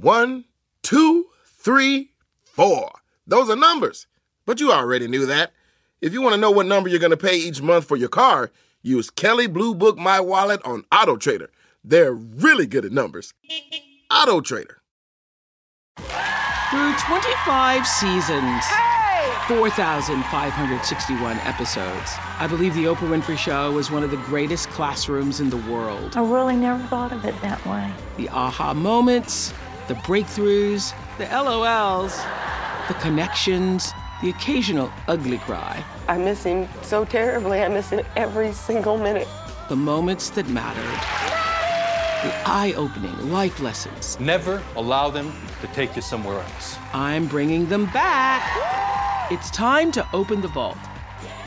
One, 0.00 0.44
two, 0.82 1.26
three, 1.44 2.12
four. 2.44 2.92
Those 3.26 3.50
are 3.50 3.56
numbers. 3.56 4.06
But 4.46 4.60
you 4.60 4.70
already 4.70 5.08
knew 5.08 5.26
that. 5.26 5.52
If 6.00 6.12
you 6.12 6.22
want 6.22 6.36
to 6.36 6.40
know 6.40 6.52
what 6.52 6.66
number 6.66 6.88
you're 6.88 7.00
going 7.00 7.10
to 7.10 7.16
pay 7.16 7.36
each 7.36 7.60
month 7.60 7.84
for 7.86 7.96
your 7.96 8.08
car, 8.08 8.52
use 8.80 9.10
Kelley 9.10 9.48
Blue 9.48 9.74
Book 9.74 9.98
My 9.98 10.20
Wallet 10.20 10.62
on 10.64 10.84
Auto 10.92 11.16
Trader. 11.16 11.50
They're 11.82 12.12
really 12.12 12.68
good 12.68 12.84
at 12.84 12.92
numbers. 12.92 13.34
Auto 14.08 14.40
Trader. 14.40 14.82
Through 16.70 16.94
25 16.98 17.84
seasons, 17.84 18.64
4,561 19.48 21.38
episodes, 21.38 22.14
I 22.38 22.46
believe 22.46 22.74
The 22.74 22.84
Oprah 22.84 23.08
Winfrey 23.08 23.36
Show 23.36 23.72
was 23.72 23.90
one 23.90 24.04
of 24.04 24.12
the 24.12 24.16
greatest 24.18 24.68
classrooms 24.70 25.40
in 25.40 25.50
the 25.50 25.56
world. 25.56 26.16
I 26.16 26.20
really 26.20 26.54
never 26.54 26.80
thought 26.84 27.10
of 27.10 27.24
it 27.24 27.34
that 27.42 27.66
way. 27.66 27.90
The 28.16 28.28
aha 28.28 28.74
moments, 28.74 29.52
the 29.88 29.94
breakthroughs, 29.94 30.92
the 31.16 31.24
LOLs, 31.24 32.22
the 32.88 32.94
connections, 32.94 33.92
the 34.22 34.28
occasional 34.28 34.92
ugly 35.08 35.38
cry, 35.38 35.82
I 36.08 36.18
miss 36.18 36.42
him 36.44 36.68
so 36.82 37.04
terribly. 37.04 37.62
I 37.62 37.68
miss 37.68 37.90
him 37.90 38.04
every 38.16 38.52
single 38.52 38.98
minute. 38.98 39.28
the 39.68 39.76
moments 39.76 40.30
that 40.30 40.48
mattered, 40.48 40.82
the 42.22 42.34
eye 42.46 42.74
opening 42.76 43.30
life 43.30 43.60
lessons. 43.60 44.18
Never 44.20 44.62
allow 44.76 45.10
them 45.10 45.32
to 45.60 45.66
take 45.68 45.94
you 45.96 46.02
somewhere 46.02 46.40
else. 46.40 46.76
I'm 46.92 47.26
bringing 47.26 47.66
them 47.68 47.86
back. 47.86 48.42
It's 49.30 49.50
time 49.50 49.92
to 49.92 50.06
open 50.14 50.40
the 50.40 50.48
vault. 50.48 50.78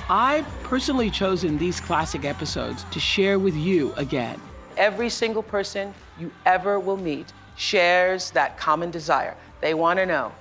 I've 0.10 0.46
personally 0.64 1.10
chosen 1.10 1.58
these 1.58 1.80
classic 1.80 2.26
episodes 2.26 2.86
to 2.92 3.00
share 3.00 3.40
with 3.40 3.56
you 3.56 3.94
again. 3.98 4.40
Every 4.78 5.10
single 5.10 5.44
person 5.44 5.94
you 6.20 6.32
ever 6.46 6.80
will 6.80 6.98
meet 6.98 7.34
shares 7.62 8.32
that 8.32 8.58
common 8.58 8.90
desire. 8.90 9.38
They 9.62 9.76
want 9.76 10.00
to 10.00 10.06
know 10.06 10.32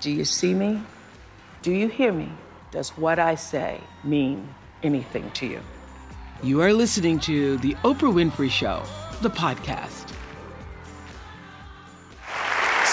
Do 0.00 0.10
you 0.10 0.26
see 0.26 0.52
me? 0.52 0.82
Do 1.62 1.72
you 1.72 1.88
hear 1.88 2.12
me? 2.12 2.30
Does 2.70 2.90
what 2.90 3.18
I 3.18 3.34
say 3.34 3.80
mean 4.04 4.46
anything 4.82 5.30
to 5.32 5.46
you? 5.46 5.60
You 6.42 6.60
are 6.60 6.72
listening 6.74 7.18
to 7.20 7.56
The 7.58 7.72
Oprah 7.76 8.12
Winfrey 8.12 8.50
Show, 8.50 8.82
the 9.22 9.30
podcast. 9.30 10.12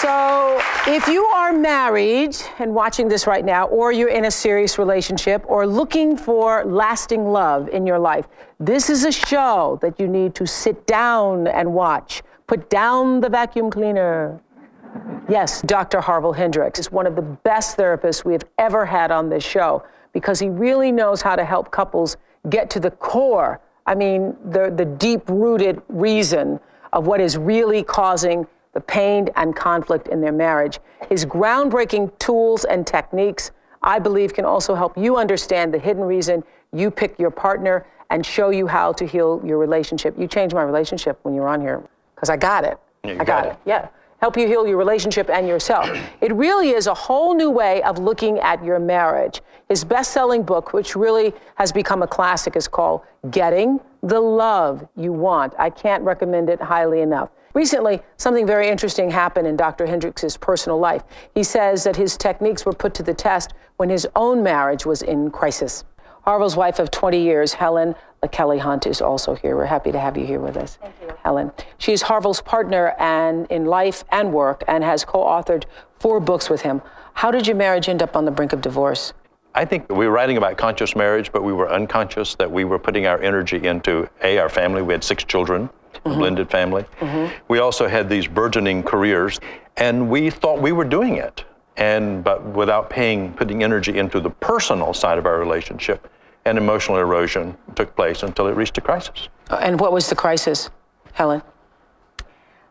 So, 0.00 0.58
if 0.86 1.06
you 1.06 1.22
are 1.24 1.52
married 1.52 2.36
and 2.58 2.74
watching 2.74 3.08
this 3.08 3.26
right 3.26 3.44
now, 3.44 3.66
or 3.66 3.92
you're 3.92 4.08
in 4.08 4.24
a 4.24 4.30
serious 4.30 4.78
relationship, 4.78 5.44
or 5.46 5.66
looking 5.66 6.16
for 6.16 6.64
lasting 6.64 7.26
love 7.26 7.68
in 7.68 7.86
your 7.86 7.98
life, 7.98 8.28
this 8.58 8.88
is 8.88 9.04
a 9.04 9.12
show 9.12 9.78
that 9.82 10.00
you 10.00 10.08
need 10.08 10.34
to 10.36 10.46
sit 10.46 10.86
down 10.86 11.46
and 11.48 11.74
watch. 11.74 12.22
Put 12.46 12.68
down 12.68 13.20
the 13.20 13.28
vacuum 13.28 13.70
cleaner. 13.70 14.38
Yes, 15.30 15.62
Dr. 15.62 16.00
Harville 16.00 16.34
Hendrix 16.34 16.78
is 16.78 16.92
one 16.92 17.06
of 17.06 17.16
the 17.16 17.22
best 17.22 17.78
therapists 17.78 18.24
we 18.24 18.34
have 18.34 18.44
ever 18.58 18.84
had 18.84 19.10
on 19.10 19.30
this 19.30 19.42
show 19.42 19.82
because 20.12 20.38
he 20.38 20.50
really 20.50 20.92
knows 20.92 21.22
how 21.22 21.36
to 21.36 21.44
help 21.44 21.70
couples 21.70 22.18
get 22.50 22.68
to 22.70 22.80
the 22.80 22.90
core. 22.90 23.60
I 23.86 23.94
mean, 23.94 24.36
the, 24.50 24.70
the 24.76 24.84
deep 24.84 25.22
rooted 25.28 25.80
reason 25.88 26.60
of 26.92 27.06
what 27.06 27.18
is 27.18 27.38
really 27.38 27.82
causing 27.82 28.46
the 28.74 28.80
pain 28.80 29.28
and 29.36 29.56
conflict 29.56 30.08
in 30.08 30.20
their 30.20 30.32
marriage. 30.32 30.80
His 31.08 31.24
groundbreaking 31.24 32.18
tools 32.18 32.64
and 32.64 32.86
techniques, 32.86 33.52
I 33.82 33.98
believe, 33.98 34.34
can 34.34 34.44
also 34.44 34.74
help 34.74 34.98
you 34.98 35.16
understand 35.16 35.72
the 35.72 35.78
hidden 35.78 36.04
reason 36.04 36.44
you 36.72 36.90
pick 36.90 37.18
your 37.18 37.30
partner 37.30 37.86
and 38.10 38.24
show 38.24 38.50
you 38.50 38.66
how 38.66 38.92
to 38.92 39.06
heal 39.06 39.40
your 39.44 39.56
relationship. 39.56 40.14
You 40.18 40.28
changed 40.28 40.54
my 40.54 40.62
relationship 40.62 41.18
when 41.22 41.34
you 41.34 41.40
were 41.40 41.48
on 41.48 41.62
here 41.62 41.82
because 42.24 42.30
I 42.30 42.36
got 42.38 42.64
it. 42.64 42.78
You 43.04 43.14
I 43.14 43.16
got 43.18 43.26
got 43.26 43.46
it. 43.46 43.50
it. 43.50 43.58
Yeah. 43.66 43.88
Help 44.20 44.38
you 44.38 44.46
heal 44.46 44.66
your 44.66 44.78
relationship 44.78 45.28
and 45.28 45.46
yourself. 45.46 45.86
It 46.22 46.32
really 46.32 46.70
is 46.70 46.86
a 46.86 46.94
whole 46.94 47.34
new 47.34 47.50
way 47.50 47.82
of 47.82 47.98
looking 47.98 48.38
at 48.38 48.64
your 48.64 48.78
marriage. 48.78 49.42
His 49.68 49.84
best 49.84 50.12
selling 50.12 50.42
book, 50.42 50.72
which 50.72 50.96
really 50.96 51.34
has 51.56 51.70
become 51.70 52.02
a 52.02 52.06
classic, 52.06 52.56
is 52.56 52.66
called 52.66 53.02
Getting 53.30 53.78
the 54.02 54.18
Love 54.18 54.88
You 54.96 55.12
Want. 55.12 55.52
I 55.58 55.68
can't 55.68 56.02
recommend 56.02 56.48
it 56.48 56.62
highly 56.62 57.02
enough. 57.02 57.28
Recently, 57.52 58.00
something 58.16 58.46
very 58.46 58.68
interesting 58.68 59.10
happened 59.10 59.46
in 59.46 59.56
Dr. 59.56 59.84
Hendrix' 59.84 60.38
personal 60.38 60.78
life. 60.78 61.02
He 61.34 61.42
says 61.42 61.84
that 61.84 61.94
his 61.94 62.16
techniques 62.16 62.64
were 62.64 62.72
put 62.72 62.94
to 62.94 63.02
the 63.02 63.14
test 63.14 63.52
when 63.76 63.90
his 63.90 64.08
own 64.16 64.42
marriage 64.42 64.86
was 64.86 65.02
in 65.02 65.30
crisis. 65.30 65.84
Harville's 66.24 66.56
wife 66.56 66.78
of 66.78 66.90
20 66.90 67.22
years, 67.22 67.52
Helen 67.52 67.94
Kelly 68.32 68.58
Hunt, 68.58 68.86
is 68.86 69.02
also 69.02 69.34
here. 69.34 69.56
We're 69.56 69.66
happy 69.66 69.92
to 69.92 70.00
have 70.00 70.16
you 70.16 70.24
here 70.24 70.40
with 70.40 70.56
us. 70.56 70.78
Thank 70.80 70.94
you. 71.02 71.14
Helen. 71.22 71.52
She's 71.76 72.00
is 72.00 72.02
Harville's 72.02 72.40
partner 72.40 72.94
and 72.98 73.46
in 73.50 73.66
life 73.66 74.04
and 74.10 74.32
work 74.32 74.64
and 74.66 74.82
has 74.82 75.04
co-authored 75.04 75.64
four 75.98 76.20
books 76.20 76.48
with 76.48 76.62
him. 76.62 76.80
How 77.12 77.30
did 77.30 77.46
your 77.46 77.56
marriage 77.56 77.90
end 77.90 78.02
up 78.02 78.16
on 78.16 78.24
the 78.24 78.30
brink 78.30 78.54
of 78.54 78.62
divorce? 78.62 79.12
I 79.54 79.66
think 79.66 79.90
we 79.90 80.06
were 80.06 80.12
writing 80.12 80.38
about 80.38 80.56
conscious 80.56 80.96
marriage, 80.96 81.30
but 81.30 81.44
we 81.44 81.52
were 81.52 81.70
unconscious 81.70 82.34
that 82.36 82.50
we 82.50 82.64
were 82.64 82.78
putting 82.78 83.06
our 83.06 83.20
energy 83.20 83.66
into 83.66 84.08
A, 84.22 84.38
our 84.38 84.48
family. 84.48 84.80
We 84.80 84.94
had 84.94 85.04
six 85.04 85.24
children, 85.24 85.68
a 85.92 86.08
mm-hmm. 86.08 86.18
blended 86.18 86.50
family. 86.50 86.84
Mm-hmm. 87.00 87.34
We 87.48 87.58
also 87.58 87.86
had 87.86 88.08
these 88.08 88.26
burgeoning 88.26 88.82
careers, 88.82 89.38
and 89.76 90.08
we 90.08 90.30
thought 90.30 90.60
we 90.60 90.72
were 90.72 90.84
doing 90.84 91.16
it. 91.16 91.44
And 91.76 92.24
but 92.24 92.44
without 92.44 92.88
paying, 92.88 93.32
putting 93.34 93.62
energy 93.62 93.98
into 93.98 94.20
the 94.20 94.30
personal 94.30 94.94
side 94.94 95.18
of 95.18 95.26
our 95.26 95.38
relationship, 95.38 96.08
and 96.44 96.58
emotional 96.58 96.98
erosion 96.98 97.56
took 97.74 97.94
place 97.96 98.22
until 98.22 98.46
it 98.48 98.52
reached 98.56 98.76
a 98.78 98.80
crisis. 98.80 99.28
Uh, 99.50 99.56
And 99.60 99.80
what 99.80 99.92
was 99.92 100.08
the 100.08 100.14
crisis, 100.16 100.70
Helen? 101.12 101.42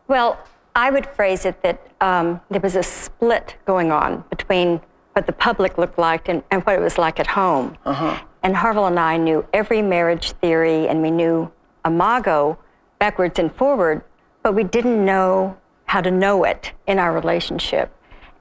Well, 0.08 0.38
I 0.76 0.90
would 0.90 1.06
phrase 1.06 1.44
it 1.44 1.62
that 1.62 1.86
um, 2.00 2.40
there 2.50 2.60
was 2.60 2.76
a 2.76 2.82
split 2.82 3.56
going 3.64 3.90
on 3.92 4.24
between 4.30 4.80
what 5.12 5.26
the 5.26 5.32
public 5.32 5.78
looked 5.78 5.98
like 5.98 6.28
and, 6.28 6.42
and 6.50 6.62
what 6.64 6.76
it 6.76 6.80
was 6.80 6.98
like 6.98 7.20
at 7.20 7.28
home. 7.28 7.76
Uh-huh. 7.84 8.20
And 8.42 8.56
Harville 8.56 8.86
and 8.86 8.98
I 8.98 9.16
knew 9.16 9.46
every 9.52 9.80
marriage 9.80 10.32
theory 10.32 10.88
and 10.88 11.00
we 11.00 11.10
knew 11.10 11.50
Imago 11.86 12.58
backwards 12.98 13.38
and 13.38 13.54
forward, 13.54 14.02
but 14.42 14.54
we 14.54 14.64
didn't 14.64 15.04
know 15.04 15.56
how 15.86 16.00
to 16.00 16.10
know 16.10 16.44
it 16.44 16.72
in 16.86 16.98
our 16.98 17.12
relationship. 17.12 17.94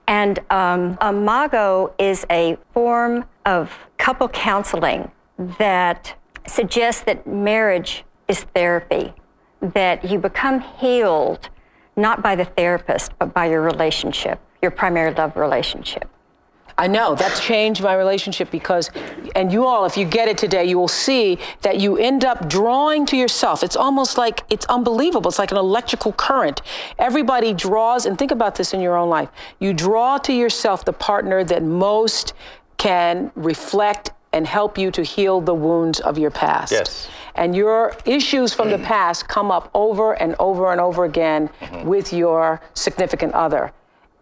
And 0.08 0.40
um, 0.50 0.98
Imago 1.02 1.94
is 1.98 2.26
a 2.30 2.58
form 2.74 3.26
of 3.46 3.72
couple 3.98 4.28
counseling 4.28 5.10
that 5.60 6.16
suggests 6.48 7.04
that 7.04 7.26
marriage 7.26 8.04
is 8.28 8.44
therapy, 8.56 9.14
that 9.62 10.04
you 10.04 10.20
become 10.20 10.60
healed 10.60 11.50
not 11.96 12.24
by 12.24 12.36
the 12.36 12.46
therapist, 12.46 13.12
but 13.20 13.34
by 13.34 13.46
your 13.46 13.62
relationship, 13.62 14.40
your 14.62 14.72
primary 14.72 15.14
love 15.14 15.36
relationship. 15.36 16.10
I 16.76 16.88
know 16.88 17.14
that's 17.14 17.40
changed 17.40 17.84
my 17.84 17.94
relationship 17.94 18.50
because, 18.50 18.90
and 19.36 19.54
you 19.54 19.66
all, 19.66 19.86
if 19.86 19.96
you 19.96 20.06
get 20.06 20.28
it 20.28 20.40
today, 20.40 20.66
you 20.66 20.80
will 20.80 20.88
see 20.88 21.38
that 21.62 21.80
you 21.80 21.98
end 21.98 22.26
up 22.26 22.50
drawing 22.50 23.06
to 23.08 23.16
yourself. 23.16 23.64
It's 23.64 23.76
almost 23.76 24.18
like 24.18 24.42
it's 24.50 24.66
unbelievable. 24.66 25.30
It's 25.30 25.38
like 25.38 25.52
an 25.52 25.58
electrical 25.58 26.14
current. 26.14 26.64
Everybody 26.98 27.54
draws, 27.54 28.08
and 28.08 28.18
think 28.18 28.32
about 28.32 28.56
this 28.56 28.74
in 28.74 28.82
your 28.82 28.98
own 28.98 29.10
life. 29.10 29.30
You 29.60 29.74
draw 29.74 30.18
to 30.20 30.34
yourself 30.34 30.84
the 30.84 30.94
partner 30.94 31.44
that 31.44 31.62
most 31.62 32.34
can 32.78 33.32
reflect 33.36 34.12
and 34.34 34.46
help 34.48 34.78
you 34.78 34.92
to 34.92 35.04
heal 35.04 35.40
the 35.40 35.54
wounds 35.54 36.00
of 36.02 36.18
your 36.18 36.32
past. 36.32 36.72
Yes. 36.72 37.08
And 37.36 37.56
your 37.56 37.96
issues 38.06 38.54
from 38.54 38.70
the 38.70 38.78
past 38.80 39.28
come 39.28 39.52
up 39.52 39.70
over 39.74 40.14
and 40.14 40.36
over 40.40 40.72
and 40.72 40.82
over 40.82 41.06
again 41.06 41.50
mm-hmm. 41.62 41.88
with 41.88 42.12
your 42.12 42.62
significant 42.74 43.34
other. 43.34 43.72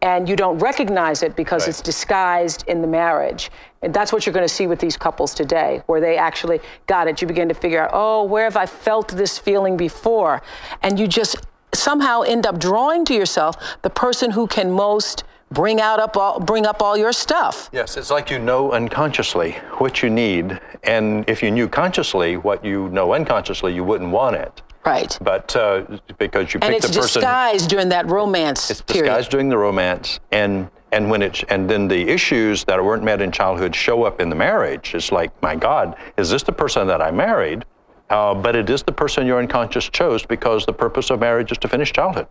And 0.02 0.28
you 0.28 0.36
don't 0.36 0.58
recognize 0.58 1.22
it 1.22 1.36
because 1.36 1.64
Right. 1.64 1.70
it's 1.70 1.82
disguised 1.82 2.64
in 2.68 2.82
the 2.82 2.88
marriage. 2.88 3.52
And 3.82 3.94
that's 3.94 4.12
what 4.12 4.26
you're 4.26 4.34
going 4.34 4.48
to 4.48 4.54
see 4.54 4.66
with 4.66 4.80
these 4.80 4.98
couples 4.98 5.34
today, 5.34 5.84
where 5.86 6.02
they 6.02 6.18
actually 6.18 6.60
got 6.88 7.08
it. 7.08 7.22
You 7.22 7.28
begin 7.28 7.48
to 7.50 7.54
figure 7.54 7.84
out, 7.84 7.92
oh, 7.94 8.24
where 8.24 8.46
have 8.46 8.58
I 8.58 8.66
felt 8.66 9.10
this 9.10 9.38
feeling 9.38 9.78
before? 9.78 10.42
And 10.82 11.00
you 11.00 11.08
just 11.08 11.36
somehow 11.74 12.22
end 12.22 12.46
up 12.46 12.60
drawing 12.60 13.06
to 13.06 13.14
yourself 13.14 13.56
the 13.82 13.90
person 13.90 14.32
who 14.32 14.48
can 14.48 14.72
most 14.72 15.24
bring 15.52 15.80
out 15.82 16.00
up 16.00 16.18
all, 16.18 16.40
bring 16.40 16.66
up 16.66 16.82
all 16.82 16.98
your 16.98 17.14
stuff. 17.14 17.70
Yes, 17.72 17.98
it's 17.98 18.10
like 18.10 18.30
you 18.30 18.40
know 18.40 18.72
unconsciously 18.72 19.52
what 19.78 20.02
you 20.02 20.10
need, 20.10 20.60
and 20.84 21.28
if 21.30 21.44
you 21.44 21.52
knew 21.52 21.68
consciously 21.68 22.38
what 22.38 22.64
you 22.64 22.90
know 22.90 23.14
unconsciously, 23.14 23.74
you 23.74 23.84
wouldn't 23.84 24.12
want 24.12 24.36
it. 24.36 24.62
Right. 24.86 25.16
But 25.22 25.56
uh, 25.56 25.86
because 26.18 26.54
you 26.54 26.60
And 26.64 26.74
pick 26.74 26.78
it's 26.84 26.88
the 26.88 27.02
person, 27.02 27.22
disguised 27.22 27.70
during 27.70 27.90
that 27.90 28.08
romance 28.08 28.72
it's 28.72 28.82
period. 28.82 29.04
disguised 29.04 29.30
during 29.30 29.50
the 29.50 29.58
romance, 29.58 30.20
and 30.32 30.70
and 30.92 31.10
when 31.10 31.22
it's 31.22 31.44
and 31.50 31.70
then 31.70 31.88
the 31.88 32.10
issues 32.10 32.64
that 32.66 32.84
weren't 32.84 33.04
met 33.04 33.22
in 33.22 33.32
childhood 33.32 33.76
show 33.76 34.04
up 34.04 34.20
in 34.20 34.30
the 34.30 34.36
marriage. 34.36 34.96
It's 34.96 35.12
like, 35.12 35.32
my 35.42 35.56
God, 35.56 35.96
is 36.18 36.30
this 36.32 36.42
the 36.44 36.52
person 36.52 36.88
that 36.88 37.02
I 37.02 37.12
married? 37.12 37.64
Uh, 38.10 38.34
but 38.34 38.56
it 38.58 38.70
is 38.70 38.84
the 38.84 38.92
person 38.92 39.26
your 39.26 39.40
unconscious 39.40 39.88
chose 39.88 40.26
because 40.26 40.66
the 40.66 40.74
purpose 40.74 41.10
of 41.12 41.20
marriage 41.22 41.52
is 41.52 41.58
to 41.60 41.68
finish 41.70 41.94
childhood. 41.94 42.28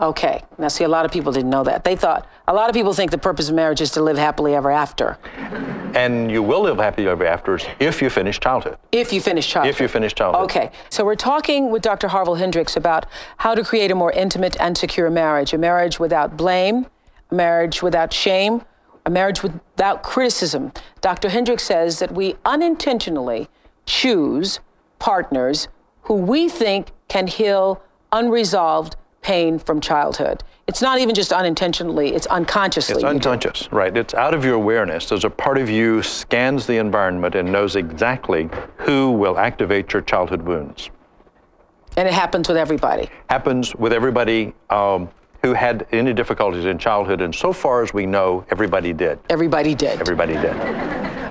Okay. 0.00 0.42
Now, 0.58 0.68
see, 0.68 0.84
a 0.84 0.88
lot 0.88 1.04
of 1.04 1.10
people 1.10 1.32
didn't 1.32 1.50
know 1.50 1.64
that. 1.64 1.84
They 1.84 1.96
thought, 1.96 2.28
a 2.46 2.54
lot 2.54 2.70
of 2.70 2.74
people 2.74 2.92
think 2.92 3.10
the 3.10 3.18
purpose 3.18 3.48
of 3.48 3.54
marriage 3.54 3.80
is 3.80 3.90
to 3.92 4.02
live 4.02 4.16
happily 4.16 4.54
ever 4.54 4.70
after. 4.70 5.18
And 5.94 6.30
you 6.30 6.42
will 6.42 6.62
live 6.62 6.76
happily 6.76 7.08
ever 7.08 7.26
after 7.26 7.58
if 7.80 8.00
you 8.00 8.08
finish 8.08 8.38
childhood. 8.38 8.78
If 8.92 9.12
you 9.12 9.20
finish 9.20 9.48
childhood. 9.48 9.74
If 9.74 9.80
you 9.80 9.88
finish 9.88 10.14
childhood. 10.14 10.44
Okay. 10.44 10.70
So 10.88 11.04
we're 11.04 11.16
talking 11.16 11.70
with 11.70 11.82
Dr. 11.82 12.08
Harville 12.08 12.36
Hendrix 12.36 12.76
about 12.76 13.06
how 13.38 13.54
to 13.54 13.64
create 13.64 13.90
a 13.90 13.94
more 13.94 14.12
intimate 14.12 14.56
and 14.60 14.78
secure 14.78 15.10
marriage, 15.10 15.52
a 15.52 15.58
marriage 15.58 15.98
without 15.98 16.36
blame, 16.36 16.86
a 17.30 17.34
marriage 17.34 17.82
without 17.82 18.12
shame, 18.12 18.62
a 19.04 19.10
marriage 19.10 19.42
without 19.42 20.02
criticism. 20.02 20.72
Dr. 21.00 21.28
Hendrix 21.30 21.64
says 21.64 21.98
that 21.98 22.12
we 22.12 22.36
unintentionally 22.44 23.48
choose 23.84 24.60
partners 24.98 25.68
who 26.02 26.14
we 26.14 26.48
think 26.48 26.92
can 27.08 27.26
heal 27.26 27.82
unresolved 28.12 28.96
pain 29.22 29.58
from 29.58 29.80
childhood. 29.80 30.42
It's 30.66 30.82
not 30.82 30.98
even 31.00 31.14
just 31.14 31.32
unintentionally, 31.32 32.14
it's 32.14 32.26
unconsciously. 32.26 32.96
It's 32.96 33.04
unconscious, 33.04 33.70
right? 33.72 33.96
It's 33.96 34.14
out 34.14 34.34
of 34.34 34.44
your 34.44 34.54
awareness. 34.54 35.08
There's 35.08 35.24
a 35.24 35.30
part 35.30 35.58
of 35.58 35.70
you 35.70 36.02
scans 36.02 36.66
the 36.66 36.76
environment 36.76 37.34
and 37.34 37.50
knows 37.50 37.76
exactly 37.76 38.48
who 38.78 39.12
will 39.12 39.38
activate 39.38 39.92
your 39.92 40.02
childhood 40.02 40.42
wounds. 40.42 40.90
And 41.96 42.06
it 42.06 42.14
happens 42.14 42.48
with 42.48 42.56
everybody. 42.56 43.08
Happens 43.28 43.74
with 43.74 43.92
everybody 43.92 44.54
um, 44.70 45.08
who 45.42 45.54
had 45.54 45.86
any 45.92 46.12
difficulties 46.12 46.64
in 46.64 46.78
childhood, 46.78 47.20
and 47.20 47.34
so 47.34 47.52
far 47.52 47.82
as 47.82 47.94
we 47.94 48.06
know, 48.06 48.44
everybody 48.50 48.92
did. 48.92 49.18
Everybody 49.30 49.74
did. 49.74 50.00
Everybody 50.00 50.34
did. 50.34 50.54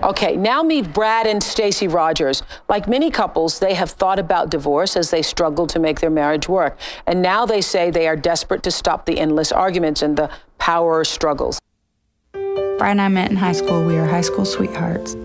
Okay, 0.04 0.38
now 0.38 0.62
meet 0.62 0.94
Brad 0.94 1.25
and 1.27 1.42
Stacy 1.42 1.88
Rogers. 1.88 2.44
Like 2.69 2.88
many 2.88 3.09
couples, 3.09 3.59
they 3.59 3.74
have 3.74 3.89
thought 3.89 4.19
about 4.19 4.50
divorce 4.50 4.95
as 4.95 5.09
they 5.09 5.21
struggle 5.21 5.65
to 5.68 5.80
make 5.80 6.00
their 6.00 6.09
marriage 6.09 6.48
work. 6.48 6.77
And 7.07 7.21
now 7.21 7.45
they 7.45 7.62
say 7.62 7.89
they 7.89 8.07
are 8.07 8.15
desperate 8.15 8.63
to 8.63 8.71
stop 8.71 9.06
the 9.06 9.19
endless 9.19 9.51
arguments 9.51 10.01
and 10.04 10.15
the 10.15 10.30
power 10.59 11.04
struggles. 11.04 11.59
Brad 12.31 12.92
and 12.92 13.01
I 13.01 13.07
met 13.07 13.31
in 13.31 13.38
high 13.38 13.54
school. 13.54 13.83
We 13.83 13.98
are 13.98 14.06
high 14.06 14.21
school 14.21 14.45
sweethearts. 14.45 15.15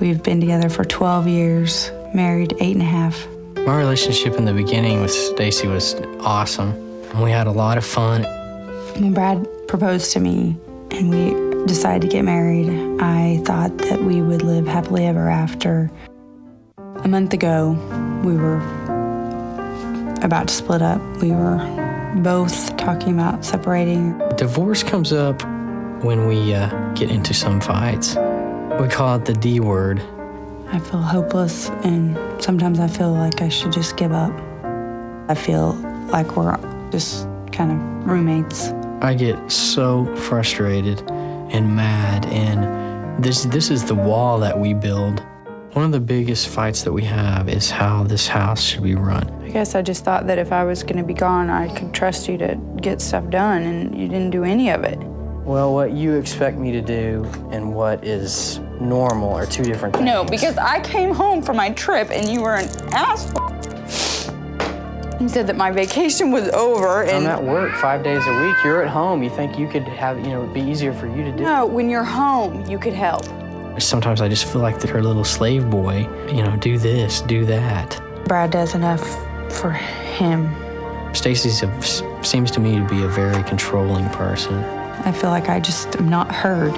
We've 0.00 0.22
been 0.22 0.40
together 0.40 0.70
for 0.70 0.84
12 0.84 1.28
years, 1.28 1.92
married 2.14 2.54
eight 2.60 2.74
and 2.74 2.82
a 2.82 2.86
half. 2.86 3.26
My 3.66 3.76
relationship 3.76 4.34
in 4.36 4.46
the 4.46 4.54
beginning 4.54 5.02
with 5.02 5.10
Stacy 5.10 5.66
was 5.66 5.94
awesome. 6.20 6.87
We 7.16 7.30
had 7.30 7.46
a 7.46 7.52
lot 7.52 7.78
of 7.78 7.84
fun. 7.84 8.22
When 9.00 9.12
Brad 9.14 9.46
proposed 9.66 10.12
to 10.12 10.20
me 10.20 10.56
and 10.90 11.10
we 11.10 11.66
decided 11.66 12.02
to 12.02 12.08
get 12.08 12.24
married, 12.24 12.68
I 13.00 13.42
thought 13.44 13.76
that 13.78 14.02
we 14.02 14.22
would 14.22 14.42
live 14.42 14.66
happily 14.66 15.06
ever 15.06 15.28
after. 15.28 15.90
A 16.76 17.08
month 17.08 17.32
ago, 17.32 17.72
we 18.24 18.36
were 18.36 18.58
about 20.22 20.48
to 20.48 20.54
split 20.54 20.82
up. 20.82 21.00
We 21.22 21.30
were 21.30 21.58
both 22.16 22.76
talking 22.76 23.14
about 23.14 23.44
separating. 23.44 24.18
Divorce 24.36 24.82
comes 24.82 25.12
up 25.12 25.42
when 26.02 26.26
we 26.26 26.54
uh, 26.54 26.68
get 26.94 27.10
into 27.10 27.34
some 27.34 27.60
fights. 27.60 28.16
We 28.80 28.88
call 28.88 29.16
it 29.16 29.24
the 29.24 29.34
D 29.34 29.60
word. 29.60 30.00
I 30.70 30.78
feel 30.78 31.00
hopeless, 31.00 31.70
and 31.82 32.16
sometimes 32.42 32.78
I 32.78 32.88
feel 32.88 33.12
like 33.12 33.40
I 33.40 33.48
should 33.48 33.72
just 33.72 33.96
give 33.96 34.12
up. 34.12 34.32
I 35.28 35.34
feel 35.34 35.72
like 36.12 36.36
we're 36.36 36.52
just 36.90 37.26
kind 37.52 37.72
of 37.72 38.06
roommates. 38.06 38.70
I 39.00 39.14
get 39.14 39.50
so 39.50 40.04
frustrated 40.16 41.02
and 41.10 41.74
mad 41.74 42.26
and 42.26 43.22
this 43.22 43.44
this 43.44 43.70
is 43.70 43.84
the 43.84 43.94
wall 43.94 44.38
that 44.40 44.58
we 44.58 44.74
build. 44.74 45.24
One 45.72 45.84
of 45.84 45.92
the 45.92 46.00
biggest 46.00 46.48
fights 46.48 46.82
that 46.82 46.92
we 46.92 47.04
have 47.04 47.48
is 47.48 47.70
how 47.70 48.04
this 48.04 48.26
house 48.26 48.62
should 48.62 48.82
be 48.82 48.94
run. 48.94 49.28
I 49.42 49.50
guess 49.50 49.74
I 49.74 49.82
just 49.82 50.04
thought 50.04 50.26
that 50.26 50.38
if 50.38 50.50
I 50.50 50.64
was 50.64 50.82
going 50.82 50.96
to 50.96 51.02
be 51.02 51.14
gone, 51.14 51.50
I 51.50 51.72
could 51.74 51.92
trust 51.92 52.28
you 52.28 52.38
to 52.38 52.56
get 52.80 53.00
stuff 53.00 53.28
done, 53.30 53.62
and 53.62 53.98
you 53.98 54.08
didn't 54.08 54.30
do 54.30 54.44
any 54.44 54.70
of 54.70 54.82
it. 54.84 54.98
Well, 55.48 55.72
what 55.74 55.92
you 55.92 56.14
expect 56.14 56.58
me 56.58 56.72
to 56.72 56.82
do 56.82 57.24
and 57.50 57.74
what 57.74 58.04
is 58.04 58.58
normal 58.80 59.32
are 59.32 59.46
two 59.46 59.64
different 59.64 59.94
things. 59.94 60.06
No, 60.06 60.24
because 60.24 60.58
I 60.58 60.80
came 60.80 61.14
home 61.14 61.42
from 61.42 61.56
my 61.56 61.70
trip 61.70 62.10
and 62.10 62.28
you 62.28 62.42
were 62.42 62.56
an 62.56 62.68
asshole. 62.92 63.57
You 65.20 65.28
said 65.28 65.48
that 65.48 65.56
my 65.56 65.72
vacation 65.72 66.30
was 66.30 66.48
over 66.50 67.02
and 67.02 67.26
I'm 67.26 67.38
at 67.38 67.42
work 67.42 67.74
five 67.76 68.04
days 68.04 68.24
a 68.24 68.40
week. 68.40 68.54
You're 68.62 68.82
at 68.82 68.88
home. 68.88 69.22
You 69.22 69.30
think 69.30 69.58
you 69.58 69.66
could 69.66 69.82
have, 69.82 70.18
you 70.20 70.28
know, 70.28 70.42
it'd 70.42 70.54
be 70.54 70.60
easier 70.60 70.92
for 70.92 71.08
you 71.08 71.24
to 71.24 71.32
do. 71.32 71.42
No, 71.42 71.66
when 71.66 71.90
you're 71.90 72.04
home, 72.04 72.64
you 72.66 72.78
could 72.78 72.92
help. 72.92 73.24
Sometimes 73.80 74.20
I 74.20 74.28
just 74.28 74.44
feel 74.44 74.62
like 74.62 74.80
her 74.82 75.02
little 75.02 75.24
slave 75.24 75.68
boy, 75.68 76.08
you 76.28 76.42
know, 76.42 76.56
do 76.56 76.78
this, 76.78 77.20
do 77.22 77.44
that. 77.46 78.00
Brad 78.26 78.52
does 78.52 78.74
enough 78.74 79.02
for 79.52 79.72
him. 79.72 80.54
Stacy 81.14 81.50
seems 82.22 82.50
to 82.52 82.60
me 82.60 82.76
to 82.76 82.86
be 82.86 83.02
a 83.02 83.08
very 83.08 83.42
controlling 83.42 84.08
person. 84.10 84.54
I 85.04 85.10
feel 85.10 85.30
like 85.30 85.48
I 85.48 85.58
just 85.58 85.96
am 85.96 86.08
not 86.08 86.32
heard. 86.32 86.74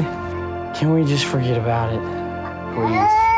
Can 0.77 0.95
we 0.95 1.05
just 1.05 1.27
forget 1.27 1.59
about 1.59 1.93
it, 1.93 2.01
please? 2.75 3.30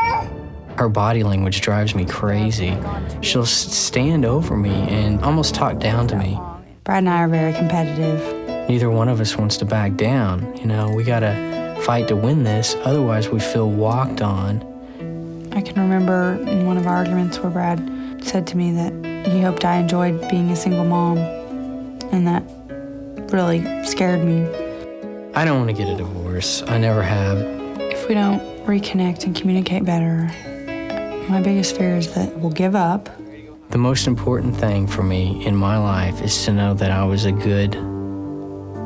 Her 0.77 0.89
body 0.89 1.23
language 1.23 1.61
drives 1.61 1.95
me 1.95 2.05
crazy. 2.05 2.77
She'll 3.21 3.47
stand 3.47 4.25
over 4.25 4.57
me 4.57 4.73
and 4.89 5.21
almost 5.23 5.55
talk 5.55 5.79
down 5.79 6.09
to 6.09 6.17
me. 6.17 6.39
Brad 6.85 6.99
and 6.99 7.09
I 7.09 7.23
are 7.23 7.29
very 7.29 7.53
competitive. 7.53 8.69
Neither 8.69 8.91
one 8.91 9.09
of 9.09 9.21
us 9.21 9.37
wants 9.37 9.57
to 9.59 9.65
back 9.65 9.97
down. 9.97 10.57
You 10.57 10.67
know, 10.67 10.91
we 10.95 11.05
gotta 11.05 11.79
fight 11.83 12.09
to 12.09 12.17
win 12.17 12.43
this, 12.45 12.75
otherwise, 12.85 13.29
we 13.29 13.39
feel 13.39 13.71
walked 13.71 14.23
on. 14.23 14.63
I 15.53 15.61
can 15.61 15.81
remember 15.81 16.35
in 16.49 16.67
one 16.67 16.77
of 16.77 16.87
our 16.87 16.97
arguments 16.97 17.39
where 17.39 17.51
Brad 17.51 17.79
said 18.25 18.47
to 18.49 18.57
me 18.57 18.73
that 18.73 19.27
he 19.27 19.43
hoped 19.43 19.65
I 19.65 19.77
enjoyed 19.77 20.29
being 20.31 20.51
a 20.51 20.57
single 20.57 20.85
mom, 20.85 21.19
and 22.13 22.27
that 22.27 22.43
really 23.33 23.85
scared 23.85 24.25
me. 24.25 24.43
I 25.35 25.45
don't 25.45 25.59
want 25.59 25.71
to 25.71 25.77
get 25.77 25.93
a 25.93 25.97
divorce. 25.97 26.63
I 26.67 26.79
never 26.79 27.03
have. 27.03 27.39
If 27.79 28.09
we 28.09 28.15
don't 28.15 28.41
reconnect 28.65 29.25
and 29.25 29.35
communicate 29.35 29.85
better, 29.85 30.31
my 31.29 31.41
biggest 31.41 31.77
fear 31.77 31.97
is 31.97 32.15
that 32.15 32.37
we'll 32.39 32.51
give 32.51 32.75
up. 32.75 33.09
The 33.71 33.79
most 33.79 34.07
important 34.07 34.57
thing 34.57 34.87
for 34.87 35.03
me 35.03 35.45
in 35.47 35.57
my 35.57 35.79
life 35.79 36.21
is 36.21 36.45
to 36.45 36.53
know 36.53 36.75
that 36.75 36.91
I 36.91 37.05
was 37.05 37.25
a 37.25 37.33
good 37.33 37.75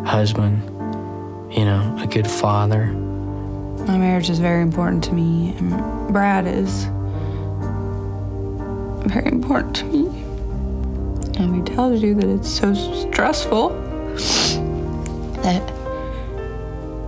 husband, 0.07 0.63
you 1.53 1.65
know, 1.65 1.97
a 2.01 2.07
good 2.07 2.27
father. 2.27 2.87
My 2.87 3.99
marriage 3.99 4.31
is 4.31 4.39
very 4.39 4.63
important 4.63 5.03
to 5.05 5.13
me, 5.13 5.55
and 5.59 6.13
Brad 6.13 6.47
is 6.47 6.85
very 9.07 9.27
important 9.27 9.77
to 9.77 9.85
me. 9.85 10.07
And 11.39 11.57
he 11.57 11.75
tells 11.75 12.03
you 12.03 12.15
that 12.15 12.29
it's 12.29 12.51
so 12.51 12.75
stressful 12.75 13.71
that, 15.43 15.63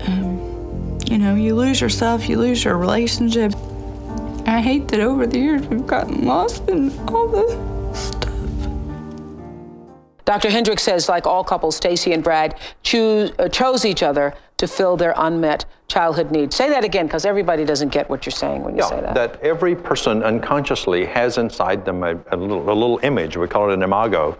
um, 0.07 0.99
you 1.07 1.19
know, 1.19 1.35
you 1.35 1.55
lose 1.55 1.81
yourself, 1.81 2.29
you 2.29 2.39
lose 2.39 2.65
your 2.65 2.77
relationship. 2.77 3.53
I 4.59 4.61
hate 4.61 4.89
that 4.89 4.99
over 4.99 5.25
the 5.25 5.39
years 5.39 5.65
we've 5.69 5.87
gotten 5.87 6.25
lost 6.25 6.69
in 6.69 6.91
all 7.11 7.29
the 7.29 7.95
stuff. 7.95 8.35
Dr. 10.25 10.51
Hendrix 10.51 10.83
says, 10.83 11.09
like 11.09 11.29
all 11.29 11.45
couples, 11.45 11.77
Stacy 11.77 12.13
and 12.13 12.25
Brad 12.25 12.59
choose, 12.83 13.31
uh, 13.39 13.49
chose 13.49 13.85
each 13.85 14.03
other 14.03 14.35
to 14.57 14.67
fill 14.67 14.97
their 14.97 15.15
unmet 15.17 15.65
childhood 15.87 16.33
needs. 16.33 16.57
Say 16.57 16.69
that 16.71 16.83
again, 16.83 17.07
because 17.07 17.25
everybody 17.25 17.65
doesn't 17.65 17.91
get 17.91 18.11
what 18.11 18.27
you're 18.27 18.33
saying 18.33 18.65
when 18.65 18.75
you 18.75 18.83
yeah, 18.83 18.89
say 18.89 19.01
that. 19.01 19.15
That 19.15 19.41
every 19.43 19.77
person 19.77 20.25
unconsciously 20.25 21.07
has 21.07 21.39
inside 21.39 21.85
them 21.85 22.03
a, 22.03 22.19
a, 22.33 22.37
little, 22.37 22.69
a 22.69 22.75
little 22.75 22.99
image, 23.05 23.37
we 23.37 23.47
call 23.47 23.71
it 23.71 23.75
an 23.75 23.85
imago, 23.85 24.37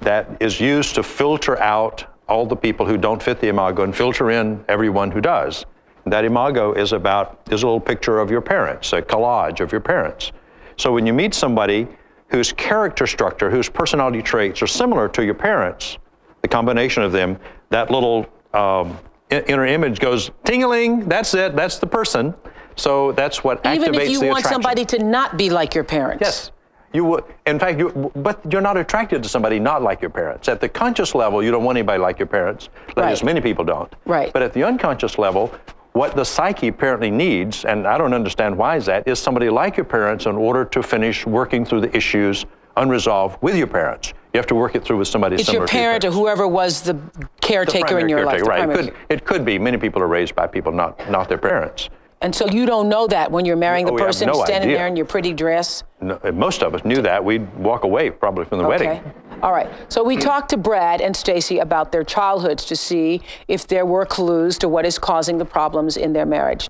that 0.00 0.26
is 0.40 0.60
used 0.60 0.96
to 0.96 1.04
filter 1.04 1.56
out 1.60 2.04
all 2.28 2.46
the 2.46 2.56
people 2.56 2.84
who 2.84 2.98
don't 2.98 3.22
fit 3.22 3.38
the 3.38 3.46
imago 3.46 3.84
and 3.84 3.94
filter 3.94 4.32
in 4.32 4.64
everyone 4.66 5.12
who 5.12 5.20
does. 5.20 5.66
That 6.06 6.24
imago 6.24 6.72
is 6.72 6.92
about, 6.92 7.40
is 7.50 7.62
a 7.62 7.66
little 7.66 7.80
picture 7.80 8.18
of 8.18 8.30
your 8.30 8.40
parents, 8.40 8.92
a 8.92 9.02
collage 9.02 9.60
of 9.60 9.70
your 9.70 9.80
parents. 9.80 10.32
So 10.76 10.92
when 10.92 11.06
you 11.06 11.12
meet 11.12 11.34
somebody 11.34 11.86
whose 12.28 12.52
character 12.52 13.06
structure, 13.06 13.50
whose 13.50 13.68
personality 13.68 14.22
traits 14.22 14.62
are 14.62 14.66
similar 14.66 15.08
to 15.10 15.24
your 15.24 15.34
parents, 15.34 15.98
the 16.40 16.48
combination 16.48 17.02
of 17.02 17.12
them, 17.12 17.38
that 17.70 17.90
little 17.90 18.26
um, 18.52 18.98
inner 19.30 19.66
image 19.66 20.00
goes 20.00 20.30
tingling. 20.44 21.08
That's 21.08 21.34
it. 21.34 21.54
That's 21.54 21.78
the 21.78 21.86
person. 21.86 22.34
So 22.74 23.12
that's 23.12 23.44
what 23.44 23.58
Even 23.66 23.70
activates 23.70 23.82
the 23.82 23.88
attraction. 23.88 23.94
Even 23.94 24.16
if 24.16 24.22
you 24.22 24.28
want 24.28 24.44
somebody 24.46 24.84
to 24.86 24.98
not 24.98 25.36
be 25.36 25.50
like 25.50 25.74
your 25.74 25.84
parents. 25.84 26.22
Yes. 26.22 26.50
You 26.94 27.04
would, 27.04 27.24
in 27.46 27.58
fact, 27.58 27.78
you, 27.78 28.10
but 28.16 28.40
you're 28.50 28.60
not 28.60 28.76
attracted 28.76 29.22
to 29.22 29.28
somebody 29.28 29.58
not 29.58 29.82
like 29.82 30.02
your 30.02 30.10
parents. 30.10 30.48
At 30.48 30.60
the 30.60 30.68
conscious 30.68 31.14
level, 31.14 31.42
you 31.42 31.50
don't 31.50 31.64
want 31.64 31.78
anybody 31.78 31.98
like 31.98 32.18
your 32.18 32.26
parents. 32.26 32.68
Right. 32.96 33.12
As 33.12 33.22
many 33.22 33.40
people 33.40 33.64
don't. 33.64 33.92
Right. 34.04 34.32
But 34.32 34.42
at 34.42 34.52
the 34.52 34.64
unconscious 34.64 35.16
level, 35.16 35.54
what 35.92 36.16
the 36.16 36.24
psyche 36.24 36.68
apparently 36.68 37.10
needs, 37.10 37.64
and 37.64 37.86
I 37.86 37.98
don't 37.98 38.14
understand 38.14 38.56
why 38.56 38.76
is 38.76 38.86
that, 38.86 39.06
is 39.06 39.18
somebody 39.18 39.50
like 39.50 39.76
your 39.76 39.84
parents 39.84 40.26
in 40.26 40.36
order 40.36 40.64
to 40.64 40.82
finish 40.82 41.26
working 41.26 41.64
through 41.64 41.82
the 41.82 41.94
issues 41.96 42.46
unresolved 42.76 43.42
with 43.42 43.54
your 43.56 43.66
parents. 43.66 44.14
You 44.32 44.38
have 44.38 44.46
to 44.46 44.54
work 44.54 44.74
it 44.74 44.82
through 44.82 44.96
with 44.96 45.08
somebody 45.08 45.36
It's 45.36 45.52
your 45.52 45.66
parent 45.66 46.02
to 46.02 46.08
or 46.08 46.12
whoever 46.12 46.48
was 46.48 46.80
the 46.80 46.98
caretaker 47.42 47.96
the 47.96 47.98
in 47.98 48.08
your 48.08 48.24
caretaker, 48.24 48.44
life. 48.46 48.66
Right. 48.68 48.70
It 48.70 48.76
could, 48.76 48.94
it 49.10 49.24
could 49.26 49.44
be. 49.44 49.58
Many 49.58 49.76
people 49.76 50.00
are 50.00 50.08
raised 50.08 50.34
by 50.34 50.46
people 50.46 50.72
not, 50.72 51.10
not 51.10 51.28
their 51.28 51.36
parents. 51.36 51.90
And 52.22 52.34
so 52.34 52.46
you 52.46 52.64
don't 52.64 52.88
know 52.88 53.06
that 53.08 53.30
when 53.30 53.44
you're 53.44 53.56
marrying 53.56 53.84
the 53.84 53.92
No, 53.92 53.98
person 53.98 54.28
no 54.28 54.44
standing 54.44 54.70
idea. 54.70 54.78
there 54.78 54.86
in 54.86 54.96
your 54.96 55.04
pretty 55.04 55.34
dress. 55.34 55.82
No, 56.00 56.18
most 56.32 56.62
of 56.62 56.74
us 56.74 56.82
knew 56.84 57.02
that. 57.02 57.22
We'd 57.22 57.52
walk 57.56 57.84
away 57.84 58.10
probably 58.10 58.44
from 58.46 58.58
the 58.58 58.64
Okay. 58.64 58.86
wedding. 58.86 59.12
All 59.42 59.52
right. 59.52 59.68
So 59.88 60.04
we 60.04 60.16
talked 60.16 60.50
to 60.50 60.56
Brad 60.56 61.00
and 61.00 61.16
Stacy 61.16 61.58
about 61.58 61.90
their 61.90 62.04
childhoods 62.04 62.64
to 62.66 62.76
see 62.76 63.22
if 63.48 63.66
there 63.66 63.84
were 63.84 64.06
clues 64.06 64.56
to 64.58 64.68
what 64.68 64.86
is 64.86 65.00
causing 65.00 65.38
the 65.38 65.44
problems 65.44 65.96
in 65.96 66.12
their 66.12 66.26
marriage. 66.26 66.68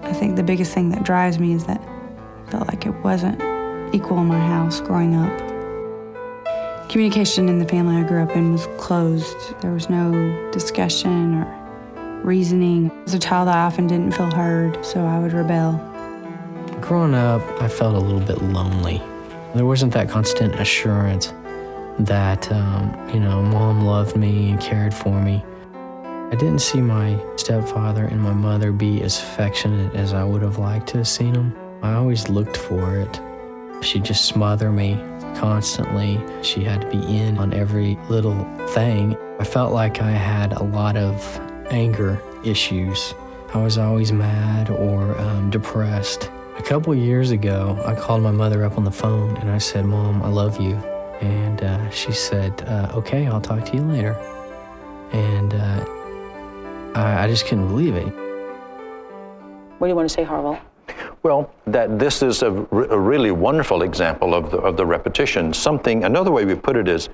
I 0.00 0.14
think 0.14 0.36
the 0.36 0.42
biggest 0.42 0.72
thing 0.72 0.88
that 0.90 1.04
drives 1.04 1.38
me 1.38 1.52
is 1.52 1.66
that 1.66 1.82
I 1.82 2.50
felt 2.50 2.68
like 2.68 2.86
it 2.86 2.94
wasn't 3.04 3.42
equal 3.94 4.18
in 4.18 4.26
my 4.26 4.38
house 4.38 4.80
growing 4.80 5.14
up. 5.14 5.38
Communication 6.88 7.50
in 7.50 7.58
the 7.58 7.68
family 7.68 7.96
I 7.96 8.04
grew 8.04 8.22
up 8.22 8.34
in 8.34 8.52
was 8.52 8.68
closed. 8.78 9.60
There 9.60 9.72
was 9.72 9.90
no 9.90 10.50
discussion 10.50 11.42
or 11.42 12.20
reasoning. 12.24 12.90
As 13.04 13.12
a 13.12 13.18
child, 13.18 13.48
I 13.48 13.64
often 13.64 13.86
didn't 13.86 14.12
feel 14.12 14.30
heard, 14.30 14.82
so 14.84 15.04
I 15.04 15.18
would 15.18 15.34
rebel. 15.34 15.72
Growing 16.80 17.14
up, 17.14 17.42
I 17.60 17.68
felt 17.68 17.94
a 17.94 17.98
little 17.98 18.20
bit 18.20 18.40
lonely. 18.40 19.02
There 19.54 19.66
wasn't 19.66 19.92
that 19.92 20.08
constant 20.08 20.54
assurance 20.54 21.32
that, 21.98 22.50
um, 22.50 23.08
you 23.12 23.20
know, 23.20 23.42
mom 23.42 23.84
loved 23.84 24.16
me 24.16 24.50
and 24.50 24.60
cared 24.60 24.92
for 24.92 25.20
me. 25.20 25.44
I 25.74 26.36
didn't 26.36 26.60
see 26.60 26.80
my 26.80 27.22
stepfather 27.36 28.04
and 28.06 28.20
my 28.20 28.32
mother 28.32 28.72
be 28.72 29.02
as 29.02 29.18
affectionate 29.18 29.94
as 29.94 30.12
I 30.12 30.24
would 30.24 30.42
have 30.42 30.58
liked 30.58 30.88
to 30.88 30.98
have 30.98 31.08
seen 31.08 31.34
them. 31.34 31.56
I 31.82 31.92
always 31.94 32.28
looked 32.28 32.56
for 32.56 32.96
it. 32.96 33.20
She'd 33.82 34.04
just 34.04 34.24
smother 34.24 34.72
me 34.72 34.98
constantly. 35.36 36.20
She 36.42 36.64
had 36.64 36.80
to 36.80 36.90
be 36.90 37.18
in 37.18 37.38
on 37.38 37.52
every 37.52 37.98
little 38.08 38.44
thing. 38.68 39.16
I 39.38 39.44
felt 39.44 39.72
like 39.72 40.00
I 40.00 40.10
had 40.10 40.54
a 40.54 40.62
lot 40.64 40.96
of 40.96 41.22
anger 41.70 42.20
issues. 42.44 43.14
I 43.52 43.62
was 43.62 43.78
always 43.78 44.10
mad 44.10 44.70
or 44.70 45.16
um, 45.18 45.50
depressed. 45.50 46.30
A 46.56 46.62
couple 46.62 46.94
years 46.94 47.30
ago, 47.30 47.80
I 47.84 47.94
called 47.94 48.22
my 48.22 48.30
mother 48.32 48.64
up 48.64 48.78
on 48.78 48.84
the 48.84 48.90
phone 48.90 49.36
and 49.36 49.50
I 49.50 49.58
said, 49.58 49.84
Mom, 49.84 50.22
I 50.22 50.28
love 50.28 50.60
you. 50.60 50.82
And 51.20 51.62
uh, 51.62 51.90
she 51.90 52.12
said, 52.12 52.62
uh, 52.68 52.92
Okay, 52.94 53.26
I'll 53.26 53.40
talk 53.40 53.64
to 53.66 53.76
you 53.76 53.82
later. 53.82 54.14
And 55.12 55.54
uh, 55.54 55.84
I, 56.94 57.24
I 57.24 57.28
just 57.28 57.46
couldn't 57.46 57.68
believe 57.68 57.94
it. 57.94 58.06
What 59.78 59.86
do 59.86 59.88
you 59.88 59.96
want 59.96 60.08
to 60.08 60.14
say, 60.14 60.24
Harville? 60.24 60.58
Well, 61.22 61.50
that 61.66 61.98
this 61.98 62.22
is 62.22 62.42
a, 62.42 62.50
re- 62.50 62.86
a 62.90 62.98
really 62.98 63.30
wonderful 63.30 63.82
example 63.82 64.34
of 64.34 64.50
the, 64.50 64.58
of 64.58 64.76
the 64.76 64.84
repetition. 64.84 65.54
Something, 65.54 66.04
another 66.04 66.30
way 66.30 66.44
we 66.44 66.54
put 66.54 66.76
it 66.76 66.86
is 66.86 67.08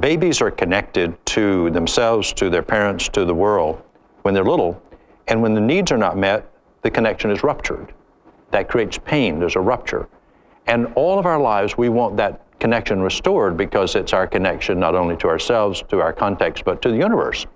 babies 0.00 0.40
are 0.42 0.50
connected 0.50 1.16
to 1.26 1.70
themselves, 1.70 2.32
to 2.34 2.50
their 2.50 2.62
parents, 2.62 3.08
to 3.08 3.24
the 3.24 3.34
world 3.34 3.82
when 4.22 4.34
they're 4.34 4.44
little. 4.44 4.80
And 5.28 5.40
when 5.40 5.54
the 5.54 5.60
needs 5.60 5.90
are 5.92 5.98
not 5.98 6.16
met, 6.16 6.50
the 6.82 6.90
connection 6.90 7.30
is 7.30 7.42
ruptured. 7.42 7.94
That 8.50 8.68
creates 8.68 8.98
pain, 8.98 9.38
there's 9.38 9.56
a 9.56 9.60
rupture. 9.60 10.08
And 10.66 10.92
all 10.94 11.18
of 11.18 11.26
our 11.26 11.40
lives, 11.40 11.78
we 11.78 11.88
want 11.88 12.16
that 12.18 12.42
connection 12.60 13.00
restored 13.00 13.56
because 13.56 13.94
it's 13.94 14.12
our 14.12 14.26
connection 14.26 14.78
not 14.78 14.94
only 14.94 15.16
to 15.16 15.28
ourselves, 15.28 15.82
to 15.88 16.00
our 16.00 16.12
context, 16.12 16.64
but 16.64 16.82
to 16.82 16.90
the 16.90 16.96
universe. 16.96 17.46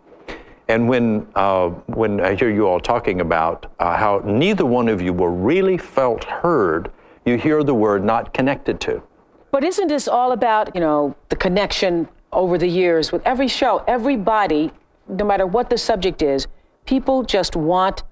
And 0.68 0.88
when, 0.88 1.26
uh, 1.34 1.70
when 1.86 2.20
I 2.20 2.34
hear 2.34 2.50
you 2.50 2.66
all 2.66 2.80
talking 2.80 3.20
about 3.20 3.66
uh, 3.78 3.96
how 3.96 4.22
neither 4.24 4.64
one 4.64 4.88
of 4.88 5.02
you 5.02 5.12
were 5.12 5.32
really 5.32 5.76
felt 5.76 6.24
heard, 6.24 6.90
you 7.24 7.36
hear 7.36 7.62
the 7.62 7.74
word 7.74 8.04
not 8.04 8.32
connected 8.32 8.80
to. 8.82 9.02
But 9.50 9.64
isn't 9.64 9.88
this 9.88 10.08
all 10.08 10.32
about, 10.32 10.74
you 10.74 10.80
know, 10.80 11.14
the 11.28 11.36
connection 11.36 12.08
over 12.32 12.56
the 12.56 12.66
years 12.66 13.12
with 13.12 13.22
every 13.26 13.48
show, 13.48 13.84
everybody, 13.86 14.72
no 15.08 15.24
matter 15.24 15.46
what 15.46 15.68
the 15.68 15.76
subject 15.76 16.22
is, 16.22 16.46
people 16.86 17.22
just 17.22 17.54
want 17.54 18.02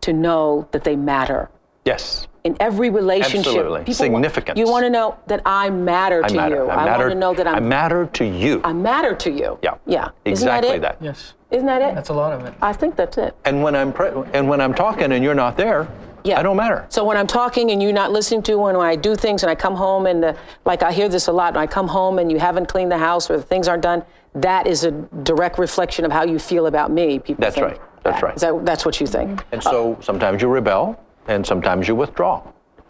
to 0.00 0.12
know 0.12 0.66
that 0.72 0.84
they 0.84 0.96
matter. 0.96 1.50
Yes. 1.88 2.28
In 2.44 2.54
every 2.60 2.90
relationship, 2.90 3.46
Absolutely. 3.46 3.80
people 3.80 3.94
Significance. 3.94 4.56
Want, 4.56 4.58
you 4.58 4.70
want 4.72 4.84
to 4.84 4.90
know 4.90 5.16
that 5.26 5.40
I 5.46 5.70
matter 5.70 6.22
I 6.24 6.28
to 6.28 6.34
matter. 6.34 6.56
you. 6.56 6.70
I, 6.70 6.84
matter, 6.84 6.98
want 7.04 7.12
to 7.12 7.18
know 7.18 7.34
that 7.34 7.46
I'm, 7.46 7.56
I 7.56 7.60
matter 7.60 8.06
to 8.06 8.24
you. 8.24 8.60
I 8.62 8.72
matter 8.74 9.14
to 9.16 9.30
you. 9.30 9.58
yeah. 9.62 9.74
Yeah. 9.86 10.10
Exactly 10.26 10.68
Isn't 10.70 10.82
that. 10.82 10.94
It? 11.00 11.04
Yes. 11.04 11.32
Isn't 11.50 11.66
that 11.66 11.80
it? 11.82 11.94
That's 11.94 12.10
a 12.10 12.14
lot 12.14 12.32
of 12.34 12.44
it. 12.44 12.52
I 12.60 12.72
think 12.74 12.94
that's 12.94 13.16
it. 13.16 13.34
And 13.46 13.62
when 13.62 13.74
I'm 13.74 13.90
pre- 13.92 14.10
and 14.34 14.48
when 14.48 14.60
I'm 14.60 14.74
talking 14.74 15.12
and 15.12 15.24
you're 15.24 15.34
not 15.34 15.56
there, 15.56 15.88
Yeah. 16.24 16.38
I 16.38 16.42
don't 16.42 16.56
matter. 16.56 16.84
So 16.90 17.04
when 17.04 17.16
I'm 17.16 17.26
talking 17.26 17.70
and 17.70 17.82
you're 17.82 17.92
not 17.92 18.12
listening 18.12 18.42
to, 18.44 18.56
when 18.58 18.76
I 18.76 18.96
do 18.96 19.16
things 19.16 19.42
and 19.42 19.50
I 19.50 19.54
come 19.54 19.74
home 19.74 20.04
and 20.06 20.22
the, 20.22 20.36
like 20.66 20.82
I 20.82 20.92
hear 20.92 21.08
this 21.08 21.26
a 21.28 21.32
lot, 21.32 21.54
when 21.54 21.62
I 21.62 21.66
come 21.66 21.88
home 21.88 22.18
and 22.18 22.30
you 22.30 22.38
haven't 22.38 22.66
cleaned 22.68 22.92
the 22.92 22.98
house 22.98 23.30
or 23.30 23.36
the 23.38 23.42
things 23.42 23.66
aren't 23.66 23.82
done, 23.82 24.04
that 24.34 24.66
is 24.66 24.84
a 24.84 24.90
direct 25.22 25.58
reflection 25.58 26.04
of 26.04 26.12
how 26.12 26.24
you 26.24 26.38
feel 26.38 26.66
about 26.66 26.90
me. 26.90 27.18
People 27.18 27.42
That's 27.42 27.54
think 27.56 27.66
right. 27.66 27.80
That's 28.04 28.20
that. 28.20 28.26
right. 28.26 28.36
Is 28.36 28.42
that, 28.42 28.64
that's 28.66 28.84
what 28.84 29.00
you 29.00 29.06
think. 29.06 29.42
And 29.52 29.62
so 29.62 29.96
sometimes 30.00 30.40
you 30.42 30.48
rebel 30.48 31.02
and 31.28 31.46
sometimes 31.46 31.86
you 31.86 31.94
withdraw 31.94 32.42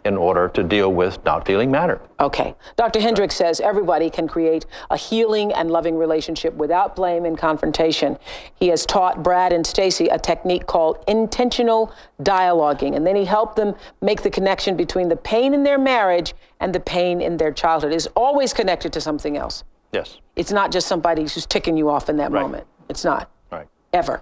in 0.05 0.15
order 0.15 0.47
to 0.47 0.63
deal 0.63 0.93
with 0.93 1.23
not 1.25 1.45
feeling 1.45 1.69
matter. 1.69 1.99
Okay. 2.21 2.55
Dr. 2.77 3.01
Hendrix 3.01 3.35
says 3.35 3.59
everybody 3.59 4.09
can 4.09 4.29
create 4.29 4.65
a 4.89 4.95
healing 4.97 5.51
and 5.51 5.69
loving 5.69 5.97
relationship 5.97 6.53
without 6.53 6.95
blame 6.95 7.25
and 7.25 7.37
confrontation. 7.37 8.17
He 8.55 8.69
has 8.69 8.85
taught 8.85 9.21
Brad 9.21 9.51
and 9.51 9.67
Stacy 9.67 10.07
a 10.07 10.17
technique 10.17 10.65
called 10.67 11.03
intentional 11.09 11.93
dialoguing, 12.23 12.95
and 12.95 13.05
then 13.05 13.17
he 13.17 13.25
helped 13.25 13.57
them 13.57 13.75
make 14.01 14.21
the 14.21 14.29
connection 14.29 14.77
between 14.77 15.09
the 15.09 15.17
pain 15.17 15.53
in 15.53 15.63
their 15.63 15.77
marriage 15.77 16.33
and 16.61 16.73
the 16.73 16.79
pain 16.79 17.19
in 17.19 17.35
their 17.35 17.51
childhood. 17.51 17.91
It's 17.91 18.07
always 18.15 18.53
connected 18.53 18.93
to 18.93 19.01
something 19.01 19.35
else. 19.35 19.65
Yes. 19.91 20.17
It's 20.37 20.51
not 20.51 20.71
just 20.71 20.87
somebody 20.87 21.23
who's 21.23 21.45
ticking 21.45 21.75
you 21.75 21.89
off 21.89 22.07
in 22.09 22.15
that 22.17 22.31
Right. 22.31 22.41
moment. 22.41 22.65
It's 22.87 23.03
not. 23.03 23.29
Right. 23.51 23.67
Ever. 23.91 24.21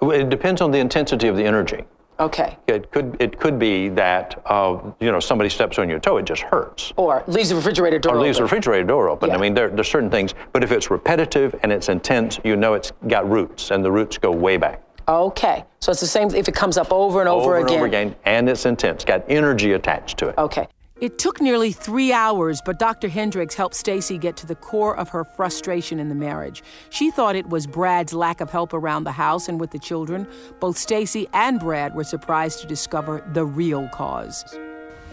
It 0.00 0.28
depends 0.30 0.60
on 0.60 0.70
the 0.70 0.78
intensity 0.78 1.26
of 1.26 1.36
the 1.36 1.44
energy. 1.44 1.84
Okay. 2.20 2.56
It 2.66 2.90
could 2.92 3.16
it 3.18 3.38
could 3.40 3.58
be 3.58 3.88
that 3.90 4.42
uh, 4.44 4.78
you 5.00 5.10
know 5.10 5.20
somebody 5.20 5.48
steps 5.48 5.78
on 5.78 5.88
your 5.88 5.98
toe, 5.98 6.18
it 6.18 6.26
just 6.26 6.42
hurts. 6.42 6.92
Or 6.96 7.24
leaves 7.26 7.48
the 7.48 7.56
refrigerator 7.56 7.98
door 7.98 8.16
Or 8.16 8.20
leaves 8.20 8.36
the 8.36 8.44
open. 8.44 8.56
refrigerator 8.56 8.84
door 8.84 9.08
open. 9.08 9.30
I 9.30 9.38
mean, 9.38 9.54
there, 9.54 9.70
there's 9.70 9.88
certain 9.90 10.10
things, 10.10 10.34
but 10.52 10.62
if 10.62 10.70
it's 10.70 10.90
repetitive 10.90 11.54
and 11.62 11.72
it's 11.72 11.88
intense, 11.88 12.38
you 12.44 12.56
know 12.56 12.74
it's 12.74 12.92
got 13.08 13.28
roots, 13.28 13.70
and 13.70 13.82
the 13.84 13.90
roots 13.90 14.18
go 14.18 14.30
way 14.30 14.58
back. 14.58 14.82
Okay. 15.08 15.64
So 15.80 15.90
it's 15.90 16.00
the 16.00 16.06
same 16.06 16.32
if 16.34 16.46
it 16.46 16.54
comes 16.54 16.76
up 16.76 16.92
over 16.92 17.20
and 17.20 17.28
over, 17.28 17.56
and 17.56 17.64
again. 17.64 17.76
over 17.78 17.86
again, 17.86 18.14
and 18.26 18.48
it's 18.48 18.66
intense, 18.66 19.04
got 19.04 19.24
energy 19.28 19.72
attached 19.72 20.18
to 20.18 20.28
it. 20.28 20.36
Okay. 20.38 20.68
It 21.00 21.16
took 21.18 21.40
nearly 21.40 21.72
three 21.72 22.12
hours, 22.12 22.60
but 22.62 22.78
Dr. 22.78 23.08
Hendrix 23.08 23.54
helped 23.54 23.74
Stacy 23.74 24.18
get 24.18 24.36
to 24.36 24.46
the 24.46 24.54
core 24.54 24.94
of 24.94 25.08
her 25.08 25.24
frustration 25.24 25.98
in 25.98 26.10
the 26.10 26.14
marriage. 26.14 26.62
She 26.90 27.10
thought 27.10 27.36
it 27.36 27.48
was 27.48 27.66
Brad's 27.66 28.12
lack 28.12 28.42
of 28.42 28.50
help 28.50 28.74
around 28.74 29.04
the 29.04 29.12
house 29.12 29.48
and 29.48 29.58
with 29.58 29.70
the 29.70 29.78
children. 29.78 30.26
Both 30.60 30.76
Stacy 30.76 31.26
and 31.32 31.58
Brad 31.58 31.94
were 31.94 32.04
surprised 32.04 32.60
to 32.60 32.66
discover 32.66 33.24
the 33.32 33.46
real 33.46 33.88
cause. 33.88 34.44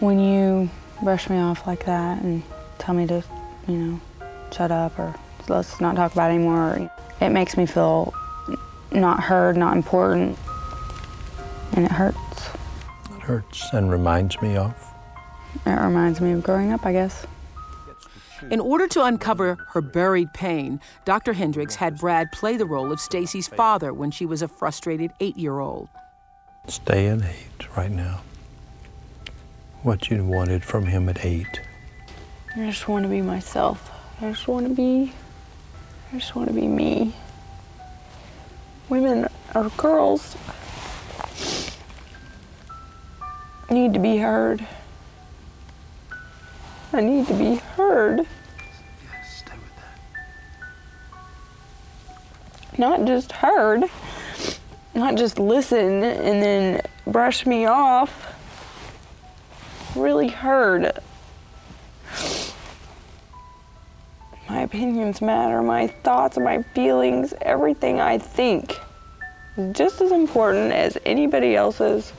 When 0.00 0.20
you 0.20 0.68
brush 1.02 1.30
me 1.30 1.38
off 1.38 1.66
like 1.66 1.86
that 1.86 2.20
and 2.22 2.42
tell 2.76 2.94
me 2.94 3.06
to, 3.06 3.24
you 3.66 3.78
know, 3.78 4.00
shut 4.52 4.70
up 4.70 4.98
or 4.98 5.14
let's 5.48 5.80
not 5.80 5.96
talk 5.96 6.12
about 6.12 6.30
it 6.30 6.34
anymore, 6.34 6.90
it 7.22 7.30
makes 7.30 7.56
me 7.56 7.64
feel 7.64 8.12
not 8.92 9.22
heard, 9.22 9.56
not 9.56 9.74
important, 9.74 10.38
and 11.72 11.86
it 11.86 11.92
hurts. 11.92 12.50
It 13.16 13.22
hurts 13.22 13.72
and 13.72 13.90
reminds 13.90 14.38
me 14.42 14.54
of. 14.54 14.87
It 15.66 15.70
reminds 15.70 16.20
me 16.20 16.32
of 16.32 16.42
growing 16.42 16.72
up, 16.72 16.84
I 16.86 16.92
guess. 16.92 17.26
In 18.50 18.60
order 18.60 18.86
to 18.88 19.02
uncover 19.04 19.58
her 19.70 19.80
buried 19.80 20.32
pain, 20.32 20.80
Dr. 21.04 21.32
Hendrix 21.32 21.74
had 21.74 21.98
Brad 21.98 22.30
play 22.32 22.56
the 22.56 22.66
role 22.66 22.92
of 22.92 23.00
Stacy's 23.00 23.48
father 23.48 23.92
when 23.92 24.10
she 24.10 24.24
was 24.26 24.42
a 24.42 24.48
frustrated 24.48 25.12
eight 25.20 25.36
year 25.36 25.58
old. 25.58 25.88
Stay 26.68 27.08
at 27.08 27.22
eight 27.22 27.76
right 27.76 27.90
now. 27.90 28.20
What 29.82 30.10
you 30.10 30.24
wanted 30.24 30.64
from 30.64 30.86
him 30.86 31.08
at 31.08 31.24
eight. 31.24 31.60
I 32.54 32.66
just 32.66 32.88
want 32.88 33.04
to 33.04 33.08
be 33.08 33.22
myself. 33.22 33.90
I 34.20 34.30
just 34.30 34.48
want 34.48 34.68
to 34.68 34.74
be, 34.74 35.12
I 36.12 36.18
just 36.18 36.34
want 36.34 36.48
to 36.48 36.54
be 36.54 36.66
me. 36.66 37.14
Women 38.88 39.28
or 39.54 39.70
girls 39.76 40.36
need 43.70 43.94
to 43.94 44.00
be 44.00 44.16
heard. 44.16 44.66
I 46.92 47.00
need 47.00 47.26
to 47.26 47.34
be 47.34 47.56
heard. 47.56 48.26
Stay 49.22 49.52
with 49.52 49.76
that. 52.72 52.78
Not 52.78 53.04
just 53.04 53.30
heard, 53.30 53.84
not 54.94 55.16
just 55.16 55.38
listen 55.38 56.02
and 56.02 56.42
then 56.42 56.80
brush 57.06 57.44
me 57.44 57.66
off. 57.66 58.34
Really 59.94 60.28
heard. 60.28 60.92
My 64.48 64.62
opinions 64.62 65.20
matter, 65.20 65.60
my 65.62 65.88
thoughts, 65.88 66.38
my 66.38 66.62
feelings, 66.74 67.34
everything 67.42 68.00
I 68.00 68.16
think 68.16 68.78
is 69.58 69.76
just 69.76 70.00
as 70.00 70.10
important 70.10 70.72
as 70.72 70.96
anybody 71.04 71.54
else's. 71.54 72.14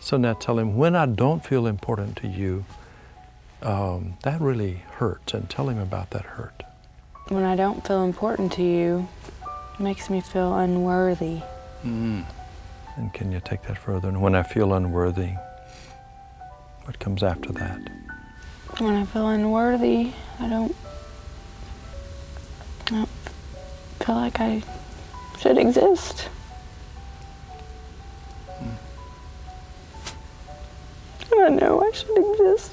So 0.00 0.18
now 0.18 0.34
tell 0.34 0.58
him, 0.58 0.76
when 0.76 0.94
I 0.94 1.06
don't 1.06 1.42
feel 1.44 1.66
important 1.66 2.16
to 2.16 2.28
you, 2.28 2.66
um, 3.62 4.16
that 4.22 4.40
really 4.40 4.82
hurts, 4.92 5.34
and 5.34 5.48
tell 5.48 5.68
him 5.68 5.78
about 5.78 6.10
that 6.10 6.24
hurt. 6.24 6.62
When 7.28 7.44
I 7.44 7.56
don't 7.56 7.86
feel 7.86 8.04
important 8.04 8.52
to 8.54 8.62
you, 8.62 9.08
it 9.74 9.80
makes 9.80 10.08
me 10.08 10.20
feel 10.20 10.54
unworthy. 10.56 11.40
And 11.82 12.24
can 13.12 13.30
you 13.30 13.40
take 13.44 13.62
that 13.62 13.78
further? 13.78 14.08
And 14.08 14.20
when 14.20 14.34
I 14.34 14.42
feel 14.42 14.72
unworthy, 14.72 15.32
what 16.84 16.98
comes 16.98 17.22
after 17.22 17.52
that? 17.52 17.80
When 18.78 18.94
I 18.94 19.04
feel 19.04 19.28
unworthy, 19.28 20.12
I 20.40 20.48
don't 20.48 20.74
I 22.90 23.06
feel 24.00 24.14
like 24.14 24.40
I 24.40 24.62
should 25.38 25.58
exist. 25.58 26.28
I 31.30 31.48
know 31.50 31.82
I 31.82 31.90
should 31.94 32.16
exist. 32.18 32.72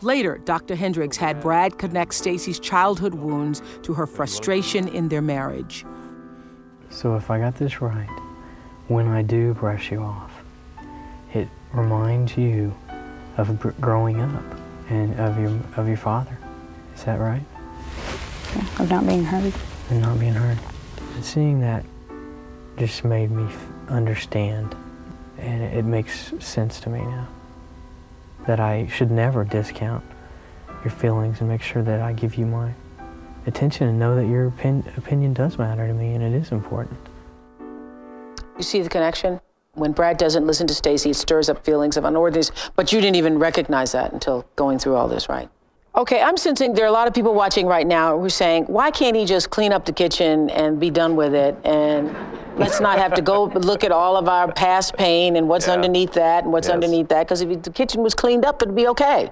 Later, 0.00 0.38
Dr. 0.44 0.76
Hendrix 0.76 1.16
had 1.16 1.40
Brad 1.40 1.76
connect 1.76 2.14
Stacy's 2.14 2.60
childhood 2.60 3.14
wounds 3.14 3.62
to 3.82 3.94
her 3.94 4.06
frustration 4.06 4.86
in 4.88 5.08
their 5.08 5.22
marriage. 5.22 5.84
So 6.90 7.16
if 7.16 7.30
I 7.30 7.40
got 7.40 7.56
this 7.56 7.80
right, 7.80 8.08
when 8.86 9.08
I 9.08 9.22
do 9.22 9.54
brush 9.54 9.90
you 9.90 10.00
off, 10.00 10.32
it 11.34 11.48
reminds 11.72 12.36
you 12.36 12.74
of 13.36 13.58
br- 13.58 13.70
growing 13.80 14.20
up 14.20 14.44
and 14.88 15.18
of 15.20 15.38
your 15.38 15.58
of 15.76 15.86
your 15.88 15.96
father. 15.96 16.36
Is 16.94 17.04
that 17.04 17.18
right? 17.20 17.42
Yeah, 18.56 18.82
of 18.82 18.90
not 18.90 19.06
being 19.06 19.24
heard. 19.24 19.52
And 19.90 20.00
not 20.00 20.18
being 20.18 20.32
heard. 20.32 20.58
And 21.14 21.24
seeing 21.24 21.60
that 21.60 21.84
just 22.78 23.04
made 23.04 23.30
me 23.30 23.44
f- 23.44 23.68
understand, 23.88 24.74
and 25.38 25.62
it, 25.62 25.78
it 25.78 25.84
makes 25.84 26.32
sense 26.38 26.80
to 26.80 26.88
me 26.88 27.00
now 27.00 27.28
that 28.48 28.58
I 28.58 28.86
should 28.86 29.10
never 29.10 29.44
discount 29.44 30.02
your 30.82 30.90
feelings 30.90 31.40
and 31.40 31.50
make 31.50 31.60
sure 31.60 31.82
that 31.82 32.00
I 32.00 32.14
give 32.14 32.36
you 32.36 32.46
my 32.46 32.72
attention 33.46 33.88
and 33.88 33.98
know 33.98 34.16
that 34.16 34.26
your 34.26 34.46
opin- 34.46 34.90
opinion 34.96 35.34
does 35.34 35.58
matter 35.58 35.86
to 35.86 35.92
me 35.92 36.14
and 36.14 36.24
it 36.24 36.32
is 36.32 36.50
important. 36.50 36.98
You 38.56 38.62
see 38.62 38.80
the 38.80 38.88
connection? 38.88 39.38
When 39.74 39.92
Brad 39.92 40.16
doesn't 40.16 40.46
listen 40.46 40.66
to 40.66 40.74
Stacy, 40.74 41.10
it 41.10 41.16
stirs 41.16 41.50
up 41.50 41.62
feelings 41.62 41.98
of 41.98 42.06
unworthiness, 42.06 42.50
but 42.74 42.90
you 42.90 43.02
didn't 43.02 43.16
even 43.16 43.38
recognize 43.38 43.92
that 43.92 44.14
until 44.14 44.46
going 44.56 44.78
through 44.78 44.96
all 44.96 45.08
this, 45.08 45.28
right? 45.28 45.50
Okay, 45.94 46.22
I'm 46.22 46.38
sensing 46.38 46.72
there 46.72 46.86
are 46.86 46.88
a 46.88 46.92
lot 46.92 47.06
of 47.06 47.12
people 47.12 47.34
watching 47.34 47.66
right 47.66 47.86
now 47.86 48.18
who 48.18 48.24
are 48.24 48.30
saying, 48.30 48.64
why 48.64 48.90
can't 48.90 49.14
he 49.14 49.26
just 49.26 49.50
clean 49.50 49.74
up 49.74 49.84
the 49.84 49.92
kitchen 49.92 50.48
and 50.50 50.80
be 50.80 50.88
done 50.88 51.16
with 51.16 51.34
it? 51.34 51.54
And 51.64 52.16
let's 52.58 52.80
not 52.80 52.98
have 52.98 53.14
to 53.14 53.22
go 53.22 53.44
look 53.44 53.84
at 53.84 53.92
all 53.92 54.16
of 54.16 54.28
our 54.28 54.50
past 54.52 54.96
pain 54.96 55.36
and 55.36 55.48
what's 55.48 55.66
Yeah. 55.66 55.74
underneath 55.74 56.12
that 56.12 56.44
and 56.44 56.52
what's 56.52 56.68
Yes. 56.68 56.74
underneath 56.74 57.08
that, 57.08 57.26
because 57.26 57.40
if 57.40 57.62
the 57.62 57.70
kitchen 57.70 58.02
was 58.02 58.14
cleaned 58.14 58.44
up, 58.44 58.60
it'd 58.62 58.74
be 58.74 58.88
okay. 58.88 59.30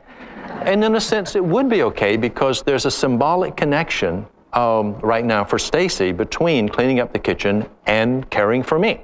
And 0.62 0.84
in 0.84 0.94
a 0.94 1.00
sense, 1.00 1.34
it 1.36 1.44
would 1.44 1.68
be 1.68 1.82
okay 1.82 2.16
because 2.16 2.62
there's 2.62 2.86
a 2.86 2.90
symbolic 2.90 3.56
connection 3.56 4.26
um, 4.52 4.96
right 5.00 5.24
now 5.24 5.44
for 5.44 5.58
Stacy 5.58 6.12
between 6.12 6.68
cleaning 6.68 6.98
up 7.00 7.12
the 7.12 7.18
kitchen 7.18 7.66
and 7.86 8.28
caring 8.30 8.62
for 8.62 8.78
me. 8.78 9.02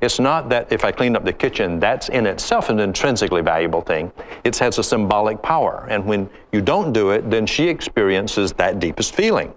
It's 0.00 0.18
not 0.18 0.48
that 0.48 0.72
if 0.72 0.84
I 0.84 0.90
clean 0.92 1.14
up 1.16 1.24
the 1.24 1.32
kitchen, 1.32 1.78
that's 1.78 2.08
in 2.08 2.26
itself 2.26 2.68
an 2.68 2.80
intrinsically 2.80 3.42
valuable 3.42 3.80
thing. 3.80 4.10
It 4.44 4.56
has 4.58 4.78
a 4.78 4.82
symbolic 4.82 5.42
power. 5.42 5.86
And 5.90 6.04
when 6.04 6.28
you 6.52 6.60
don't 6.60 6.92
do 6.92 7.10
it, 7.10 7.30
then 7.30 7.46
she 7.46 7.68
experiences 7.68 8.52
that 8.54 8.78
deepest 8.80 9.14
feeling. 9.14 9.52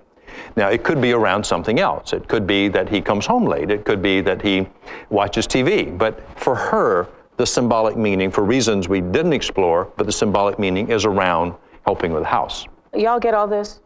Now, 0.55 0.69
it 0.69 0.83
could 0.83 1.01
be 1.01 1.13
around 1.13 1.45
something 1.45 1.79
else. 1.79 2.13
It 2.13 2.27
could 2.27 2.45
be 2.45 2.67
that 2.69 2.89
he 2.89 3.01
comes 3.01 3.25
home 3.25 3.45
late. 3.45 3.71
It 3.71 3.85
could 3.85 4.01
be 4.01 4.21
that 4.21 4.41
he 4.41 4.67
watches 5.09 5.47
TV. 5.47 5.97
But 5.97 6.21
for 6.39 6.55
her, 6.55 7.07
the 7.37 7.45
symbolic 7.45 7.97
meaning, 7.97 8.31
for 8.31 8.43
reasons 8.43 8.87
we 8.87 9.01
didn't 9.01 9.33
explore, 9.33 9.85
but 9.97 10.05
the 10.05 10.11
symbolic 10.11 10.59
meaning 10.59 10.89
is 10.89 11.05
around 11.05 11.53
helping 11.85 12.11
with 12.11 12.23
the 12.23 12.29
house. 12.29 12.67
Y'all 12.93 13.19
get 13.19 13.33
all 13.33 13.47
this? 13.47 13.79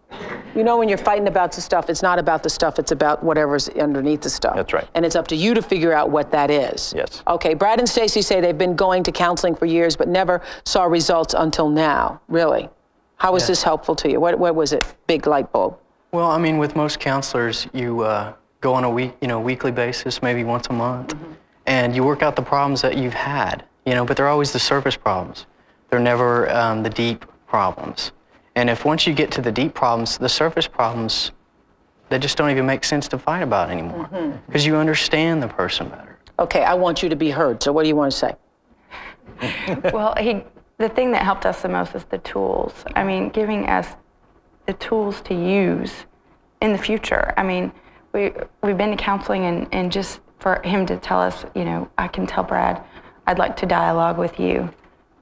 You 0.56 0.64
know, 0.64 0.78
when 0.78 0.88
you're 0.88 0.98
fighting 0.98 1.28
about 1.28 1.52
the 1.52 1.62
stuff, 1.62 1.90
it's 1.90 2.02
not 2.02 2.18
about 2.18 2.42
the 2.42 2.50
stuff, 2.50 2.80
it's 2.80 2.92
about 2.92 3.24
whatever's 3.24 3.70
underneath 3.70 4.22
the 4.22 4.30
stuff. 4.30 4.56
That's 4.56 4.74
right. 4.74 4.88
And 4.96 5.06
it's 5.06 5.16
up 5.16 5.28
to 5.28 5.36
you 5.36 5.54
to 5.54 5.62
figure 5.62 5.94
out 5.94 6.10
what 6.10 6.32
that 6.32 6.50
is. 6.50 6.94
Yes. 6.96 7.22
Okay, 7.28 7.54
Brad 7.54 7.80
and 7.80 7.88
Stacy 7.88 8.22
say 8.22 8.40
they've 8.40 8.58
been 8.58 8.76
going 8.76 9.04
to 9.04 9.12
counseling 9.12 9.56
for 9.56 9.66
years, 9.66 9.96
but 9.96 10.08
never 10.08 10.42
saw 10.64 10.86
results 10.86 11.34
until 11.38 11.70
now. 11.70 12.22
Really? 12.28 12.70
How 13.18 13.34
was 13.34 13.48
this 13.48 13.64
helpful 13.64 13.96
to 13.98 14.10
you? 14.10 14.20
What, 14.20 14.38
what 14.40 14.56
was 14.56 14.74
it? 14.74 14.84
Big 15.08 15.28
light 15.28 15.52
bulb. 15.52 15.78
Well, 16.16 16.32
I 16.32 16.38
mean, 16.38 16.58
with 16.60 16.78
most 16.78 17.02
counselors, 17.02 17.68
you 17.74 18.00
uh, 18.00 18.36
go 18.62 18.74
on 18.74 18.86
a 18.86 18.90
week, 18.90 19.12
you 19.20 19.28
know, 19.28 19.42
weekly 19.42 19.74
basis, 19.74 20.22
maybe 20.22 20.46
once 20.46 20.68
a 20.70 20.74
month, 20.74 21.14
and 21.66 21.94
you 21.94 22.06
work 22.06 22.22
out 22.22 22.38
the 22.38 22.42
problems 22.42 22.82
that 22.84 22.96
you've 22.98 23.14
had. 23.14 23.66
You 23.86 23.96
know, 23.96 24.06
but 24.06 24.16
they're 24.16 24.30
always 24.30 24.54
the 24.54 24.60
surface 24.60 24.96
problems. 24.96 25.46
They're 25.90 26.00
never 26.00 26.50
um, 26.52 26.84
the 26.84 26.90
deep 26.90 27.26
problems. 27.48 28.14
And 28.56 28.70
if 28.70 28.86
once 28.86 29.06
you 29.06 29.14
get 29.14 29.30
to 29.32 29.42
the 29.42 29.52
deep 29.52 29.74
problems, 29.74 30.18
the 30.18 30.30
surface 30.30 30.68
problems, 30.68 31.34
they 32.08 32.18
just 32.18 32.38
don't 32.38 32.50
even 32.50 32.66
make 32.66 32.86
sense 32.86 33.10
to 33.10 33.18
fight 33.18 33.44
about 33.44 33.70
anymore 33.70 34.10
because 34.48 34.66
you 34.66 34.78
understand 34.78 35.44
the 35.44 35.50
person 35.50 35.90
better. 35.90 36.18
Okay, 36.40 36.64
I 36.64 36.76
want 36.76 37.04
you 37.04 37.10
to 37.10 37.18
be 37.18 37.30
heard. 37.30 37.62
So 37.62 37.74
what 37.74 37.84
do 37.84 37.90
you 37.90 37.96
want 37.98 38.14
to 38.14 38.18
say? 38.18 38.36
well, 39.92 40.16
he, 40.18 40.46
the 40.78 40.88
thing 40.88 41.12
that 41.12 41.24
helped 41.24 41.46
us 41.46 41.62
the 41.62 41.68
most 41.68 41.94
is 41.94 42.06
the 42.06 42.20
tools. 42.20 42.86
I 42.96 43.04
mean, 43.04 43.32
giving 43.32 43.68
us 43.68 43.90
the 44.66 44.74
tools 44.74 45.22
to 45.22 45.34
use 45.34 46.06
in 46.62 46.72
the 46.72 46.78
future. 46.78 47.34
I 47.38 47.44
mean, 47.44 47.72
we, 48.14 48.32
we've 48.64 48.78
been 48.78 48.92
to 48.92 48.98
counseling 48.98 49.46
and, 49.46 49.68
and 49.72 49.92
just 49.92 50.22
for 50.40 50.62
him 50.64 50.86
to 50.86 50.98
tell 50.98 51.20
us, 51.20 51.46
you 51.56 51.66
know, 51.66 51.90
I 51.98 52.08
can 52.08 52.26
tell 52.28 52.44
Brad, 52.44 52.84
I'd 53.28 53.40
like 53.40 53.56
to 53.58 53.66
dialogue 53.66 54.18
with 54.18 54.40
you. 54.40 54.72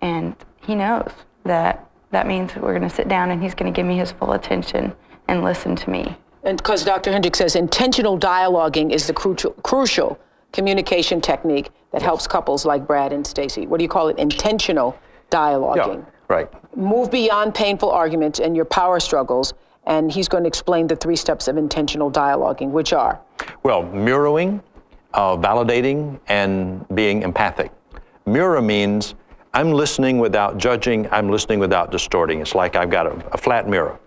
And 0.02 0.36
he 0.62 0.76
knows 0.76 1.12
that 1.46 1.90
that 2.12 2.28
means 2.28 2.56
we're 2.56 2.78
going 2.78 2.88
to 2.88 2.96
sit 2.96 3.08
down 3.08 3.32
and 3.32 3.42
he's 3.42 3.56
going 3.56 3.72
to 3.72 3.76
give 3.76 3.88
me 3.88 3.98
his 3.98 4.12
full 4.12 4.34
attention 4.34 4.94
and 5.28 5.44
listen 5.44 5.76
to 5.76 5.90
me. 5.90 6.16
And 6.44 6.58
because 6.58 6.84
Dr. 6.84 7.12
Hendrix 7.12 7.40
says 7.40 7.56
intentional 7.56 8.20
dialoguing 8.20 8.92
is 8.92 9.08
the 9.08 9.14
crucial, 9.14 9.52
crucial 9.64 10.20
communication 10.52 11.22
technique 11.22 11.70
that 11.92 12.02
helps 12.02 12.28
couples 12.28 12.66
like 12.66 12.86
Brad 12.86 13.14
and 13.14 13.26
Stacy. 13.26 13.66
What 13.66 13.78
do 13.78 13.84
you 13.84 13.90
call 13.90 14.10
it? 14.10 14.18
Intentional 14.20 14.98
dialoguing. 15.32 16.06
Right. 16.34 16.50
Move 16.76 17.12
beyond 17.12 17.54
painful 17.54 17.92
arguments 17.92 18.40
and 18.40 18.56
your 18.56 18.66
power 18.66 19.00
struggles. 19.00 19.54
And 19.86 20.12
he's 20.12 20.28
going 20.28 20.44
to 20.44 20.48
explain 20.48 20.88
the 20.88 20.96
three 20.96 21.16
steps 21.16 21.48
of 21.48 21.58
intentional 21.58 22.10
dialoguing, 22.10 22.70
which 22.72 22.92
are 22.94 23.20
Well, 23.62 23.84
mirroring, 23.84 24.64
uh, 25.14 25.38
validating, 25.38 26.20
and 26.28 26.88
being 26.96 27.22
empathic. 27.22 27.72
Mirror 28.26 28.62
means 28.62 29.14
I'm 29.54 29.72
listening 29.72 30.18
without 30.18 30.58
judging, 30.58 31.08
I'm 31.12 31.30
listening 31.30 31.60
without 31.60 31.92
distorting. 31.92 32.40
It's 32.40 32.56
like 32.56 32.76
I've 32.76 32.90
got 32.90 33.06
a, 33.06 33.34
a 33.34 33.38
flat 33.38 33.70
mirror. 33.70 34.00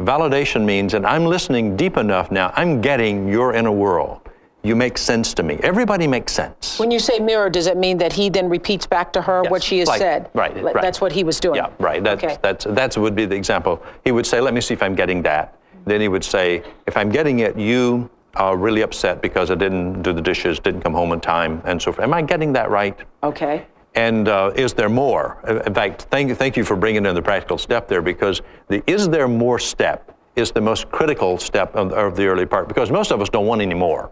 Validation 0.00 0.64
means 0.64 0.90
that 0.92 1.04
I'm 1.04 1.26
listening 1.26 1.76
deep 1.76 1.96
enough 1.96 2.32
now, 2.32 2.52
I'm 2.56 2.80
getting 2.80 3.28
your 3.28 3.54
inner 3.54 3.70
world. 3.70 4.21
You 4.64 4.76
make 4.76 4.96
sense 4.96 5.34
to 5.34 5.42
me. 5.42 5.58
Everybody 5.62 6.06
makes 6.06 6.32
sense. 6.32 6.78
when 6.78 6.90
you 6.92 7.00
say 7.00 7.18
mirror, 7.18 7.50
does 7.50 7.66
it 7.66 7.76
mean 7.76 7.98
that 7.98 8.12
he 8.12 8.28
then 8.28 8.48
repeats 8.48 8.86
back 8.86 9.12
to 9.14 9.20
her 9.22 9.42
what 9.44 9.62
she 9.62 9.78
has 9.80 9.88
Like- 9.88 9.98
said? 9.98 10.30
right, 10.34 10.62
right. 10.62 10.74
That's 10.80 11.00
what 11.00 11.10
he 11.10 11.24
was 11.24 11.40
doing. 11.40 11.56
Yeah, 11.56 11.70
right. 11.80 12.02
That's, 12.02 12.22
Okay. 12.22 12.36
that's, 12.42 12.64
that's 12.70 12.96
would 12.96 13.16
be 13.16 13.26
the 13.26 13.34
example. 13.34 13.82
He 14.04 14.12
would 14.12 14.26
say, 14.26 14.40
let 14.40 14.54
me 14.54 14.60
see 14.60 14.72
if 14.74 14.82
I'm 14.82 14.94
getting 14.94 15.20
that. 15.22 15.54
Then 15.84 16.00
he 16.00 16.06
would 16.06 16.22
say, 16.24 16.62
if 16.86 16.96
I'm 16.96 17.10
getting 17.10 17.40
it, 17.40 17.58
you 17.58 18.08
are 18.36 18.56
really 18.56 18.82
upset 18.82 19.20
because 19.20 19.50
I 19.50 19.56
didn't 19.56 20.02
do 20.02 20.12
the 20.12 20.22
dishes, 20.22 20.60
didn't 20.60 20.82
come 20.82 20.94
home 20.94 21.12
in 21.12 21.20
time, 21.20 21.60
and 21.64 21.82
so 21.82 21.92
forth. 21.92 22.04
Am 22.04 22.14
I 22.14 22.22
getting 22.22 22.52
that 22.52 22.70
right? 22.70 22.96
Okay. 23.24 23.66
And 23.96 24.28
uh, 24.28 24.52
is 24.54 24.72
there 24.74 24.88
more? 24.88 25.38
In 25.66 25.74
fact, 25.74 26.02
thank 26.10 26.28
you, 26.28 26.34
thank 26.36 26.56
you 26.56 26.64
for 26.64 26.76
bringing 26.76 27.04
in 27.04 27.14
the 27.16 27.20
practical 27.20 27.58
step 27.58 27.88
there 27.88 28.00
because 28.00 28.40
the 28.68 28.82
is 28.86 29.08
there 29.08 29.26
more 29.28 29.58
step 29.58 30.16
is 30.36 30.50
the 30.52 30.60
most 30.62 30.88
critical 30.90 31.36
step 31.36 31.74
of, 31.74 31.92
of 31.92 32.16
the 32.16 32.26
early 32.26 32.46
part 32.46 32.68
because 32.68 32.90
most 32.90 33.10
of 33.10 33.20
us 33.20 33.28
don't 33.28 33.44
want 33.46 33.60
any 33.60 33.74
more. 33.74 34.10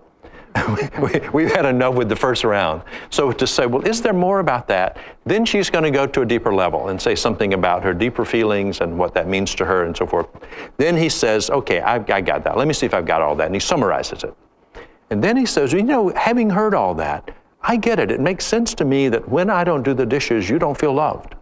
we, 1.01 1.29
we've 1.33 1.53
had 1.53 1.65
enough 1.65 1.95
with 1.95 2.09
the 2.09 2.17
first 2.17 2.45
round. 2.45 2.83
So 3.11 3.31
to 3.33 3.47
say, 3.47 3.67
well, 3.67 3.87
is 3.87 4.03
there 4.03 4.13
more 4.13 4.41
about 4.41 4.67
that? 4.69 4.99
Then 5.25 5.45
she's 5.45 5.71
going 5.71 5.85
to 5.85 5.91
go 5.91 6.07
to 6.07 6.23
a 6.23 6.27
deeper 6.27 6.53
level 6.53 6.89
and 6.89 7.01
say 7.01 7.15
something 7.15 7.55
about 7.55 7.83
her 7.85 7.95
deeper 7.95 8.25
feelings 8.25 8.81
and 8.81 8.99
what 8.99 9.15
that 9.15 9.29
means 9.29 9.55
to 9.57 9.65
her 9.65 9.85
and 9.85 9.97
so 9.97 10.07
forth. 10.07 10.27
Then 10.77 10.97
he 10.97 11.09
says, 11.09 11.51
okay, 11.51 11.81
I've, 11.81 12.09
I 12.11 12.21
got 12.21 12.43
that. 12.45 12.57
Let 12.57 12.67
me 12.67 12.75
see 12.75 12.87
if 12.87 12.95
I've 12.95 13.07
got 13.07 13.23
all 13.23 13.37
that. 13.37 13.47
And 13.47 13.55
he 13.55 13.61
summarizes 13.61 14.25
it. 14.25 14.35
And 15.11 15.23
then 15.23 15.37
he 15.37 15.47
says, 15.47 15.73
you 15.73 15.83
know, 15.83 16.09
having 16.11 16.51
heard 16.51 16.75
all 16.75 16.95
that, 16.95 17.35
I 17.63 17.77
get 17.77 17.99
it. 17.99 18.11
It 18.11 18.21
makes 18.21 18.45
sense 18.45 18.75
to 18.75 18.85
me 18.85 19.09
that 19.09 19.29
when 19.29 19.51
I 19.51 19.65
don't 19.65 19.83
do 19.83 19.95
the 19.95 20.07
dishes, 20.07 20.49
you 20.49 20.59
don't 20.59 20.79
feel 20.79 20.95
loved. 20.95 21.35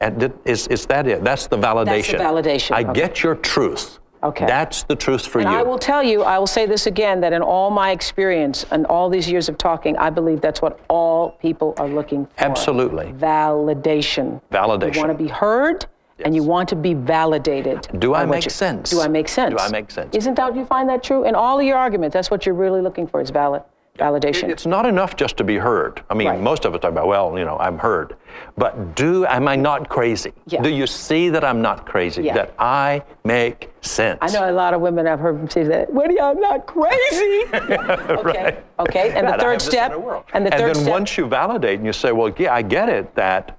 And 0.00 0.20
that- 0.20 0.32
is, 0.44 0.68
is 0.68 0.86
that 0.86 1.06
it? 1.06 1.24
That's 1.24 1.46
the 1.46 1.58
validation. 1.58 2.18
That's 2.18 2.24
validation, 2.24 2.72
I 2.72 2.82
get 2.92 3.22
your 3.22 3.34
truth. 3.34 3.98
Okay. 4.22 4.46
That's 4.46 4.84
the 4.84 4.94
truth 4.94 5.26
for 5.26 5.40
and 5.40 5.50
you. 5.50 5.56
I 5.56 5.62
will 5.62 5.78
tell 5.78 6.02
you, 6.02 6.22
I 6.22 6.38
will 6.38 6.46
say 6.46 6.64
this 6.66 6.86
again, 6.86 7.20
that 7.22 7.32
in 7.32 7.42
all 7.42 7.70
my 7.70 7.90
experience 7.90 8.64
and 8.70 8.86
all 8.86 9.08
these 9.10 9.28
years 9.28 9.48
of 9.48 9.58
talking, 9.58 9.96
I 9.98 10.10
believe 10.10 10.40
that's 10.40 10.62
what 10.62 10.78
all 10.88 11.32
people 11.32 11.74
are 11.78 11.88
looking 11.88 12.26
for. 12.26 12.32
Absolutely. 12.38 13.06
Validation. 13.12 14.40
Validation. 14.52 14.94
You 14.94 15.00
want 15.00 15.18
to 15.18 15.24
be 15.24 15.28
heard 15.28 15.86
and 16.24 16.36
you 16.36 16.44
want 16.44 16.68
to 16.68 16.76
be 16.76 16.94
validated. 16.94 17.88
Do 17.98 18.14
I 18.14 18.24
make 18.24 18.44
you- 18.44 18.50
sense? 18.50 18.90
Do 18.90 19.00
I 19.00 19.08
make 19.08 19.26
sense? 19.28 19.54
Do 19.54 19.58
I 19.58 19.68
make 19.70 19.90
sense? 19.90 20.14
Isn't 20.14 20.34
that 20.34 20.54
you 20.54 20.64
find 20.66 20.88
that 20.88 21.02
true? 21.02 21.24
In 21.24 21.34
all 21.34 21.58
of 21.58 21.66
your 21.66 21.76
arguments, 21.76 22.14
that's 22.14 22.30
what 22.30 22.46
you're 22.46 22.54
really 22.54 22.80
looking 22.80 23.08
for 23.08 23.20
is 23.20 23.30
valid 23.30 23.62
validation. 24.02 24.48
It's 24.48 24.64
not 24.66 24.86
enough 24.86 25.16
just 25.16 25.36
to 25.36 25.44
be 25.44 25.56
heard. 25.56 26.02
I 26.08 26.14
mean, 26.14 26.28
Right. 26.28 26.40
most 26.40 26.64
of 26.64 26.74
us 26.74 26.80
talk 26.80 26.92
about, 26.92 27.06
well, 27.06 27.38
you 27.38 27.44
know, 27.44 27.58
I'm 27.58 27.78
heard. 27.78 28.16
But 28.56 28.94
do, 28.94 29.26
am 29.26 29.46
I 29.48 29.56
not 29.56 29.88
crazy? 29.88 30.32
Yeah. 30.46 30.62
Do 30.62 30.70
you 30.70 30.86
see 30.86 31.28
that 31.28 31.44
I'm 31.44 31.60
not 31.60 31.84
crazy? 31.84 32.22
Yeah. 32.22 32.34
That 32.34 32.54
I 32.58 33.02
make 33.24 33.70
sense? 33.82 34.18
I 34.22 34.28
know 34.28 34.50
a 34.50 34.52
lot 34.52 34.72
of 34.72 34.80
women 34.80 35.06
I've 35.06 35.20
heard 35.20 35.38
them 35.38 35.48
say 35.50 35.64
that. 35.64 35.90
You? 35.92 36.18
I'm 36.20 36.40
not 36.40 36.66
crazy. 36.66 37.44
okay. 37.52 38.58
Okay. 38.78 39.12
And 39.14 39.26
That, 39.28 39.36
the 39.38 39.42
third 39.44 39.60
step. 39.62 39.94
world. 39.96 40.24
And 40.32 40.46
the 40.46 40.50
third 40.50 40.60
And 40.60 40.68
then 40.76 40.82
step. 40.84 40.90
once 40.90 41.18
you 41.18 41.26
validate 41.26 41.76
and 41.78 41.86
you 41.86 41.92
say, 41.92 42.12
well, 42.12 42.32
yeah, 42.38 42.54
I 42.54 42.62
get 42.62 42.88
it 42.88 43.14
that 43.14 43.58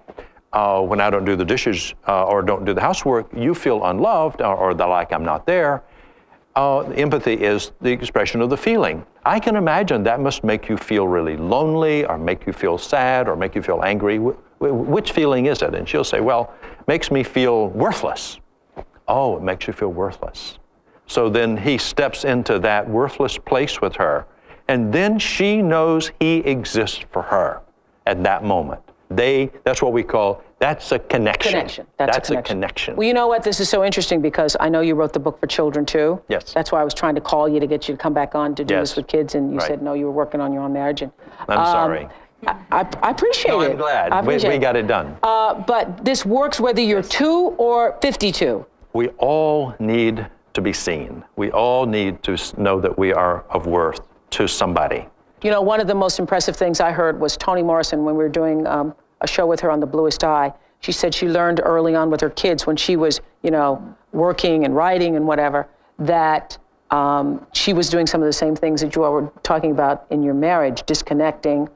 uh, 0.52 0.82
when 0.82 1.00
I 1.00 1.10
don't 1.10 1.26
do 1.26 1.36
the 1.36 1.46
dishes 1.46 1.93
uh, 2.08 2.26
or 2.26 2.41
don't 2.41 2.65
do 2.65 2.74
the 2.74 2.82
housework, 2.82 3.28
you 3.36 3.54
feel 3.54 3.86
unloved 3.86 4.41
or, 4.41 4.56
or 4.56 4.74
the, 4.74 4.86
like 4.88 5.12
I'm 5.13 5.24
not 5.24 5.46
there. 5.46 5.84
Uh, 6.56 6.82
empathy 6.92 7.34
is 7.34 7.72
the 7.82 7.92
expression 7.92 8.39
of 8.39 8.50
the 8.50 8.58
feeling. 8.58 9.04
I 9.26 9.39
can 9.39 9.56
imagine 9.56 10.04
that 10.04 10.20
must 10.20 10.44
make 10.44 10.70
you 10.70 10.78
feel 10.78 11.08
really 11.08 11.36
lonely 11.36 12.06
or 12.06 12.18
make 12.18 12.46
you 12.46 12.54
feel 12.54 12.78
sad 12.78 13.28
or 13.28 13.36
make 13.36 13.56
you 13.56 13.63
feel 13.63 13.82
angry. 13.84 14.18
Wh- 14.18 14.38
which 14.60 15.13
feeling 15.13 15.48
is 15.48 15.63
it? 15.63 15.74
And 15.74 15.89
she'll 15.89 16.04
say, 16.04 16.20
Well, 16.20 16.54
makes 16.88 17.10
me 17.10 17.24
feel 17.24 17.70
worthless. 17.70 18.39
Oh, 19.08 19.38
it 19.38 19.44
makes 19.44 19.66
you 19.66 19.74
feel 19.74 19.92
worthless. 19.92 20.60
So 21.08 21.28
then 21.28 21.58
he 21.58 21.78
steps 21.78 22.24
into 22.24 22.60
that 22.60 22.88
worthless 22.88 23.38
place 23.38 23.82
with 23.82 23.96
her, 23.96 24.26
and 24.68 24.94
then 24.94 25.20
she 25.20 25.62
knows 25.62 26.12
he 26.20 26.38
exists 26.38 27.04
for 27.12 27.24
her 27.24 27.62
at 28.06 28.24
that 28.24 28.44
moment. 28.44 28.83
They, 29.10 29.52
that's 29.63 29.82
what 29.82 29.94
we 29.94 30.04
call, 30.04 30.44
that's 30.60 30.92
a 30.92 31.00
connection. 31.00 31.52
Connection. 31.52 31.88
That's, 31.98 32.16
That's 32.16 32.30
a 32.30 32.34
a 32.34 32.36
connection. 32.38 32.56
connection. 32.56 32.96
Well, 32.96 33.08
you 33.08 33.13
know 33.13 33.28
what? 33.28 33.44
This 33.44 33.60
is 33.60 33.70
so 33.70 33.84
interesting 33.84 34.22
because 34.22 34.56
I 34.60 34.70
know 34.70 34.82
you 34.82 34.96
wrote 34.96 35.13
the 35.13 35.20
book 35.20 35.39
for 35.39 35.48
children 35.48 35.86
too. 35.86 36.22
Yes. 36.30 36.54
That's 36.54 36.72
why 36.72 36.80
I 36.80 36.84
was 36.84 36.94
trying 36.94 37.16
to 37.16 37.22
call 37.22 37.50
you 37.50 37.60
to 37.60 37.68
get 37.68 37.88
you 37.88 37.96
to 37.96 38.02
come 38.02 38.13
back 38.13 38.34
on 38.34 38.56
to 38.56 38.63
do 38.63 38.76
Yes. 38.76 38.92
this 38.92 38.98
with 38.98 39.08
kids, 39.08 39.36
and 39.36 39.52
you 39.52 39.58
Right. 39.58 39.68
said 39.68 39.82
no, 39.82 39.94
you 39.94 40.06
were 40.06 40.12
working 40.12 40.39
on 40.39 40.54
your 40.54 40.63
own 40.63 40.74
marriage. 40.74 41.02
And 41.02 41.12
I'm 41.50 41.60
um, 41.60 41.66
sorry. 41.66 42.08
I, 42.48 42.88
I, 43.02 43.12
appreciate 43.12 43.52
No, 43.52 43.62
it. 43.62 43.72
I'm 43.72 43.78
glad. 43.78 44.26
We, 44.26 44.36
we 44.36 44.58
got 44.58 44.76
it 44.76 44.88
done. 44.88 45.18
Uh, 45.24 45.54
but 45.54 46.04
this 46.04 46.26
works 46.26 46.60
whether 46.60 46.82
you're 46.82 47.04
two 47.04 47.56
or 47.58 47.98
52. 48.02 48.66
We 48.94 49.10
all 49.18 49.76
need 49.80 50.28
to 50.54 50.62
be 50.62 50.74
seen. 50.74 51.24
We 51.36 51.52
all 51.52 51.86
need 51.86 52.22
to 52.24 52.38
know 52.58 52.80
that 52.80 52.98
we 52.98 53.13
are 53.13 53.44
of 53.50 53.66
worth 53.66 54.02
to 54.32 54.48
somebody. 54.48 55.08
You 55.44 55.52
know, 55.52 55.62
one 55.62 55.82
of 55.82 55.88
the 55.88 55.96
most 55.96 56.20
impressive 56.20 56.56
things 56.56 56.80
I 56.80 56.92
heard 56.92 57.20
was 57.20 57.36
Toni 57.36 57.62
Morrison 57.62 58.06
when 58.06 58.16
we 58.16 58.24
were 58.24 58.30
doing 58.30 58.66
um, 58.66 58.96
a 59.20 59.28
show 59.28 59.46
with 59.46 59.60
her 59.60 59.70
on 59.70 59.82
The 59.82 59.86
Bluest 59.86 60.24
Eye. 60.24 60.54
She 60.80 60.94
said 60.94 61.14
she 61.14 61.28
learned 61.28 61.60
early 61.64 61.96
on 61.96 62.10
with 62.10 62.22
her 62.22 62.30
kids 62.30 62.66
when 62.66 62.78
she 62.78 62.96
was, 62.96 63.20
you 63.42 63.52
know, 63.52 63.96
working 64.14 64.64
and 64.64 64.74
writing 64.74 65.18
and 65.18 65.28
whatever, 65.28 65.68
that 66.00 66.58
um, 66.92 67.46
she 67.52 67.74
was 67.74 67.90
doing 67.90 68.08
some 68.08 68.22
of 68.22 68.26
the 68.26 68.34
same 68.34 68.56
things 68.56 68.80
that 68.82 68.96
you 68.96 69.04
all 69.04 69.12
were 69.12 69.32
talking 69.44 69.72
about 69.72 70.06
in 70.12 70.24
your 70.24 70.34
marriage, 70.34 70.84
disconnecting. 70.86 71.70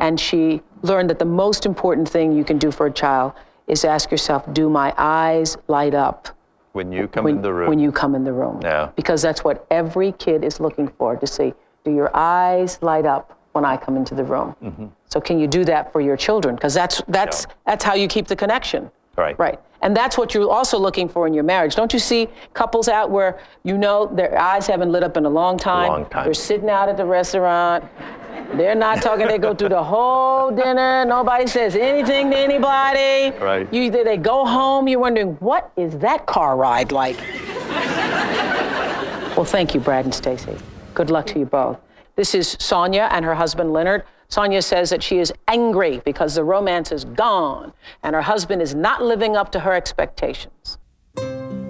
And 0.00 0.20
she 0.20 0.62
learned 0.82 1.10
that 1.10 1.18
the 1.18 1.24
most 1.24 1.66
important 1.66 2.08
thing 2.08 2.32
you 2.32 2.44
can 2.44 2.56
do 2.56 2.70
for 2.70 2.86
a 2.86 2.90
child 2.92 3.32
is 3.66 3.84
ask 3.84 4.12
yourself, 4.12 4.44
do 4.52 4.70
my 4.70 4.94
eyes 4.96 5.56
light 5.66 5.92
up? 5.92 6.28
When 6.72 6.92
you 6.92 7.08
come 7.08 7.24
when, 7.24 7.36
in 7.36 7.42
the 7.42 7.52
room. 7.52 7.68
when 7.68 7.80
you 7.80 7.90
come 7.90 8.14
in 8.14 8.22
the 8.22 8.32
room. 8.32 8.60
Yeah. 8.62 8.90
Because 8.94 9.22
that's 9.22 9.42
what 9.42 9.66
every 9.72 10.12
kid 10.12 10.44
is 10.44 10.60
looking 10.60 10.86
for 10.86 11.16
to 11.16 11.26
see. 11.26 11.52
Do 11.84 11.92
your 11.92 12.14
eyes 12.16 12.78
light 12.82 13.06
up 13.06 13.38
when 13.52 13.64
I 13.64 13.76
come 13.76 13.96
into 13.96 14.14
the 14.14 14.24
room? 14.24 14.54
Mm-hmm. 14.62 14.86
So 15.08 15.20
can 15.20 15.38
you 15.38 15.46
do 15.46 15.64
that 15.64 15.92
for 15.92 16.00
your 16.00 16.16
children? 16.16 16.54
Because 16.54 16.74
that's 16.74 17.02
that's 17.08 17.46
that's 17.66 17.84
how 17.84 17.94
you 17.94 18.08
keep 18.08 18.26
the 18.26 18.36
connection. 18.36 18.90
Right. 19.16 19.38
Right. 19.38 19.60
And 19.82 19.96
that's 19.96 20.16
what 20.16 20.32
you're 20.32 20.48
also 20.48 20.78
looking 20.78 21.08
for 21.08 21.26
in 21.26 21.34
your 21.34 21.42
marriage. 21.42 21.74
Don't 21.74 21.92
you 21.92 21.98
see 21.98 22.28
couples 22.54 22.88
out 22.88 23.10
where 23.10 23.40
you 23.64 23.76
know 23.76 24.06
their 24.06 24.38
eyes 24.38 24.66
haven't 24.68 24.92
lit 24.92 25.02
up 25.02 25.16
in 25.16 25.26
a 25.26 25.28
long 25.28 25.58
time? 25.58 25.88
Long 25.88 26.08
time. 26.08 26.24
They're 26.24 26.34
sitting 26.34 26.70
out 26.70 26.88
at 26.88 26.96
the 26.96 27.04
restaurant. 27.04 27.84
They're 28.54 28.76
not 28.76 29.02
talking. 29.02 29.26
They 29.26 29.38
go 29.38 29.54
through 29.54 29.70
the 29.70 29.82
whole 29.82 30.50
dinner. 30.50 31.04
Nobody 31.04 31.46
says 31.48 31.74
anything 31.74 32.30
to 32.30 32.38
anybody. 32.38 33.36
Right. 33.38 33.66
You 33.72 33.82
either 33.82 34.04
they 34.04 34.18
go 34.18 34.44
home. 34.44 34.86
You're 34.86 35.00
wondering 35.00 35.34
what 35.40 35.72
is 35.76 35.98
that 35.98 36.26
car 36.26 36.56
ride 36.56 36.92
like. 36.92 37.18
well, 39.36 39.44
thank 39.44 39.74
you, 39.74 39.80
Brad 39.80 40.04
and 40.04 40.14
Stacy. 40.14 40.56
Good 40.94 41.10
luck 41.10 41.26
to 41.26 41.38
you 41.38 41.46
both. 41.46 41.78
This 42.16 42.34
is 42.34 42.56
Sonia 42.60 43.08
and 43.10 43.24
her 43.24 43.34
husband 43.34 43.72
Leonard. 43.72 44.04
Sonia 44.28 44.62
says 44.62 44.90
that 44.90 45.02
she 45.02 45.18
is 45.18 45.32
angry 45.48 46.00
because 46.04 46.34
the 46.34 46.44
romance 46.44 46.92
is 46.92 47.04
gone 47.04 47.72
and 48.02 48.14
her 48.14 48.22
husband 48.22 48.62
is 48.62 48.74
not 48.74 49.02
living 49.02 49.36
up 49.36 49.52
to 49.52 49.60
her 49.60 49.72
expectations. 49.72 50.78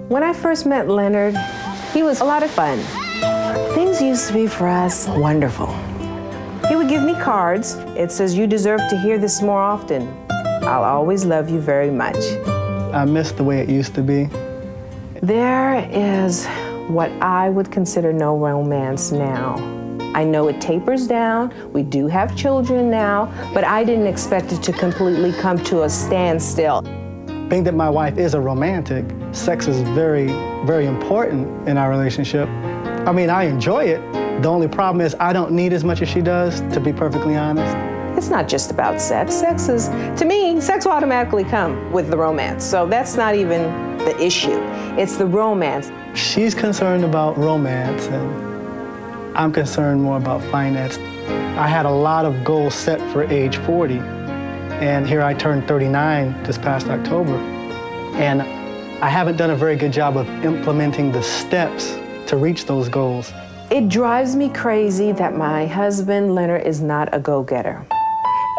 When 0.07 0.23
I 0.23 0.33
first 0.33 0.65
met 0.65 0.89
Leonard, 0.89 1.35
he 1.93 2.03
was 2.03 2.21
a 2.21 2.25
lot 2.25 2.43
of 2.43 2.51
fun. 2.51 2.79
Things 3.73 4.01
used 4.01 4.27
to 4.27 4.33
be 4.33 4.47
for 4.47 4.67
us 4.67 5.07
wonderful. 5.07 5.67
He 6.67 6.75
would 6.75 6.89
give 6.89 7.03
me 7.03 7.13
cards. 7.13 7.75
It 7.95 8.11
says, 8.11 8.35
You 8.35 8.47
deserve 8.47 8.81
to 8.89 8.97
hear 8.97 9.17
this 9.17 9.41
more 9.41 9.61
often. 9.61 10.07
I'll 10.63 10.83
always 10.83 11.25
love 11.25 11.49
you 11.49 11.59
very 11.59 11.91
much. 11.91 12.17
I 12.93 13.05
miss 13.05 13.31
the 13.31 13.43
way 13.43 13.59
it 13.59 13.69
used 13.69 13.95
to 13.95 14.01
be. 14.01 14.29
There 15.21 15.87
is 15.91 16.45
what 16.89 17.11
I 17.21 17.49
would 17.49 17.71
consider 17.71 18.11
no 18.11 18.37
romance 18.37 19.11
now. 19.11 19.55
I 20.15 20.23
know 20.23 20.47
it 20.47 20.61
tapers 20.61 21.07
down. 21.07 21.53
We 21.73 21.81
do 21.83 22.07
have 22.07 22.35
children 22.35 22.89
now, 22.89 23.31
but 23.53 23.63
I 23.63 23.83
didn't 23.83 24.07
expect 24.07 24.51
it 24.51 24.61
to 24.63 24.73
completely 24.73 25.31
come 25.33 25.57
to 25.65 25.83
a 25.83 25.89
standstill. 25.89 26.81
Being 27.49 27.63
that 27.63 27.73
my 27.73 27.89
wife 27.89 28.17
is 28.17 28.33
a 28.33 28.39
romantic, 28.39 29.05
sex 29.31 29.67
is 29.67 29.81
very, 29.95 30.27
very 30.65 30.85
important 30.85 31.67
in 31.67 31.77
our 31.77 31.89
relationship. 31.89 32.47
I 32.47 33.11
mean, 33.11 33.29
I 33.29 33.43
enjoy 33.43 33.85
it. 33.85 34.01
The 34.41 34.49
only 34.49 34.67
problem 34.67 35.01
is 35.01 35.15
I 35.19 35.33
don't 35.33 35.51
need 35.51 35.73
as 35.73 35.83
much 35.83 36.01
as 36.01 36.09
she 36.09 36.21
does, 36.21 36.61
to 36.73 36.79
be 36.79 36.93
perfectly 36.93 37.35
honest. 37.35 37.92
It's 38.23 38.29
not 38.29 38.47
just 38.47 38.71
about 38.71 39.01
sex. 39.01 39.35
Sex 39.35 39.67
is, 39.67 39.89
to 40.17 40.23
me, 40.23 40.61
sex 40.61 40.85
will 40.85 40.93
automatically 40.93 41.43
come 41.43 41.91
with 41.91 42.09
the 42.09 42.15
romance. 42.15 42.63
So 42.63 42.87
that's 42.87 43.17
not 43.17 43.35
even 43.35 43.63
the 43.97 44.17
issue. 44.17 44.61
It's 44.97 45.17
the 45.17 45.25
romance. 45.25 45.91
She's 46.17 46.55
concerned 46.55 47.03
about 47.03 47.37
romance, 47.37 48.07
and 48.07 49.37
I'm 49.37 49.51
concerned 49.51 50.01
more 50.01 50.15
about 50.15 50.41
finance. 50.43 50.97
I 51.59 51.67
had 51.67 51.85
a 51.85 51.91
lot 51.91 52.23
of 52.23 52.45
goals 52.45 52.75
set 52.75 53.01
for 53.11 53.25
age 53.25 53.57
40, 53.57 53.95
and 53.95 55.05
here 55.05 55.21
I 55.21 55.33
turned 55.33 55.67
39 55.67 56.43
this 56.43 56.57
past 56.57 56.87
October. 56.87 57.35
And 58.15 58.41
I 59.03 59.09
haven't 59.09 59.35
done 59.35 59.49
a 59.49 59.55
very 59.57 59.75
good 59.75 59.91
job 59.91 60.15
of 60.15 60.29
implementing 60.45 61.11
the 61.11 61.21
steps 61.21 61.99
to 62.27 62.37
reach 62.37 62.67
those 62.67 62.87
goals. 62.87 63.33
It 63.69 63.89
drives 63.89 64.33
me 64.37 64.47
crazy 64.47 65.11
that 65.11 65.35
my 65.35 65.65
husband, 65.65 66.33
Leonard, 66.33 66.65
is 66.65 66.79
not 66.79 67.09
a 67.13 67.19
go 67.19 67.43
getter. 67.43 67.85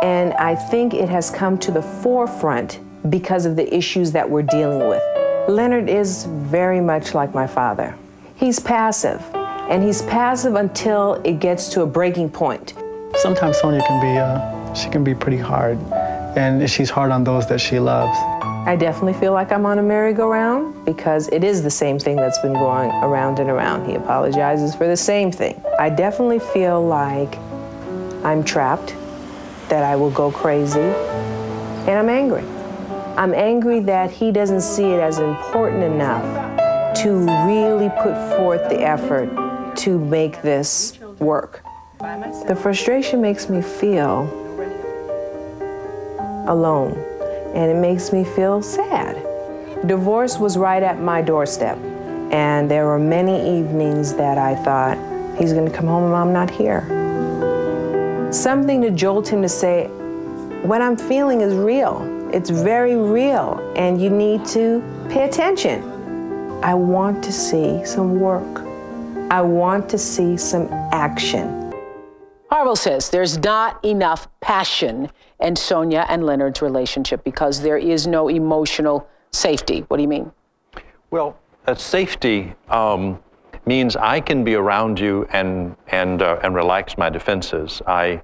And 0.05 0.35
I 0.35 0.55
think 0.55 0.93
it 0.93 1.09
has 1.09 1.31
come 1.31 1.57
to 1.61 1.71
the 1.71 1.81
forefront 1.81 2.79
because 3.09 3.47
of 3.47 3.57
the 3.57 3.75
issues 3.75 4.13
that 4.13 4.29
we're 4.29 4.43
dealing 4.43 4.87
with. 4.87 5.03
Leonard 5.49 5.89
is 5.89 6.25
very 6.27 6.79
much 6.79 7.15
like 7.15 7.33
my 7.33 7.47
father. 7.47 7.97
He's 8.37 8.61
passive, 8.61 9.23
and 9.35 9.83
he's 9.83 10.03
passive 10.03 10.57
until 10.57 11.15
it 11.25 11.41
gets 11.41 11.71
to 11.71 11.81
a 11.81 11.87
breaking 11.87 12.29
point. 12.29 12.75
Sometimes 13.17 13.57
Sonia 13.59 13.83
can 13.87 13.99
be, 14.03 14.19
uh, 14.19 14.75
she 14.75 14.91
can 14.91 15.05
be 15.05 15.15
pretty 15.15 15.39
hard, 15.39 15.79
and 16.37 16.69
she's 16.69 16.91
hard 16.91 17.11
on 17.11 17.25
those 17.25 17.49
that 17.49 17.59
she 17.59 17.79
loves. 17.79 18.19
I 18.69 18.77
definitely 18.77 19.15
feel 19.15 19.33
like 19.33 19.53
I'm 19.53 19.65
on 19.65 19.79
a 19.79 19.83
merry-go-round 19.83 20.85
because 20.85 21.29
it 21.29 21.45
is 21.45 21.63
the 21.63 21.71
same 21.71 21.99
thing 21.99 22.17
that's 22.17 22.39
been 22.41 22.53
going 22.53 22.91
around 22.91 23.39
and 23.39 23.49
around. 23.49 23.89
He 23.89 23.95
apologizes 23.95 24.75
for 24.75 24.87
the 24.87 24.99
same 24.99 25.33
thing. 25.33 25.59
I 25.79 25.89
definitely 25.89 26.41
feel 26.41 26.87
like 26.87 27.39
I'm 28.23 28.45
trapped, 28.45 28.95
that 29.69 29.83
I 29.83 29.97
will 29.97 30.11
go 30.11 30.31
crazy, 30.31 30.81
and 30.81 31.91
I'm 31.91 32.09
angry. 32.09 32.45
I'm 33.17 33.33
angry 33.33 33.81
that 33.81 34.11
he 34.11 34.33
doesn't 34.33 34.63
see 34.63 34.85
it 34.85 35.01
as 35.01 35.19
important 35.19 35.83
enough 35.85 36.25
to 37.03 37.13
really 37.47 37.89
put 38.03 38.15
forth 38.37 38.69
the 38.69 38.81
effort 38.81 39.77
to 39.77 39.99
make 39.99 40.43
this 40.43 40.99
work. 41.19 41.63
The 42.47 42.59
frustration 42.61 43.21
makes 43.21 43.49
me 43.49 43.63
feel 43.63 44.29
alone, 46.49 46.93
and 47.55 47.71
it 47.71 47.77
makes 47.81 48.13
me 48.13 48.25
feel 48.25 48.63
sad. 48.63 49.17
Divorce 49.87 50.39
was 50.39 50.57
right 50.57 50.83
at 50.83 51.01
my 51.01 51.23
doorstep, 51.23 51.79
and 52.33 52.71
there 52.71 52.87
were 52.87 52.99
many 52.99 53.59
evenings 53.59 54.15
that 54.15 54.39
I 54.39 54.55
thought, 54.55 54.99
he's 55.39 55.53
gonna 55.53 55.71
come 55.71 55.87
home 55.87 56.05
and 56.05 56.15
I'm 56.15 56.33
not 56.33 56.51
here. 56.51 57.04
Something 58.35 58.83
to 58.83 58.91
jolt 58.91 59.29
him 59.29 59.43
to 59.43 59.49
say, 59.49 59.87
what 60.65 60.83
I'm 60.83 60.97
feeling 60.97 61.41
is 61.41 61.55
real. 61.55 62.03
It's 62.33 62.51
very 62.51 62.97
real, 62.97 63.61
and 63.77 64.03
you 64.03 64.11
need 64.11 64.45
to 64.47 64.83
pay 65.09 65.25
attention. 65.25 65.85
I 66.61 66.75
want 66.75 67.23
to 67.23 67.33
see 67.33 67.85
some 67.85 68.19
work. 68.19 68.67
I 69.31 69.41
want 69.41 69.89
to 69.91 69.99
see 69.99 70.37
some 70.37 70.67
action. 70.91 71.73
Harville 72.51 72.75
says 72.75 73.09
there's 73.09 73.39
not 73.39 73.83
enough 73.85 74.27
passion 74.41 75.11
in 75.39 75.55
Sonia 75.55 76.05
and 76.09 76.27
Leonard's 76.27 76.61
relationship 76.61 77.23
because 77.23 77.61
there 77.61 77.79
is 77.79 78.09
no 78.09 78.27
emotional 78.29 79.09
safety. 79.31 79.85
What 79.87 79.99
do 79.99 80.03
you 80.03 80.09
mean? 80.09 80.33
Well, 81.13 81.39
uh, 81.69 81.77
safety 81.77 82.53
um, 82.69 83.23
means 83.67 83.97
I 83.97 84.21
can 84.21 84.45
be 84.45 84.55
around 84.55 84.99
you 85.01 85.27
and 85.33 85.77
and 85.89 86.23
uh, 86.23 86.39
and 86.43 86.55
relax 86.55 86.99
my 86.99 87.11
defenses. 87.11 87.81
I, 87.87 88.23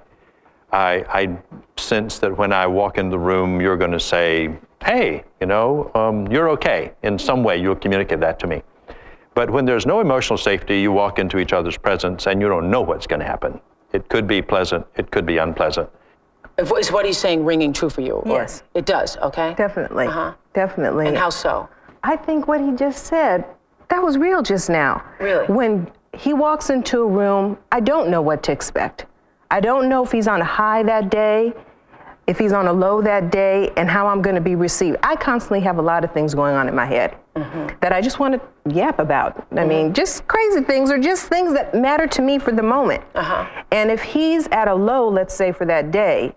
I 0.72 1.05
I 1.09 1.38
sense 1.76 2.18
that 2.18 2.37
when 2.37 2.53
I 2.53 2.66
walk 2.66 2.98
in 2.98 3.11
the 3.11 3.18
room, 3.18 3.61
you're 3.61 3.76
going 3.76 3.92
to 3.92 4.00
say, 4.00 4.57
"Hey, 4.85 5.24
you 5.40 5.46
know, 5.46 5.90
um, 5.94 6.26
you're 6.29 6.48
okay." 6.50 6.92
In 7.03 7.18
some 7.18 7.42
way, 7.42 7.57
you'll 7.61 7.76
communicate 7.76 8.20
that 8.20 8.38
to 8.40 8.46
me. 8.46 8.62
But 9.35 9.48
when 9.50 9.64
there's 9.64 9.87
no 9.87 10.00
emotional 10.00 10.37
safety, 10.37 10.81
you 10.81 10.92
walk 10.92 11.18
into 11.18 11.38
each 11.38 11.53
other's 11.53 11.79
presence 11.79 12.26
and 12.26 12.42
you 12.42 12.48
don't 12.48 12.68
know 12.68 12.81
what's 12.81 13.07
going 13.07 13.20
to 13.20 13.26
happen. 13.26 13.61
It 13.92 14.09
could 14.09 14.26
be 14.26 14.42
pleasant. 14.42 14.85
It 14.96 15.11
could 15.12 15.24
be 15.24 15.38
unpleasant. 15.38 15.88
Is 16.59 16.90
what 16.92 17.07
he's 17.07 17.16
saying 17.16 17.44
ringing 17.44 17.72
true 17.72 17.88
for 17.90 18.00
you? 18.03 18.14
or- 18.16 18.40
Yes. 18.40 18.64
It 18.74 18.85
does, 18.87 19.16
okay? 19.18 19.55
Definitely. 19.57 20.09
Uh-huh. 20.09 20.35
Definitely. 20.53 21.07
And 21.07 21.16
how 21.16 21.31
so? 21.31 21.68
I 22.03 22.16
think 22.16 22.48
what 22.48 22.61
he 22.61 22.72
just 22.72 23.07
said, 23.07 23.44
that 23.90 24.03
was 24.03 24.16
real 24.18 24.42
just 24.42 24.70
now. 24.70 25.05
Really? 25.18 25.46
When 25.46 25.90
he 26.14 26.33
walks 26.33 26.70
into 26.70 27.03
a 27.03 27.07
room, 27.07 27.59
I 27.70 27.81
don't 27.81 28.11
know 28.11 28.22
what 28.22 28.42
to 28.44 28.53
expect. 28.53 29.07
I 29.50 29.61
don't 29.61 29.88
know 29.88 30.05
if 30.05 30.12
he's 30.12 30.29
on 30.29 30.40
a 30.40 30.44
high 30.44 30.83
that 30.85 31.11
day, 31.11 31.53
if 32.26 32.38
he's 32.38 32.53
on 32.53 32.68
a 32.68 32.72
low 32.72 33.03
that 33.03 33.31
day, 33.31 33.72
and 33.76 33.90
how 33.90 34.07
I'm 34.07 34.22
going 34.22 34.37
to 34.37 34.40
be 34.40 34.55
received. 34.55 34.98
I 35.03 35.16
constantly 35.16 35.61
have 35.61 35.79
a 35.79 35.83
lot 35.83 36.05
of 36.05 36.12
things 36.12 36.35
going 36.35 36.55
on 36.55 36.68
in 36.68 36.74
my 36.74 36.87
head 36.87 37.16
that 37.81 37.92
I 37.92 38.00
just 38.00 38.18
want 38.18 38.35
to 38.35 38.74
yap 38.74 38.98
about. 38.98 39.46
I 39.57 39.64
mean, 39.64 39.94
just 39.94 40.29
crazy 40.29 40.61
things 40.61 40.90
or 40.90 40.98
just 40.98 41.26
things 41.26 41.55
that 41.55 41.74
matter 41.74 42.07
to 42.07 42.22
me 42.22 42.38
for 42.38 42.53
the 42.53 42.62
moment. 42.62 43.03
Uh-huh. 43.14 43.46
And 43.72 43.90
if 43.90 44.03
he's 44.03 44.46
at 44.48 44.68
a 44.68 44.74
low, 44.74 45.09
let's 45.09 45.35
say 45.35 45.50
for 45.50 45.64
that 45.64 45.90
day, 45.90 46.35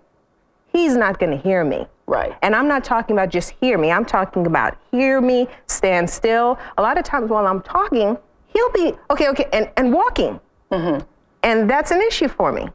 he's 0.68 0.96
not 0.96 1.20
going 1.20 1.32
to 1.32 1.38
hear 1.38 1.64
me. 1.64 1.88
Right. 2.06 2.36
And 2.42 2.56
I'm 2.56 2.68
not 2.68 2.84
talking 2.84 3.16
about 3.16 3.30
just 3.30 3.52
hear 3.62 3.78
me. 3.78 3.92
I'm 3.92 4.06
talking 4.06 4.46
about 4.46 4.78
hear 4.92 5.22
me, 5.22 5.48
stand 5.68 6.10
still. 6.10 6.60
A 6.78 6.82
lot 6.82 6.98
of 6.98 7.06
times 7.06 7.30
while 7.30 7.48
I'm 7.48 7.62
talking, 7.62 8.18
he'll 8.48 8.72
be 8.72 8.94
okay, 9.10 9.30
okay, 9.30 9.48
and, 9.54 9.70
and 9.78 9.94
walking. 9.94 10.40
Mm-hmm. 10.72 11.06
And 11.44 11.70
that's 11.70 11.92
an 11.92 12.02
issue 12.02 12.28
for 12.28 12.52
me. 12.52 12.68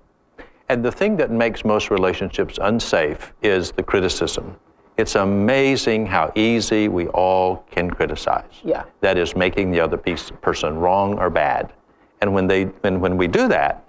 And 0.69 0.85
the 0.85 0.93
thing 0.93 1.17
that 1.17 1.31
makes 1.31 1.65
most 1.65 1.91
relationships 1.91 2.59
unsafe 2.61 3.33
is 3.43 3.73
the 3.73 3.83
criticism. 3.83 4.57
It's 4.99 5.15
amazing 5.15 6.07
how 6.07 6.33
easy 6.35 6.89
we 6.89 7.07
all 7.09 7.65
can 7.71 7.91
criticize. 7.91 8.61
Yeah. 8.65 8.85
That 9.01 9.17
is 9.17 9.37
making 9.37 9.71
the 9.71 9.81
other 9.81 9.97
piece, 9.97 10.31
person 10.43 10.77
wrong 10.77 11.19
or 11.19 11.31
bad. 11.31 11.73
And 12.21 12.35
when 12.35 12.47
they 12.47 12.65
when, 12.65 13.01
when 13.01 13.17
we 13.17 13.29
do 13.29 13.47
that, 13.49 13.85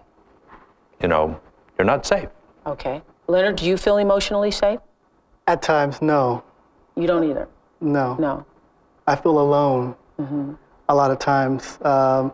you 1.02 1.08
know, 1.08 1.39
you're 1.78 1.86
not 1.86 2.06
safe. 2.06 2.30
Okay. 2.65 3.02
Leonard, 3.28 3.56
do 3.56 3.65
you 3.65 3.75
feel 3.75 3.97
emotionally 3.97 4.52
safe? 4.52 4.80
At 5.50 5.64
times, 5.64 6.00
no, 6.00 6.44
You 6.96 7.08
don't 7.08 7.24
either. 7.24 7.48
no. 7.82 8.14
No. 8.20 8.46
I 9.08 9.16
feel 9.16 9.40
alone 9.40 9.96
a 10.90 10.94
lot 10.94 11.10
of 11.10 11.18
times. 11.18 11.80
Um, 11.82 12.32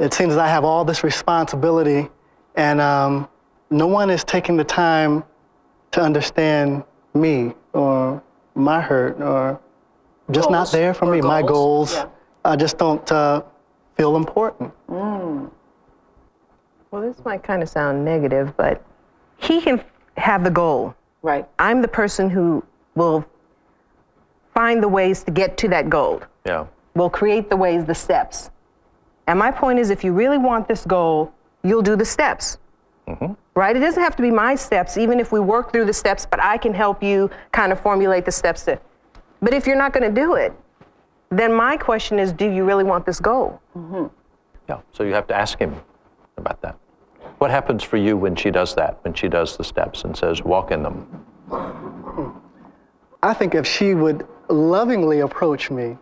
it 0.00 0.12
seems 0.12 0.34
I 0.36 0.48
have 0.48 0.64
all 0.64 0.84
this 0.84 1.04
responsibility, 1.04 2.08
and 2.56 2.80
um, 2.80 3.28
no 3.70 3.86
one 3.86 4.10
is 4.10 4.24
taking 4.24 4.56
the 4.56 4.64
time 4.64 5.22
to 5.92 6.00
understand 6.02 6.82
me 7.14 7.54
or 7.74 8.20
my 8.56 8.80
hurt 8.80 9.20
or 9.20 9.60
just 10.32 10.50
not 10.50 10.72
there 10.72 10.92
for 10.94 11.04
Or 11.04 11.12
me. 11.12 11.20
My 11.20 11.42
goals. 11.42 11.92
goals, 11.92 11.94
Yeah. 11.94 12.06
I 12.44 12.56
just 12.56 12.76
don't 12.76 13.12
uh, 13.12 13.42
feel 13.96 14.16
important. 14.16 14.72
Mm. 14.88 15.48
Well, 16.90 17.02
this 17.02 17.24
might 17.24 17.44
kind 17.44 17.62
of 17.62 17.68
sound 17.68 18.04
negative, 18.04 18.52
but 18.56 18.84
he 19.36 19.60
can 19.60 19.80
have 20.16 20.42
the 20.42 20.50
goal. 20.50 20.96
Right. 21.22 21.48
I'm 21.58 21.80
the 21.82 21.88
person 21.88 22.28
who 22.28 22.64
will 22.94 23.24
find 24.54 24.82
the 24.82 24.88
ways 24.88 25.22
to 25.24 25.30
get 25.30 25.56
to 25.58 25.68
that 25.68 25.88
goal. 25.88 26.22
Yeah. 26.44 26.66
Will 26.94 27.10
create 27.10 27.48
the 27.48 27.56
ways, 27.56 27.84
the 27.84 27.94
steps. 27.94 28.50
And 29.26 29.38
my 29.38 29.50
point 29.50 29.78
is, 29.78 29.90
if 29.90 30.04
you 30.04 30.12
really 30.12 30.38
want 30.38 30.68
this 30.68 30.84
goal, 30.84 31.32
you'll 31.62 31.82
do 31.82 31.96
the 31.96 32.04
steps. 32.04 32.58
Mm-hmm. 33.08 33.32
Right? 33.54 33.76
It 33.76 33.80
doesn't 33.80 34.02
have 34.02 34.16
to 34.16 34.22
be 34.22 34.30
my 34.30 34.54
steps, 34.54 34.96
even 34.96 35.20
if 35.20 35.32
we 35.32 35.40
work 35.40 35.72
through 35.72 35.84
the 35.84 35.92
steps, 35.92 36.26
but 36.26 36.42
I 36.42 36.58
can 36.58 36.74
help 36.74 37.02
you 37.02 37.30
kind 37.52 37.72
of 37.72 37.80
formulate 37.80 38.24
the 38.24 38.32
steps 38.32 38.64
to. 38.64 38.78
But 39.40 39.54
if 39.54 39.66
you're 39.66 39.76
not 39.76 39.92
going 39.92 40.12
to 40.12 40.20
do 40.20 40.34
it, 40.34 40.52
then 41.30 41.52
my 41.52 41.76
question 41.76 42.18
is, 42.18 42.32
do 42.32 42.50
you 42.50 42.64
really 42.64 42.84
want 42.84 43.06
this 43.06 43.20
goal? 43.20 43.60
Mm-hmm. 43.76 44.06
Yeah. 44.68 44.80
So 44.92 45.04
you 45.04 45.14
have 45.14 45.26
to 45.28 45.34
ask 45.34 45.58
him 45.58 45.74
about 46.36 46.60
that. 46.62 46.76
What 47.42 47.50
happens 47.50 47.82
for 47.82 47.96
you 47.96 48.16
when 48.16 48.36
she 48.36 48.52
does 48.52 48.72
that, 48.76 49.02
when 49.02 49.14
she 49.14 49.26
does 49.26 49.56
the 49.56 49.64
steps 49.64 50.04
and 50.04 50.16
says, 50.16 50.44
walk 50.44 50.70
in 50.70 50.84
them? 50.84 51.08
I 53.20 53.34
think 53.34 53.56
if 53.56 53.66
she 53.66 53.94
would 53.96 54.28
lovingly 54.48 55.18
approach 55.18 55.68
me 55.68 55.98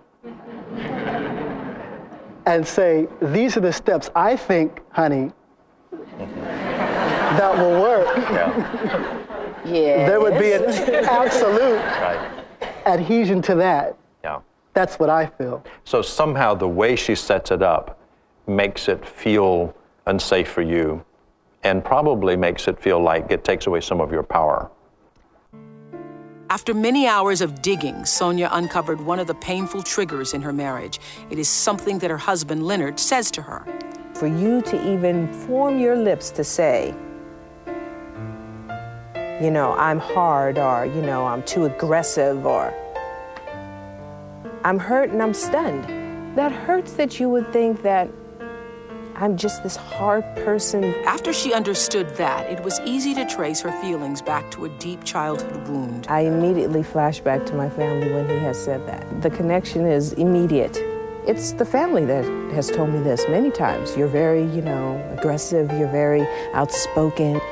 and 2.44 2.66
say, 2.66 3.08
These 3.22 3.56
are 3.56 3.60
the 3.60 3.72
steps 3.72 4.10
I 4.14 4.36
think, 4.36 4.82
honey, 4.90 5.32
that 6.18 7.56
will 7.56 7.80
work, 7.80 8.14
Yeah. 9.64 10.06
there 10.06 10.20
would 10.20 10.38
be 10.38 10.52
an 10.52 10.64
absolute 11.06 11.78
Right. 12.02 12.44
adhesion 12.84 13.40
to 13.40 13.54
that. 13.54 13.96
Yeah. 14.22 14.40
That's 14.74 14.98
what 14.98 15.08
I 15.08 15.24
feel. 15.24 15.64
So 15.84 16.02
somehow 16.02 16.52
the 16.52 16.68
way 16.68 16.96
she 16.96 17.14
sets 17.14 17.50
it 17.50 17.62
up 17.62 17.98
makes 18.46 18.88
it 18.88 19.06
feel 19.08 19.74
unsafe 20.06 20.46
for 20.46 20.60
you 20.60 21.02
and 21.62 21.84
probably 21.84 22.36
makes 22.36 22.68
it 22.68 22.80
feel 22.80 23.00
like 23.00 23.30
it 23.30 23.44
takes 23.44 23.66
away 23.66 23.80
some 23.80 24.00
of 24.00 24.10
your 24.10 24.22
power. 24.22 24.70
After 26.48 26.74
many 26.74 27.06
hours 27.06 27.42
of 27.42 27.62
digging, 27.62 28.04
Sonia 28.04 28.48
uncovered 28.50 29.00
one 29.00 29.20
of 29.20 29.28
the 29.28 29.34
painful 29.36 29.84
triggers 29.84 30.34
in 30.34 30.42
her 30.42 30.52
marriage. 30.52 30.98
It 31.30 31.38
is 31.38 31.48
something 31.48 32.00
that 32.00 32.10
her 32.10 32.18
husband 32.18 32.66
Leonard 32.66 32.98
says 32.98 33.30
to 33.32 33.42
her. 33.42 33.64
For 34.14 34.26
you 34.26 34.60
to 34.62 34.92
even 34.92 35.32
form 35.32 35.78
your 35.78 35.94
lips 35.94 36.30
to 36.32 36.42
say, 36.42 36.92
you 39.40 39.50
know, 39.50 39.74
I'm 39.78 40.00
hard 40.00 40.58
or, 40.58 40.86
you 40.86 41.02
know, 41.02 41.24
I'm 41.24 41.42
too 41.44 41.66
aggressive 41.66 42.44
or 42.44 42.74
I'm 44.64 44.78
hurt 44.78 45.10
and 45.10 45.22
I'm 45.22 45.32
stunned. 45.32 45.84
That 46.36 46.52
hurts 46.52 46.94
that 46.94 47.20
you 47.20 47.28
would 47.30 47.52
think 47.52 47.82
that 47.82 48.10
I'm 49.20 49.36
just 49.36 49.62
this 49.62 49.76
hard 49.76 50.24
person. 50.36 50.94
After 51.04 51.34
she 51.34 51.52
understood 51.52 52.08
that, 52.16 52.50
it 52.50 52.64
was 52.64 52.80
easy 52.86 53.14
to 53.16 53.26
trace 53.26 53.60
her 53.60 53.70
feelings 53.82 54.22
back 54.22 54.50
to 54.52 54.64
a 54.64 54.70
deep 54.78 55.04
childhood 55.04 55.68
wound. 55.68 56.06
I 56.08 56.20
immediately 56.20 56.82
flash 56.82 57.20
back 57.20 57.44
to 57.46 57.54
my 57.54 57.68
family 57.68 58.10
when 58.10 58.26
he 58.30 58.36
has 58.36 58.58
said 58.58 58.86
that. 58.86 59.20
The 59.20 59.28
connection 59.28 59.84
is 59.84 60.14
immediate. 60.14 60.74
It's 61.26 61.52
the 61.52 61.66
family 61.66 62.06
that 62.06 62.24
has 62.54 62.70
told 62.70 62.94
me 62.94 63.00
this 63.00 63.28
many 63.28 63.50
times. 63.50 63.94
You're 63.94 64.08
very, 64.08 64.42
you 64.42 64.62
know, 64.62 64.96
aggressive, 65.18 65.70
you're 65.72 65.92
very 65.92 66.26
outspoken. 66.54 67.42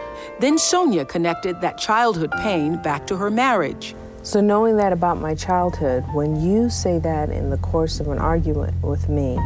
Then 0.40 0.57
Sonia 0.57 1.04
connected 1.04 1.61
that 1.61 1.76
childhood 1.76 2.33
pain 2.40 2.81
back 2.81 3.07
to 3.09 3.16
her 3.18 3.31
marriage. 3.31 3.94
So, 4.22 4.40
knowing 4.40 4.78
that 4.78 4.94
about 4.94 5.20
my 5.20 5.35
childhood, 5.35 6.04
when 6.14 6.40
you 6.40 6.70
say 6.70 6.98
that 7.00 7.28
in 7.28 7.50
the 7.50 7.59
course 7.59 8.00
of 8.00 8.09
an 8.09 8.18
argument 8.18 8.83
with 8.83 9.09
me, 9.11 9.38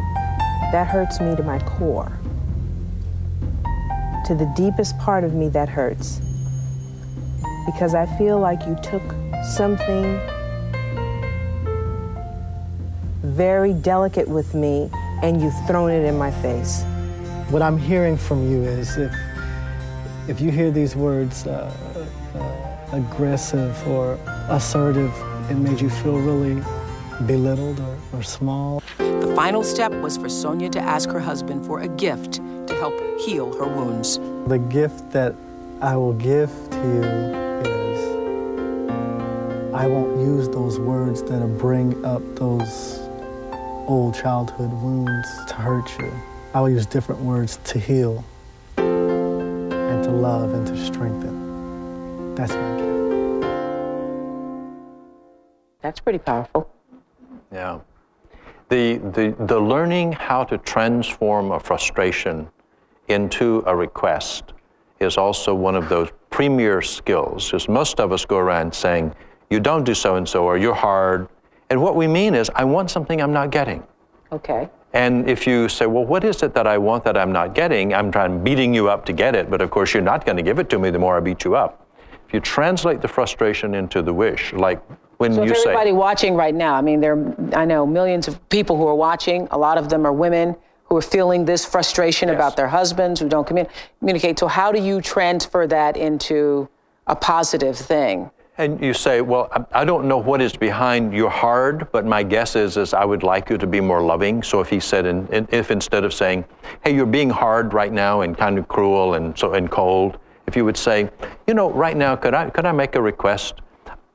that 0.73 0.87
hurts 0.87 1.19
me 1.19 1.35
to 1.35 1.43
my 1.43 1.59
core. 1.59 2.11
To 4.25 4.33
the 4.33 4.51
deepest 4.55 4.97
part 4.97 5.23
of 5.23 5.35
me, 5.35 5.47
that 5.49 5.69
hurts. 5.69 6.19
Because 7.67 7.93
I 7.93 8.07
feel 8.17 8.39
like 8.39 8.65
you 8.65 8.75
took 8.81 9.03
something 9.55 10.19
very 13.21 13.73
delicate 13.73 14.27
with 14.27 14.55
me 14.55 14.89
and 15.21 15.39
you've 15.43 15.53
thrown 15.67 15.91
it 15.91 16.05
in 16.05 16.17
my 16.17 16.31
face. 16.31 16.81
What 17.51 17.61
I'm 17.61 17.77
hearing 17.77 18.17
from 18.17 18.49
you 18.49 18.63
is 18.63 18.97
if, 18.97 19.13
if 20.27 20.41
you 20.41 20.49
hear 20.49 20.71
these 20.71 20.95
words, 20.95 21.45
uh, 21.45 21.71
uh, 22.33 22.97
aggressive 22.97 23.77
or 23.87 24.15
assertive, 24.49 25.13
it 25.51 25.55
made 25.55 25.79
you 25.79 25.91
feel 25.91 26.17
really 26.17 26.63
belittled 27.27 27.79
or, 27.79 27.97
or 28.11 28.23
small. 28.23 28.81
The 29.33 29.37
final 29.37 29.63
step 29.63 29.91
was 29.93 30.15
for 30.15 30.29
Sonia 30.29 30.69
to 30.69 30.79
ask 30.79 31.09
her 31.09 31.19
husband 31.19 31.65
for 31.65 31.79
a 31.79 31.87
gift 31.87 32.33
to 32.33 32.75
help 32.75 32.93
heal 33.19 33.51
her 33.57 33.65
wounds. 33.65 34.19
The 34.45 34.59
gift 34.59 35.09
that 35.09 35.33
I 35.81 35.95
will 35.95 36.13
give 36.13 36.51
to 36.69 36.77
you 36.77 37.01
is 37.67 37.99
I 39.73 39.87
won't 39.87 40.19
use 40.19 40.47
those 40.49 40.79
words 40.79 41.23
that 41.23 41.41
bring 41.57 42.05
up 42.05 42.21
those 42.35 42.99
old 43.87 44.13
childhood 44.13 44.71
wounds 44.71 45.27
to 45.47 45.55
hurt 45.55 45.89
you. 45.97 46.13
I 46.53 46.61
will 46.61 46.69
use 46.69 46.85
different 46.85 47.21
words 47.21 47.57
to 47.63 47.79
heal 47.79 48.23
and 48.77 50.03
to 50.03 50.11
love 50.11 50.53
and 50.53 50.67
to 50.67 50.77
strengthen. 50.85 52.35
That's 52.35 52.53
my 52.53 52.77
gift. 52.77 52.93
That's 55.81 55.99
pretty 56.01 56.19
powerful. 56.19 56.69
Yeah. 57.51 57.79
The, 58.73 58.97
the, 58.97 59.35
the 59.45 59.59
learning 59.59 60.13
how 60.13 60.43
to 60.45 60.57
transform 60.57 61.51
a 61.51 61.59
frustration 61.59 62.49
into 63.07 63.61
a 63.67 63.75
request 63.75 64.53
is 64.99 65.15
also 65.15 65.53
one 65.53 65.75
of 65.75 65.89
those 65.89 66.09
premier 66.31 66.81
skills, 66.81 67.45
because 67.45 67.69
most 67.69 67.99
of 67.99 68.11
us 68.11 68.25
go 68.25 68.39
around 68.39 68.73
saying, 68.73 69.13
you 69.51 69.59
don't 69.59 69.83
do 69.83 69.93
so 69.93 70.15
and 70.15 70.27
so, 70.27 70.45
or 70.45 70.57
you're 70.57 70.73
hard. 70.73 71.29
And 71.69 71.83
what 71.83 71.95
we 71.95 72.07
mean 72.07 72.33
is, 72.33 72.49
I 72.55 72.63
want 72.63 72.89
something 72.89 73.21
I'm 73.21 73.31
not 73.31 73.51
getting. 73.51 73.83
Okay. 74.31 74.67
And 74.93 75.29
if 75.29 75.45
you 75.45 75.69
say, 75.69 75.85
well, 75.85 76.05
what 76.05 76.23
is 76.23 76.41
it 76.41 76.55
that 76.55 76.65
I 76.65 76.79
want 76.79 77.03
that 77.03 77.15
I'm 77.15 77.31
not 77.31 77.53
getting? 77.53 77.93
I'm 77.93 78.11
trying 78.11 78.43
beating 78.43 78.73
you 78.73 78.89
up 78.89 79.05
to 79.05 79.13
get 79.13 79.35
it, 79.35 79.51
but 79.51 79.61
of 79.61 79.69
course 79.69 79.93
you're 79.93 80.01
not 80.01 80.25
going 80.25 80.37
to 80.37 80.43
give 80.43 80.57
it 80.57 80.67
to 80.71 80.79
me 80.79 80.89
the 80.89 80.97
more 80.97 81.15
I 81.15 81.19
beat 81.19 81.43
you 81.43 81.55
up. 81.55 81.87
If 82.27 82.33
you 82.33 82.39
translate 82.39 83.03
the 83.03 83.07
frustration 83.07 83.75
into 83.75 84.01
the 84.01 84.13
wish, 84.13 84.51
like 84.53 84.81
when 85.17 85.33
So 85.33 85.43
you 85.43 85.55
say, 85.55 85.61
everybody 85.61 85.91
watching 85.91 86.35
right 86.35 86.55
now, 86.55 86.75
I 86.75 86.81
mean, 86.81 86.99
there, 86.99 87.35
I 87.53 87.65
know 87.65 87.85
millions 87.85 88.27
of 88.27 88.49
people 88.49 88.77
who 88.77 88.87
are 88.87 88.95
watching. 88.95 89.47
A 89.51 89.57
lot 89.57 89.77
of 89.77 89.89
them 89.89 90.05
are 90.05 90.13
women 90.13 90.55
who 90.85 90.97
are 90.97 91.01
feeling 91.01 91.45
this 91.45 91.65
frustration 91.65 92.29
about 92.29 92.55
their 92.55 92.67
husbands 92.67 93.19
who 93.19 93.29
don't 93.29 93.47
commun- 93.47 93.67
communicate. 93.99 94.37
So 94.37 94.47
how 94.47 94.71
do 94.71 94.81
you 94.81 95.01
transfer 95.01 95.65
that 95.67 95.97
into 95.97 96.69
a 97.07 97.15
positive 97.15 97.77
thing. 97.77 98.29
And 98.57 98.79
you 98.81 98.93
say, 98.93 99.21
well, 99.21 99.49
I 99.51 99.81
I 99.81 99.85
don't 99.85 100.07
know 100.07 100.17
what 100.17 100.41
is 100.41 100.55
behind 100.55 101.13
your 101.13 101.29
hard, 101.29 101.91
but 101.91 102.05
my 102.05 102.21
guess 102.21 102.55
is, 102.55 102.77
is 102.77 102.93
I 102.93 103.03
would 103.03 103.23
like 103.23 103.49
you 103.49 103.57
to 103.57 103.65
be 103.65 103.81
more 103.81 104.01
loving. 104.01 104.43
So 104.43 104.61
if 104.61 104.69
he 104.69 104.79
said, 104.79 105.05
in, 105.05 105.27
in, 105.27 105.47
if 105.51 105.71
instead 105.71 106.03
of 106.03 106.13
saying, 106.13 106.45
hey, 106.83 106.95
you're 106.95 107.07
being 107.07 107.31
hard 107.31 107.73
right 107.73 107.91
now 107.91 108.21
and 108.21 108.37
kind 108.37 108.57
of 108.59 108.67
cruel 108.67 109.15
and 109.15 109.37
so 109.37 109.53
and 109.53 109.69
cold, 109.71 110.19
if 110.45 110.55
you 110.55 110.65
would 110.65 110.77
say, 110.77 111.09
you 111.47 111.55
know, 111.55 111.71
right 111.71 111.97
now, 111.97 112.15
could 112.15 112.35
I 112.35 112.49
could 112.51 112.65
I 112.65 112.71
make 112.71 112.95
a 112.95 113.01
request? 113.01 113.55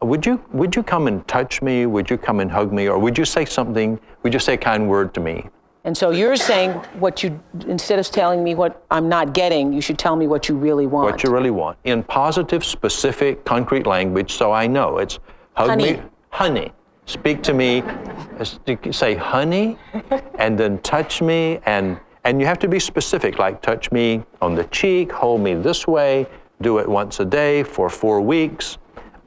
Would 0.01 0.25
you 0.25 0.41
would 0.53 0.77
you 0.77 0.83
come 0.83 1.09
and 1.09 1.27
touch 1.27 1.61
me? 1.61 1.87
Would 1.87 2.09
you 2.09 2.17
come 2.17 2.41
and 2.41 2.51
hug 2.51 2.73
me? 2.73 2.89
Or 2.89 2.99
would 2.99 3.19
you 3.19 3.25
say 3.25 3.45
something? 3.45 3.99
Would 4.23 4.33
you 4.33 4.39
say 4.39 4.55
a 4.55 4.57
kind 4.57 4.89
word 4.89 5.13
to 5.15 5.21
me? 5.21 5.49
And 5.85 5.97
so 5.97 6.11
you're 6.11 6.37
saying 6.37 6.73
what 6.99 7.23
you, 7.23 7.41
instead 7.67 7.99
of 7.99 8.07
telling 8.11 8.45
me 8.45 8.55
what 8.55 8.85
I'm 8.91 9.09
not 9.09 9.33
getting, 9.33 9.73
you 9.73 9.81
should 9.81 9.99
tell 9.99 10.17
me 10.17 10.27
what 10.27 10.49
you 10.49 10.57
really 10.57 10.87
want. 10.87 11.11
What 11.11 11.25
you 11.25 11.31
really 11.31 11.51
want 11.51 11.79
in 11.85 12.03
positive, 12.03 12.65
specific, 12.65 13.45
concrete 13.45 13.87
language, 13.87 14.35
so 14.35 14.53
I 14.53 14.67
know 14.67 14.99
it's 14.99 15.19
hug 15.55 15.71
Honey. 15.71 15.93
me, 15.95 16.03
honey. 16.31 16.73
Speak 17.07 17.43
to 17.45 17.55
me, 17.55 17.83
as- 18.39 18.61
you 18.67 18.77
can 18.77 18.93
say 18.93 19.15
honey, 19.15 19.79
and 20.39 20.59
then 20.59 20.79
touch 20.81 21.23
me, 21.23 21.59
and 21.65 21.99
and 22.25 22.41
you 22.41 22.47
have 22.47 22.59
to 22.59 22.69
be 22.69 22.79
specific, 22.79 23.39
like 23.39 23.63
touch 23.63 23.91
me 23.91 24.23
on 24.43 24.55
the 24.55 24.65
cheek, 24.65 25.11
hold 25.11 25.41
me 25.41 25.55
this 25.55 25.87
way, 25.87 26.27
do 26.61 26.79
it 26.79 26.87
once 26.87 27.21
a 27.21 27.25
day 27.25 27.63
for 27.63 27.89
four 27.89 28.21
weeks, 28.21 28.77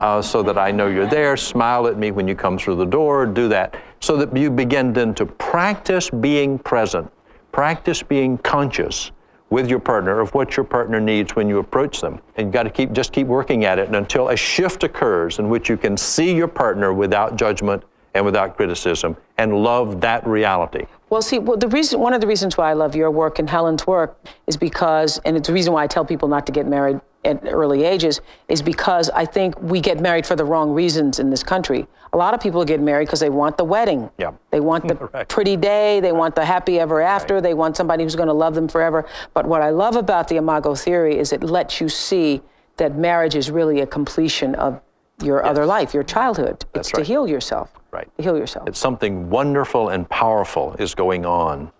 uh, 0.02 0.22
so 0.22 0.44
that 0.44 0.58
I 0.58 0.72
know 0.72 0.88
you're 0.88 1.08
there. 1.08 1.38
Smile 1.38 1.88
at 1.88 1.98
me 1.98 2.12
when 2.12 2.28
you 2.28 2.36
come 2.36 2.58
through 2.58 2.76
the 2.76 2.86
door. 2.86 3.26
Do 3.26 3.48
that, 3.48 3.76
so 4.02 4.18
that 4.18 4.36
you 4.36 4.50
begin 4.50 4.92
then 4.92 5.14
to 5.16 5.26
practice 5.26 6.10
being 6.10 6.60
present, 6.60 7.10
practice 7.52 8.04
being 8.04 8.38
conscious 8.40 9.12
with 9.52 9.70
your 9.70 9.80
partner 9.80 10.20
of 10.20 10.34
what 10.34 10.58
your 10.58 10.64
partner 10.64 11.00
needs 11.00 11.36
when 11.36 11.48
you 11.48 11.60
approach 11.60 12.02
them. 12.02 12.20
And 12.36 12.48
you've 12.48 12.54
got 12.54 12.64
to 12.64 12.70
keep 12.70 12.94
just 12.94 13.14
keep 13.14 13.28
working 13.28 13.64
at 13.66 13.80
it 13.80 13.94
until 13.94 14.30
a 14.30 14.36
shift 14.36 14.84
occurs 14.84 15.40
in 15.40 15.50
which 15.50 15.70
you 15.70 15.78
can 15.78 15.96
see 15.96 16.36
your 16.36 16.48
partner 16.48 16.94
without 16.94 17.36
judgment 17.36 17.84
and 18.14 18.26
without 18.26 18.58
criticism 18.58 19.16
and 19.38 19.54
love 19.54 20.02
that 20.02 20.26
reality. 20.26 20.86
Well, 21.10 21.22
see, 21.22 21.40
well, 21.40 21.58
the 21.58 21.68
reason, 21.68 22.00
one 22.00 22.14
of 22.14 22.22
the 22.22 22.28
reasons 22.28 22.58
why 22.58 22.70
I 22.70 22.74
love 22.74 22.96
your 22.96 23.12
work 23.12 23.40
and 23.40 23.50
Helen's 23.50 23.86
work 23.86 24.18
is 24.48 24.58
because, 24.58 25.18
and 25.20 25.38
it's 25.38 25.48
the 25.48 25.54
reason 25.54 25.74
why 25.74 25.84
I 25.84 25.88
tell 25.88 26.06
people 26.06 26.28
not 26.28 26.46
to 26.46 26.52
get 26.52 26.68
married 26.68 27.00
at 27.24 27.42
early 27.46 27.84
ages, 27.84 28.22
is 28.48 28.62
because 28.62 29.10
I 29.10 29.26
think 29.26 29.60
we 29.62 29.80
get 29.80 30.00
married 30.00 30.26
for 30.26 30.36
the 30.36 30.46
wrong 30.46 30.72
reasons 30.72 31.20
in 31.20 31.30
this 31.30 31.44
country. 31.44 31.88
A 32.14 32.18
lot 32.18 32.34
of 32.34 32.42
people 32.42 32.66
get 32.66 32.82
married 32.82 33.06
because 33.06 33.20
they 33.20 33.30
want 33.30 33.58
the 33.58 33.64
wedding. 33.64 34.10
Yeah. 34.18 34.32
They 34.50 34.60
want 34.60 34.88
the 34.88 34.96
pretty 35.30 35.56
day. 35.56 36.00
They 36.00 36.12
want 36.12 36.36
the 36.36 36.44
happy 36.44 36.80
ever 36.80 37.02
after. 37.02 37.40
They 37.40 37.54
want 37.54 37.78
somebody 37.78 38.04
who's 38.04 38.16
going 38.16 38.28
to 38.28 38.34
love 38.34 38.56
them 38.56 38.68
forever. 38.68 39.08
But 39.34 39.46
what 39.46 39.62
I 39.62 39.70
love 39.70 39.96
about 39.96 40.28
the 40.28 40.38
Imago 40.38 40.76
theory 40.76 41.18
is 41.18 41.32
it 41.32 41.44
lets 41.44 41.80
you 41.80 41.88
see 41.88 42.42
that 42.78 42.98
marriage 42.98 43.36
is 43.36 43.52
really 43.52 43.82
a 43.82 43.88
completion 43.88 44.56
of 44.56 44.82
your 45.22 45.46
other 45.46 45.66
life, 45.66 45.94
your 45.94 46.04
childhood. 46.04 46.66
That's 46.74 46.90
it's 46.90 46.98
to 46.98 47.04
heal 47.04 47.28
yourself. 47.28 47.72
Right. 47.92 48.10
To 48.18 48.24
heal 48.24 48.38
yourself. 48.38 48.68
It's 48.68 48.80
something 48.80 49.30
wonderful 49.30 49.90
and 49.90 50.10
powerful 50.10 50.76
is 50.80 50.96
going 50.96 51.26
on 51.26 51.72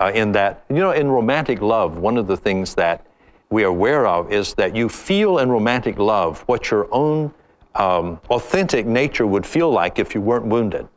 uh, 0.00 0.12
in 0.14 0.32
that, 0.32 0.64
you 0.68 0.76
know, 0.76 0.92
in 0.92 1.08
romantic 1.08 1.60
love, 1.60 1.98
one 1.98 2.16
of 2.16 2.26
the 2.26 2.36
things 2.36 2.74
that 2.76 3.06
we 3.54 3.62
are 3.62 3.68
aware 3.68 4.06
of 4.06 4.32
is 4.32 4.52
that 4.54 4.74
you 4.74 4.88
feel 4.88 5.38
in 5.38 5.48
romantic 5.48 5.96
love 5.98 6.42
what 6.46 6.70
your 6.70 6.88
own 6.90 7.32
um, 7.76 8.20
authentic 8.28 8.84
nature 8.84 9.26
would 9.26 9.46
feel 9.46 9.70
like 9.70 9.98
if 9.98 10.14
you 10.14 10.20
weren't 10.20 10.44
wounded. 10.44 10.88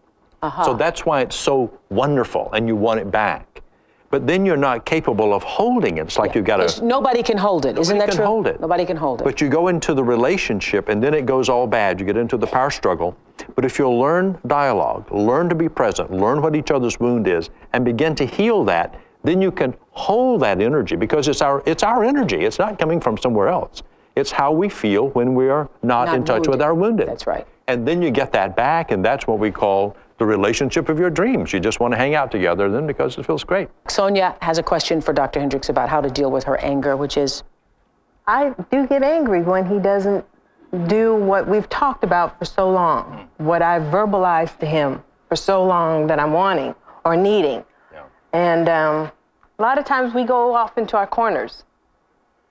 Uh-huh. 0.42 0.66
So 0.66 0.74
that's 0.74 1.06
why 1.06 1.22
it's 1.22 1.36
so 1.36 1.72
wonderful 1.90 2.52
and 2.54 2.68
you 2.68 2.76
want 2.76 3.00
it 3.00 3.12
back. 3.12 3.62
But 4.10 4.26
then 4.26 4.46
you're 4.46 4.58
not 4.58 4.86
capable 4.86 5.34
of 5.34 5.44
holding 5.44 5.98
it. 5.98 6.02
It's 6.02 6.18
like 6.18 6.34
you've 6.34 6.46
got 6.46 6.68
to. 6.68 6.86
Nobody 6.86 7.22
can 7.22 7.38
hold 7.38 7.66
it. 7.66 7.78
Isn't 7.78 7.98
that 7.98 8.08
can 8.08 8.18
true? 8.18 8.26
hold 8.26 8.48
it. 8.48 8.60
Nobody 8.60 8.86
can 8.86 8.96
hold 8.96 9.22
it. 9.22 9.26
But 9.26 9.42
you 9.42 9.50
go 9.50 9.68
into 9.68 9.94
the 9.94 10.04
relationship 10.04 10.88
and 10.90 11.04
then 11.04 11.14
it 11.14 11.26
goes 11.26 11.50
all 11.50 11.68
bad. 11.68 12.00
You 12.00 12.06
get 12.06 12.18
into 12.18 12.38
the 12.38 12.48
power 12.48 12.72
struggle. 12.72 13.18
But 13.56 13.66
if 13.66 13.78
you'll 13.78 14.00
learn 14.00 14.38
dialogue, 14.48 15.12
learn 15.12 15.50
to 15.50 15.56
be 15.56 15.70
present, 15.70 16.12
learn 16.12 16.42
what 16.42 16.56
each 16.56 16.72
other's 16.72 17.00
wound 17.00 17.28
is, 17.28 17.50
and 17.74 17.84
begin 17.84 18.16
to 18.16 18.26
heal 18.26 18.64
that, 18.64 18.96
then 19.24 19.42
you 19.42 19.52
can 19.52 19.76
hold 19.98 20.42
that 20.42 20.62
energy 20.62 20.96
because 20.96 21.28
it's 21.28 21.42
our 21.42 21.64
it's 21.66 21.84
our 21.84 22.04
energy. 22.04 22.46
It's 22.46 22.60
not 22.60 22.80
coming 22.80 23.02
from 23.02 23.18
somewhere 23.18 23.48
else. 23.48 23.84
It's 24.16 24.32
how 24.32 24.52
we 24.52 24.70
feel 24.70 25.10
when 25.10 25.36
we 25.36 25.50
are 25.50 25.70
not, 25.84 26.06
Not 26.06 26.16
in 26.16 26.24
touch 26.24 26.48
with 26.48 26.62
our 26.62 26.74
wounded. 26.74 27.08
That's 27.08 27.28
right. 27.28 27.46
And 27.68 27.88
then 27.88 28.02
you 28.02 28.10
get 28.10 28.32
that 28.32 28.56
back, 28.56 28.92
and 28.92 29.04
that's 29.04 29.28
what 29.28 29.38
we 29.38 29.52
call 29.52 29.96
the 30.18 30.26
relationship 30.26 30.90
of 30.90 30.98
your 30.98 31.12
dreams. 31.12 31.54
You 31.54 31.60
just 31.60 31.80
want 31.80 31.94
to 31.94 31.98
hang 31.98 32.16
out 32.16 32.32
together 32.32 32.72
then 32.72 32.88
because 32.88 33.18
it 33.18 33.26
feels 33.26 33.44
great. 33.44 33.70
Sonia 33.88 34.36
has 34.42 34.58
a 34.58 34.64
question 34.64 35.02
for 35.02 35.14
Dr. 35.14 35.40
Hendrix 35.40 35.70
about 35.70 35.90
how 35.90 36.02
to 36.02 36.10
deal 36.10 36.32
with 36.32 36.44
her 36.46 36.58
anger, 36.58 36.96
which 36.98 37.18
is 37.18 37.44
I 38.26 38.56
do 38.72 38.88
get 38.88 39.04
angry 39.04 39.42
when 39.42 39.66
he 39.66 39.78
doesn't 39.78 40.26
do 40.88 41.16
what 41.16 41.48
we've 41.48 41.70
talked 41.70 42.04
about 42.04 42.38
for 42.40 42.46
so 42.46 42.70
long, 42.70 43.30
what 43.38 43.62
I've 43.62 43.84
verbalized 43.84 44.58
to 44.60 44.66
him 44.66 45.04
for 45.30 45.36
so 45.36 45.64
long 45.64 46.08
that 46.08 46.20
I'm 46.20 46.34
wanting 46.34 46.74
or 47.06 47.16
needing. 47.16 47.64
And 48.34 48.68
um, 48.68 49.12
a 49.60 49.62
lot 49.62 49.80
of 49.80 49.86
times 49.86 50.14
we 50.14 50.24
go 50.24 50.54
off 50.54 50.78
into 50.78 50.96
our 50.96 51.08
corners 51.08 51.64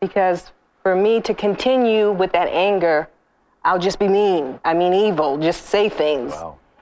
because 0.00 0.50
for 0.82 0.96
me 0.96 1.20
to 1.20 1.34
continue 1.34 2.10
with 2.10 2.32
that 2.32 2.48
anger, 2.48 3.08
I'll 3.64 3.78
just 3.78 3.98
be 3.98 4.08
mean. 4.08 4.58
I 4.64 4.74
mean, 4.74 4.92
evil, 4.92 5.38
just 5.38 5.66
say 5.66 5.88
things. 5.88 6.34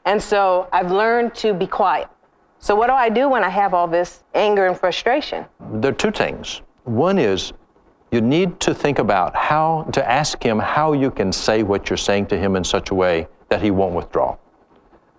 And 0.06 0.22
so 0.22 0.68
I've 0.72 0.90
learned 0.90 1.34
to 1.36 1.52
be 1.52 1.66
quiet. 1.66 2.08
So, 2.58 2.74
what 2.74 2.86
do 2.86 2.94
I 2.94 3.10
do 3.10 3.28
when 3.28 3.44
I 3.44 3.50
have 3.50 3.74
all 3.74 3.86
this 3.86 4.24
anger 4.34 4.66
and 4.66 4.78
frustration? 4.78 5.44
There 5.74 5.90
are 5.90 5.94
two 5.94 6.10
things. 6.10 6.62
One 6.84 7.18
is 7.18 7.52
you 8.10 8.22
need 8.22 8.58
to 8.60 8.74
think 8.74 8.98
about 8.98 9.36
how 9.36 9.88
to 9.92 10.10
ask 10.10 10.42
him 10.42 10.58
how 10.58 10.94
you 10.94 11.10
can 11.10 11.32
say 11.32 11.62
what 11.62 11.90
you're 11.90 11.98
saying 11.98 12.26
to 12.26 12.38
him 12.38 12.56
in 12.56 12.64
such 12.64 12.90
a 12.90 12.94
way 12.94 13.28
that 13.50 13.60
he 13.60 13.70
won't 13.70 13.94
withdraw, 13.94 14.36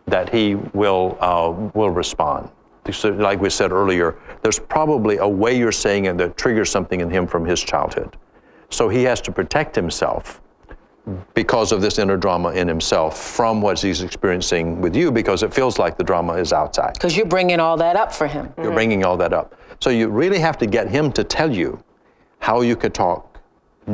that 0.07 0.33
he 0.33 0.55
will 0.55 1.17
uh, 1.19 1.51
will 1.75 1.91
respond. 1.91 2.49
So, 2.93 3.09
like 3.09 3.39
we 3.41 3.49
said 3.49 3.71
earlier, 3.71 4.15
there's 4.43 4.59
probably 4.59 5.17
a 5.17 5.27
way 5.27 5.57
you're 5.57 5.71
saying 5.71 6.05
it 6.05 6.17
that 6.17 6.37
triggers 6.37 6.69
something 6.69 7.01
in 7.01 7.09
him 7.09 7.25
from 7.25 7.45
his 7.45 7.61
childhood. 7.61 8.15
So 8.69 8.89
he 8.89 9.03
has 9.03 9.21
to 9.21 9.31
protect 9.31 9.75
himself 9.75 10.41
because 11.33 11.71
of 11.71 11.81
this 11.81 11.99
inner 11.99 12.17
drama 12.17 12.51
in 12.51 12.67
himself 12.67 13.19
from 13.21 13.61
what 13.61 13.79
he's 13.79 14.01
experiencing 14.01 14.81
with 14.81 14.95
you 14.95 15.11
because 15.11 15.43
it 15.43 15.53
feels 15.53 15.77
like 15.77 15.97
the 15.97 16.03
drama 16.03 16.33
is 16.33 16.51
outside. 16.51 16.93
because 16.93 17.15
you're 17.15 17.27
bringing 17.27 17.59
all 17.59 17.77
that 17.77 17.95
up 17.95 18.11
for 18.13 18.27
him. 18.27 18.51
You're 18.57 18.73
bringing 18.73 19.05
all 19.05 19.15
that 19.17 19.31
up. 19.31 19.55
So 19.79 19.89
you 19.91 20.09
really 20.09 20.39
have 20.39 20.57
to 20.59 20.65
get 20.65 20.89
him 20.89 21.11
to 21.13 21.23
tell 21.23 21.51
you 21.51 21.83
how 22.39 22.61
you 22.61 22.75
could 22.75 22.93
talk 22.93 23.39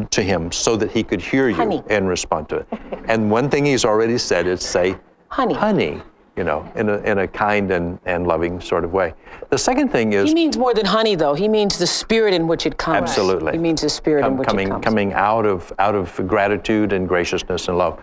to 0.10 0.24
him 0.24 0.52
so 0.54 0.78
that 0.78 0.90
he 0.92 1.04
could 1.04 1.22
hear 1.22 1.50
you 1.50 1.56
Honey. 1.56 1.84
and 1.90 2.08
respond 2.08 2.48
to 2.50 2.58
it. 2.58 2.68
and 3.08 3.30
one 3.30 3.50
thing 3.50 3.66
he's 3.66 3.84
already 3.84 4.18
said 4.18 4.48
is 4.48 4.62
say, 4.62 4.98
honey, 5.28 5.54
honey, 5.54 6.02
you 6.38 6.44
know, 6.44 6.70
in 6.76 6.88
a, 6.88 6.98
in 7.00 7.20
a 7.20 7.28
kind 7.28 7.72
and, 7.72 8.00
and 8.06 8.26
loving 8.26 8.62
sort 8.62 8.84
of 8.86 8.94
way. 8.94 9.14
The 9.50 9.58
second 9.58 9.90
thing 9.90 10.14
is 10.14 10.30
He 10.30 10.34
means 10.34 10.58
more 10.58 10.74
than 10.74 10.86
honey, 10.86 11.16
though. 11.16 11.34
He 11.34 11.50
means 11.50 11.78
the 11.78 11.88
spirit 11.88 12.34
in 12.34 12.48
which 12.48 12.66
it 12.66 12.78
comes. 12.78 13.10
Absolutely. 13.10 13.52
He 13.52 13.58
means 13.58 13.82
the 13.82 13.90
spirit 13.90 14.26
in 14.26 14.38
which 14.38 14.48
coming 14.48 14.68
it 14.68 14.72
comes. 14.72 14.84
coming 14.84 15.14
out 15.14 15.46
of 15.46 15.74
out 15.78 15.96
of 15.96 16.16
gratitude 16.28 16.94
and 16.94 17.08
graciousness 17.08 17.68
and 17.68 17.78
love. 17.78 18.02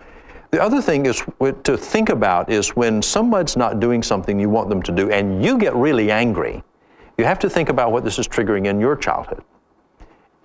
The 0.51 0.61
other 0.61 0.81
thing 0.81 1.05
is 1.05 1.23
to 1.63 1.77
think 1.77 2.09
about 2.09 2.49
is 2.49 2.75
when 2.75 3.01
someone's 3.01 3.55
not 3.55 3.79
doing 3.79 4.01
something 4.01 4.39
you 4.39 4.49
want 4.49 4.69
them 4.69 4.81
to 4.83 4.91
do 4.91 5.11
and 5.11 5.43
you 5.43 5.57
get 5.57 5.75
really 5.75 6.11
angry, 6.11 6.63
you 7.17 7.25
have 7.25 7.39
to 7.39 7.49
think 7.49 7.69
about 7.69 7.91
what 7.91 8.03
this 8.03 8.17
is 8.17 8.27
triggering 8.27 8.65
in 8.65 8.79
your 8.79 8.95
childhood. 8.95 9.43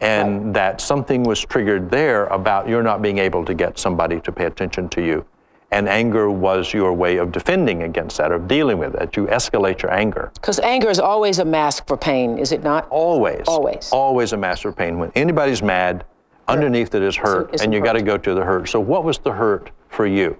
And 0.01 0.55
that 0.55 0.81
something 0.83 1.23
was 1.23 1.41
triggered 1.41 1.91
there 1.91 2.27
about 2.27 2.69
you're 2.69 2.83
not 2.83 3.01
being 3.01 3.17
able 3.17 3.45
to 3.45 3.55
get 3.55 3.79
somebody 3.79 4.21
to 4.21 4.33
pay 4.33 4.45
attention 4.45 4.89
to 4.91 5.01
you. 5.01 5.25
And 5.75 5.89
anger 5.89 6.31
was 6.31 6.73
your 6.73 6.93
way 6.93 7.17
of 7.17 7.33
defending 7.33 7.83
against 7.83 8.19
that, 8.19 8.31
of 8.31 8.47
dealing 8.47 8.79
with 8.79 8.95
it. 8.95 9.17
You 9.17 9.27
escalate 9.27 9.83
your 9.83 9.93
anger. 9.93 10.31
Because 10.35 10.61
anger 10.61 10.89
is 10.89 11.01
always 11.01 11.41
a 11.41 11.45
mask 11.45 11.89
for 11.89 11.97
pain, 11.97 12.39
is 12.39 12.53
it 12.53 12.63
not? 12.63 12.87
Always. 12.91 13.49
Always. 13.49 13.91
Always 13.91 14.33
a 14.33 14.37
mask 14.37 14.63
for 14.63 14.71
pain. 14.71 15.01
When 15.01 15.11
anybody's 15.17 15.65
mad, 15.65 16.05
underneath 16.47 16.95
it 16.95 17.03
is 17.03 17.17
hurt, 17.17 17.53
it's 17.53 17.63
and 17.63 17.75
you 17.75 17.81
got 17.81 17.95
to 17.95 18.03
go 18.03 18.17
to 18.17 18.35
the 18.35 18.45
hurt. 18.45 18.69
So, 18.69 18.79
what 18.79 19.03
was 19.03 19.19
the 19.19 19.33
hurt 19.33 19.73
for 19.89 20.07
you? 20.07 20.37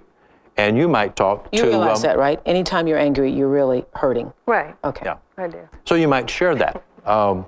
And 0.55 0.77
you 0.77 0.87
might 0.87 1.17
talk 1.17 1.49
You 1.51 1.63
to. 1.63 1.67
realize 1.67 1.97
um, 1.97 2.03
that, 2.03 2.17
right? 2.17 2.41
Anytime 2.45 2.87
you're 2.87 2.97
angry, 2.97 3.29
you're 3.29 3.49
really 3.49 3.83
hurting. 3.93 4.31
Right. 4.45 4.73
Okay. 4.85 5.03
Yeah. 5.03 5.17
I 5.37 5.49
do. 5.49 5.67
So 5.83 5.95
you 5.95 6.07
might 6.07 6.29
share 6.29 6.55
that, 6.55 6.81
um, 7.05 7.45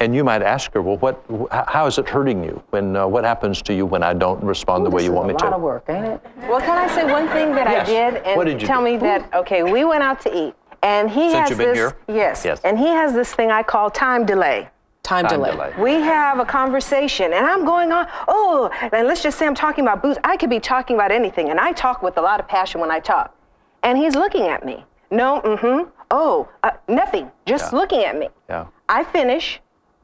and 0.00 0.14
you 0.14 0.22
might 0.24 0.42
ask 0.42 0.72
her, 0.72 0.82
"Well, 0.82 0.96
what? 0.98 1.22
How 1.68 1.86
is 1.86 1.98
it 1.98 2.08
hurting 2.08 2.44
you? 2.44 2.62
When 2.70 2.96
uh, 2.96 3.06
what 3.06 3.24
happens 3.24 3.62
to 3.62 3.74
you 3.74 3.84
when 3.86 4.02
I 4.02 4.14
don't 4.14 4.42
respond 4.42 4.86
the 4.86 4.90
way 4.90 5.02
you 5.04 5.12
want 5.12 5.28
me 5.28 5.34
to? 5.34 5.44
a 5.44 5.46
lot 5.46 5.50
to?" 5.50 5.56
of 5.56 5.62
work, 5.62 5.84
ain't 5.88 6.04
it? 6.06 6.20
Well, 6.48 6.60
can 6.60 6.78
I 6.78 6.86
say 6.94 7.04
one 7.10 7.28
thing 7.28 7.54
that 7.54 7.68
Yes. 7.68 7.88
I 7.88 7.90
did 7.90 8.22
and 8.24 8.36
What 8.36 8.44
did 8.44 8.60
you 8.62 8.68
tell 8.68 8.78
do? 8.80 8.84
me 8.84 8.96
that 8.98 9.32
okay, 9.34 9.62
we 9.62 9.84
went 9.84 10.02
out 10.02 10.20
to 10.22 10.36
eat 10.46 10.54
and 10.82 11.10
he 11.10 11.30
Since 11.30 11.34
has 11.34 11.50
you've 11.50 11.58
been 11.58 11.68
this 11.68 11.78
here? 11.78 11.96
yes, 12.08 12.44
Yes. 12.44 12.60
and 12.64 12.78
he 12.78 12.86
has 12.86 13.12
this 13.12 13.34
thing 13.34 13.50
I 13.50 13.62
call 13.62 13.90
time 13.90 14.24
delay. 14.24 14.68
Time, 15.02 15.24
Time 15.26 15.38
delay. 15.40 15.50
delay. 15.52 15.72
We 15.78 15.92
have 15.94 16.38
a 16.38 16.44
conversation 16.44 17.32
and 17.32 17.46
I'm 17.46 17.64
going 17.64 17.90
on, 17.92 18.06
oh, 18.28 18.70
and 18.92 19.08
let's 19.08 19.22
just 19.22 19.38
say 19.38 19.46
I'm 19.46 19.54
talking 19.54 19.84
about 19.84 20.02
booze. 20.02 20.18
I 20.22 20.36
could 20.36 20.50
be 20.50 20.60
talking 20.60 20.96
about 20.96 21.10
anything 21.10 21.48
and 21.50 21.58
I 21.58 21.72
talk 21.72 22.02
with 22.02 22.18
a 22.18 22.20
lot 22.22 22.38
of 22.40 22.46
passion 22.46 22.80
when 22.80 22.90
I 22.90 23.00
talk. 23.00 23.34
And 23.82 23.96
he's 23.96 24.14
looking 24.14 24.48
at 24.48 24.64
me. 24.66 24.84
No, 25.10 25.40
mm-hmm. 25.42 25.88
Oh, 26.10 26.48
uh, 26.62 26.72
nothing. 26.88 27.30
Just 27.46 27.72
Yeah. 27.72 27.78
looking 27.78 28.04
at 28.04 28.16
me. 28.18 28.28
Yeah. 28.50 28.66
I 28.88 29.02
finish 29.04 29.60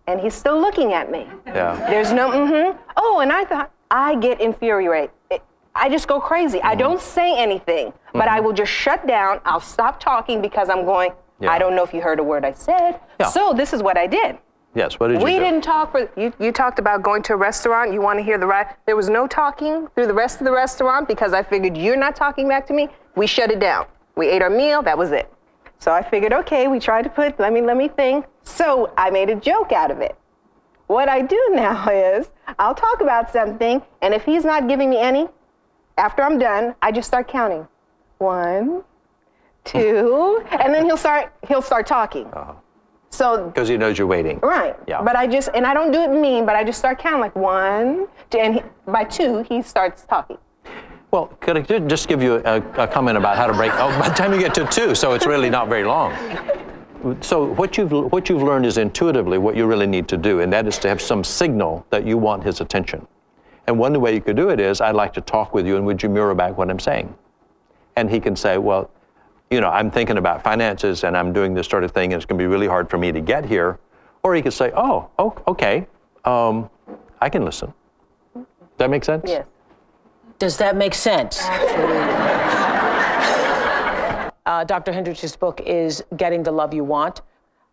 and 0.07 0.21
he's 0.21 0.35
still 0.35 0.61
looking 0.61 0.93
at 0.93 1.11
me. 1.11 1.27
Yeah. 1.47 1.87
There's 1.89 2.13
no 2.13 2.31
mm-hmm. 2.31 2.79
Oh, 2.97 3.21
and 3.21 3.33
I 3.33 3.45
thought, 3.45 3.71
I 3.91 4.17
get 4.17 4.41
infuriated. 4.41 5.11
I 5.77 5.89
just 5.89 6.07
go 6.07 6.21
crazy. 6.21 6.63
I 6.63 6.75
don't 6.75 7.01
say 7.01 7.37
anything, 7.37 7.93
but 8.13 8.29
I 8.29 8.39
will 8.41 8.53
just 8.53 8.71
shut 8.71 9.07
down. 9.07 9.41
I'll 9.45 9.61
stop 9.61 9.99
talking 9.99 10.41
because 10.41 10.69
I'm 10.69 10.85
going, 10.85 11.11
Yeah. 11.41 11.51
I 11.51 11.59
don't 11.59 11.75
know 11.75 11.83
if 11.83 11.93
you 11.93 12.01
heard 12.01 12.21
a 12.21 12.23
word 12.23 12.45
I 12.45 12.53
said. 12.53 13.01
Yeah. 13.19 13.27
So 13.27 13.53
this 13.53 13.73
is 13.73 13.83
what 13.83 13.97
I 13.97 14.07
did. 14.07 14.39
Yes, 14.77 14.99
what 14.99 15.09
did 15.09 15.21
you 15.21 15.25
we 15.25 15.39
didn't 15.39 15.63
talk 15.63 15.93
for 15.93 16.11
you. 16.17 16.33
You 16.41 16.51
talked 16.51 16.81
about 16.81 17.03
going 17.03 17.23
to 17.25 17.35
a 17.35 17.37
restaurant. 17.37 17.93
You 17.93 18.01
want 18.01 18.19
to 18.19 18.25
hear 18.25 18.39
the 18.39 18.47
right. 18.47 18.67
There 18.87 18.97
was 18.97 19.09
no 19.09 19.27
talking 19.27 19.87
through 19.95 20.09
the 20.09 20.15
rest 20.15 20.41
of 20.41 20.47
the 20.47 20.53
restaurant 20.53 21.07
because 21.07 21.33
I 21.33 21.43
figured 21.45 21.77
you're 21.77 21.97
not 21.97 22.17
talking 22.17 22.49
back 22.49 22.67
to 22.69 22.73
me. 22.73 22.89
We 23.15 23.27
shut 23.29 23.51
it 23.51 23.61
down. 23.61 23.87
We 24.17 24.29
ate 24.29 24.43
our 24.43 24.51
meal. 24.51 24.83
That 24.83 24.99
was 24.99 25.13
it. 25.13 25.33
So 25.79 25.93
I 25.93 26.03
figured, 26.03 26.33
okay, 26.33 26.67
we 26.67 26.81
tried 26.81 27.03
to 27.03 27.11
put. 27.11 27.39
Let 27.39 27.53
me 27.53 27.61
let 27.61 27.77
me 27.77 27.89
think. 27.89 28.27
So 28.45 28.92
I 28.97 29.11
made 29.11 29.30
a 29.30 29.34
joke 29.34 29.72
out 29.72 29.90
of 29.90 30.01
it. 30.01 30.16
What 30.86 31.09
I 31.09 31.22
do 31.22 31.51
now 31.53 31.88
is 31.90 32.30
I'll 32.59 32.74
talk 32.74 33.01
about 33.01 33.32
something, 33.32 33.82
and 34.03 34.14
if 34.14 34.24
he's 34.24 34.45
not 34.45 34.68
giving 34.68 34.90
me 34.90 34.99
any, 34.99 35.28
after 35.97 36.22
I'm 36.22 36.38
done, 36.38 36.74
I 36.82 36.92
just 36.92 37.09
start 37.09 37.28
counting. 37.28 37.66
One, 38.18 38.84
two, 39.64 40.45
and 40.51 40.74
then 40.74 40.84
he'll 40.84 40.97
start 40.97 41.32
he'll 41.49 41.62
start 41.62 41.86
talking. 41.86 42.26
Uh-huh. 42.26 42.55
So 43.11 43.47
Because 43.47 43.68
he 43.68 43.76
knows 43.76 43.97
you're 43.97 44.09
waiting. 44.09 44.40
Right. 44.40 44.76
Yeah. 44.88 45.01
But 45.01 45.14
I 45.14 45.28
just, 45.28 45.49
and 45.55 45.64
I 45.64 45.72
don't 45.72 45.92
do 45.92 46.03
it 46.03 46.11
mean, 46.11 46.45
but 46.45 46.57
I 46.57 46.64
just 46.64 46.80
start 46.80 46.99
counting 46.99 47.20
like 47.20 47.36
one, 47.36 48.09
two, 48.28 48.38
and 48.38 48.55
he, 48.55 48.62
by 48.86 49.05
two, 49.05 49.45
he 49.49 49.62
starts 49.62 50.05
talking. 50.05 50.36
Well, 51.12 51.26
could 51.40 51.57
I 51.57 51.78
just 51.78 52.09
give 52.09 52.24
you 52.24 52.42
a, 52.45 52.57
a 52.76 52.88
comment 52.88 53.16
about 53.16 53.36
how 53.36 53.47
to 53.47 53.53
break? 53.53 53.70
Oh, 53.74 53.97
by 54.01 54.09
the 54.09 54.14
time 54.16 54.32
you 54.32 54.40
get 54.40 54.53
to 54.55 54.66
two, 54.66 54.97
so 54.97 55.12
it's 55.12 55.26
really 55.26 55.49
not 55.49 55.68
very 55.68 55.84
long. 55.84 56.12
So 57.21 57.53
what 57.53 57.77
you've 57.77 57.93
what 57.93 58.29
you've 58.31 58.43
learned 58.43 58.65
is 58.65 58.79
intuitively 58.79 59.37
what 59.37 59.57
you 59.57 59.67
really 59.67 59.87
need 59.87 60.09
to 60.09 60.17
do, 60.17 60.41
and 60.41 60.53
that 60.53 60.67
is 60.67 60.79
to 60.79 60.89
have 60.89 61.03
some 61.03 61.23
signal 61.23 61.85
that 61.91 62.07
you 62.07 62.17
want 62.17 62.43
his 62.43 62.61
attention. 62.63 63.07
And 63.67 63.79
one 63.79 63.99
way 64.01 64.15
you 64.15 64.21
could 64.21 64.37
do 64.37 64.49
it 64.51 64.61
is, 64.61 64.81
I'd 64.81 64.95
like 64.95 65.13
to 65.15 65.21
talk 65.21 65.53
with 65.55 65.67
you, 65.67 65.77
and 65.77 65.85
would 65.87 66.03
you 66.03 66.09
mirror 66.09 66.35
back 66.35 66.57
what 66.57 66.71
I'm 66.71 66.79
saying? 66.79 67.15
And 67.97 68.11
he 68.11 68.21
can 68.21 68.37
say, 68.37 68.59
well, 68.59 68.91
you 69.51 69.61
know, 69.61 69.69
I'm 69.69 69.91
thinking 69.91 70.19
about 70.19 70.43
finances, 70.43 71.05
and 71.05 71.17
I'm 71.17 71.33
doing 71.33 71.55
this 71.55 71.67
sort 71.67 71.85
of 71.85 71.93
thing, 71.93 72.13
and 72.13 72.21
it's 72.21 72.27
going 72.27 72.39
to 72.39 72.43
be 72.43 72.47
really 72.47 72.67
hard 72.67 72.89
for 72.89 72.99
me 72.99 73.13
to 73.13 73.21
get 73.21 73.45
here. 73.45 73.79
Or 74.23 74.35
he 74.35 74.43
could 74.43 74.55
say, 74.55 74.73
oh, 74.75 75.11
oh 75.19 75.35
okay, 75.49 75.87
um, 76.25 76.71
I 77.21 77.29
can 77.29 77.45
listen. 77.45 77.73
Does 78.35 78.45
that 78.79 78.91
make 78.91 79.05
sense? 79.05 79.25
Yes. 79.27 79.47
Does 80.39 80.57
that 80.57 80.77
make 80.77 80.95
sense? 80.95 81.43
Uh, 84.47 84.64
Dr. 84.64 84.92
Hendrix' 84.92 85.36
book 85.36 85.61
is 85.62 86.05
Getting 86.16 86.42
the 86.42 86.53
Love 86.53 86.74
You 86.74 86.84
Want. 86.84 87.22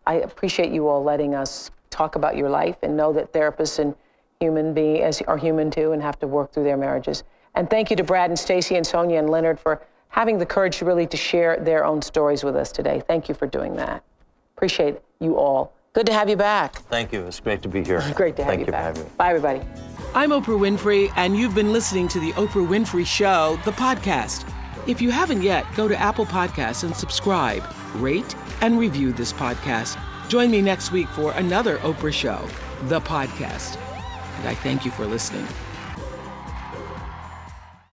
I 0.06 0.14
appreciate 0.14 0.72
you 0.72 0.88
all 0.88 1.02
letting 1.04 1.34
us 1.34 1.70
talk 1.90 2.16
about 2.16 2.36
your 2.36 2.48
life 2.48 2.76
and 2.82 2.96
know 2.96 3.12
that 3.12 3.32
therapists 3.32 3.78
and 3.78 3.94
human 4.40 4.72
beings 4.72 5.20
are 5.22 5.36
human 5.36 5.70
too 5.70 5.92
and 5.92 6.02
have 6.02 6.18
to 6.20 6.26
work 6.26 6.52
through 6.52 6.64
their 6.64 6.76
marriages. 6.76 7.24
And 7.54 7.68
thank 7.68 7.90
you 7.90 7.96
to 7.96 8.02
Brad 8.04 8.30
and 8.30 8.38
Stacy 8.38 8.76
and 8.76 8.86
Sonia 8.86 9.18
and 9.18 9.28
Leonard 9.28 9.60
for 9.60 9.82
having 10.08 10.38
the 10.38 10.46
courage 10.46 10.78
to 10.78 10.84
really 10.84 11.06
to 11.06 11.16
share 11.16 11.58
their 11.58 11.84
own 11.84 12.00
stories 12.00 12.42
with 12.42 12.56
us 12.56 12.72
today. 12.72 13.02
Thank 13.06 13.28
you 13.28 13.34
for 13.34 13.46
doing 13.46 13.76
that. 13.76 14.02
Appreciate 14.56 14.96
you 15.20 15.36
all. 15.36 15.74
Good 15.92 16.06
to 16.06 16.12
have 16.14 16.30
you 16.30 16.36
back. 16.36 16.76
Thank 16.88 17.12
you. 17.12 17.26
It's 17.26 17.38
great 17.40 17.60
to 17.62 17.68
be 17.68 17.84
here. 17.84 18.02
Great 18.14 18.34
to 18.36 18.42
have 18.44 18.50
Thank 18.50 18.60
you 18.60 18.66
you 18.66 18.72
back. 18.72 18.94
for 18.94 19.00
having 19.00 19.04
me. 19.04 19.10
Bye, 19.18 19.28
everybody. 19.28 19.60
I'm 20.14 20.30
Oprah 20.30 20.58
Winfrey, 20.58 21.12
and 21.16 21.36
you've 21.36 21.54
been 21.54 21.70
listening 21.72 22.08
to 22.08 22.20
The 22.20 22.32
Oprah 22.32 22.66
Winfrey 22.66 23.04
Show, 23.06 23.58
the 23.66 23.72
podcast. 23.72 24.50
If 24.84 25.00
you 25.00 25.12
haven't 25.12 25.42
yet, 25.42 25.64
go 25.76 25.86
to 25.86 25.96
Apple 25.96 26.26
Podcasts 26.26 26.82
and 26.82 26.94
subscribe, 26.94 27.62
rate, 27.94 28.34
and 28.62 28.80
review 28.80 29.12
this 29.12 29.32
podcast. 29.32 29.96
Join 30.28 30.50
me 30.50 30.60
next 30.60 30.90
week 30.90 31.08
for 31.10 31.32
another 31.34 31.78
Oprah 31.78 32.12
Show, 32.12 32.48
the 32.88 33.00
podcast. 33.00 33.76
And 34.38 34.48
I 34.48 34.54
thank 34.54 34.84
you 34.84 34.90
for 34.90 35.06
listening. 35.06 35.46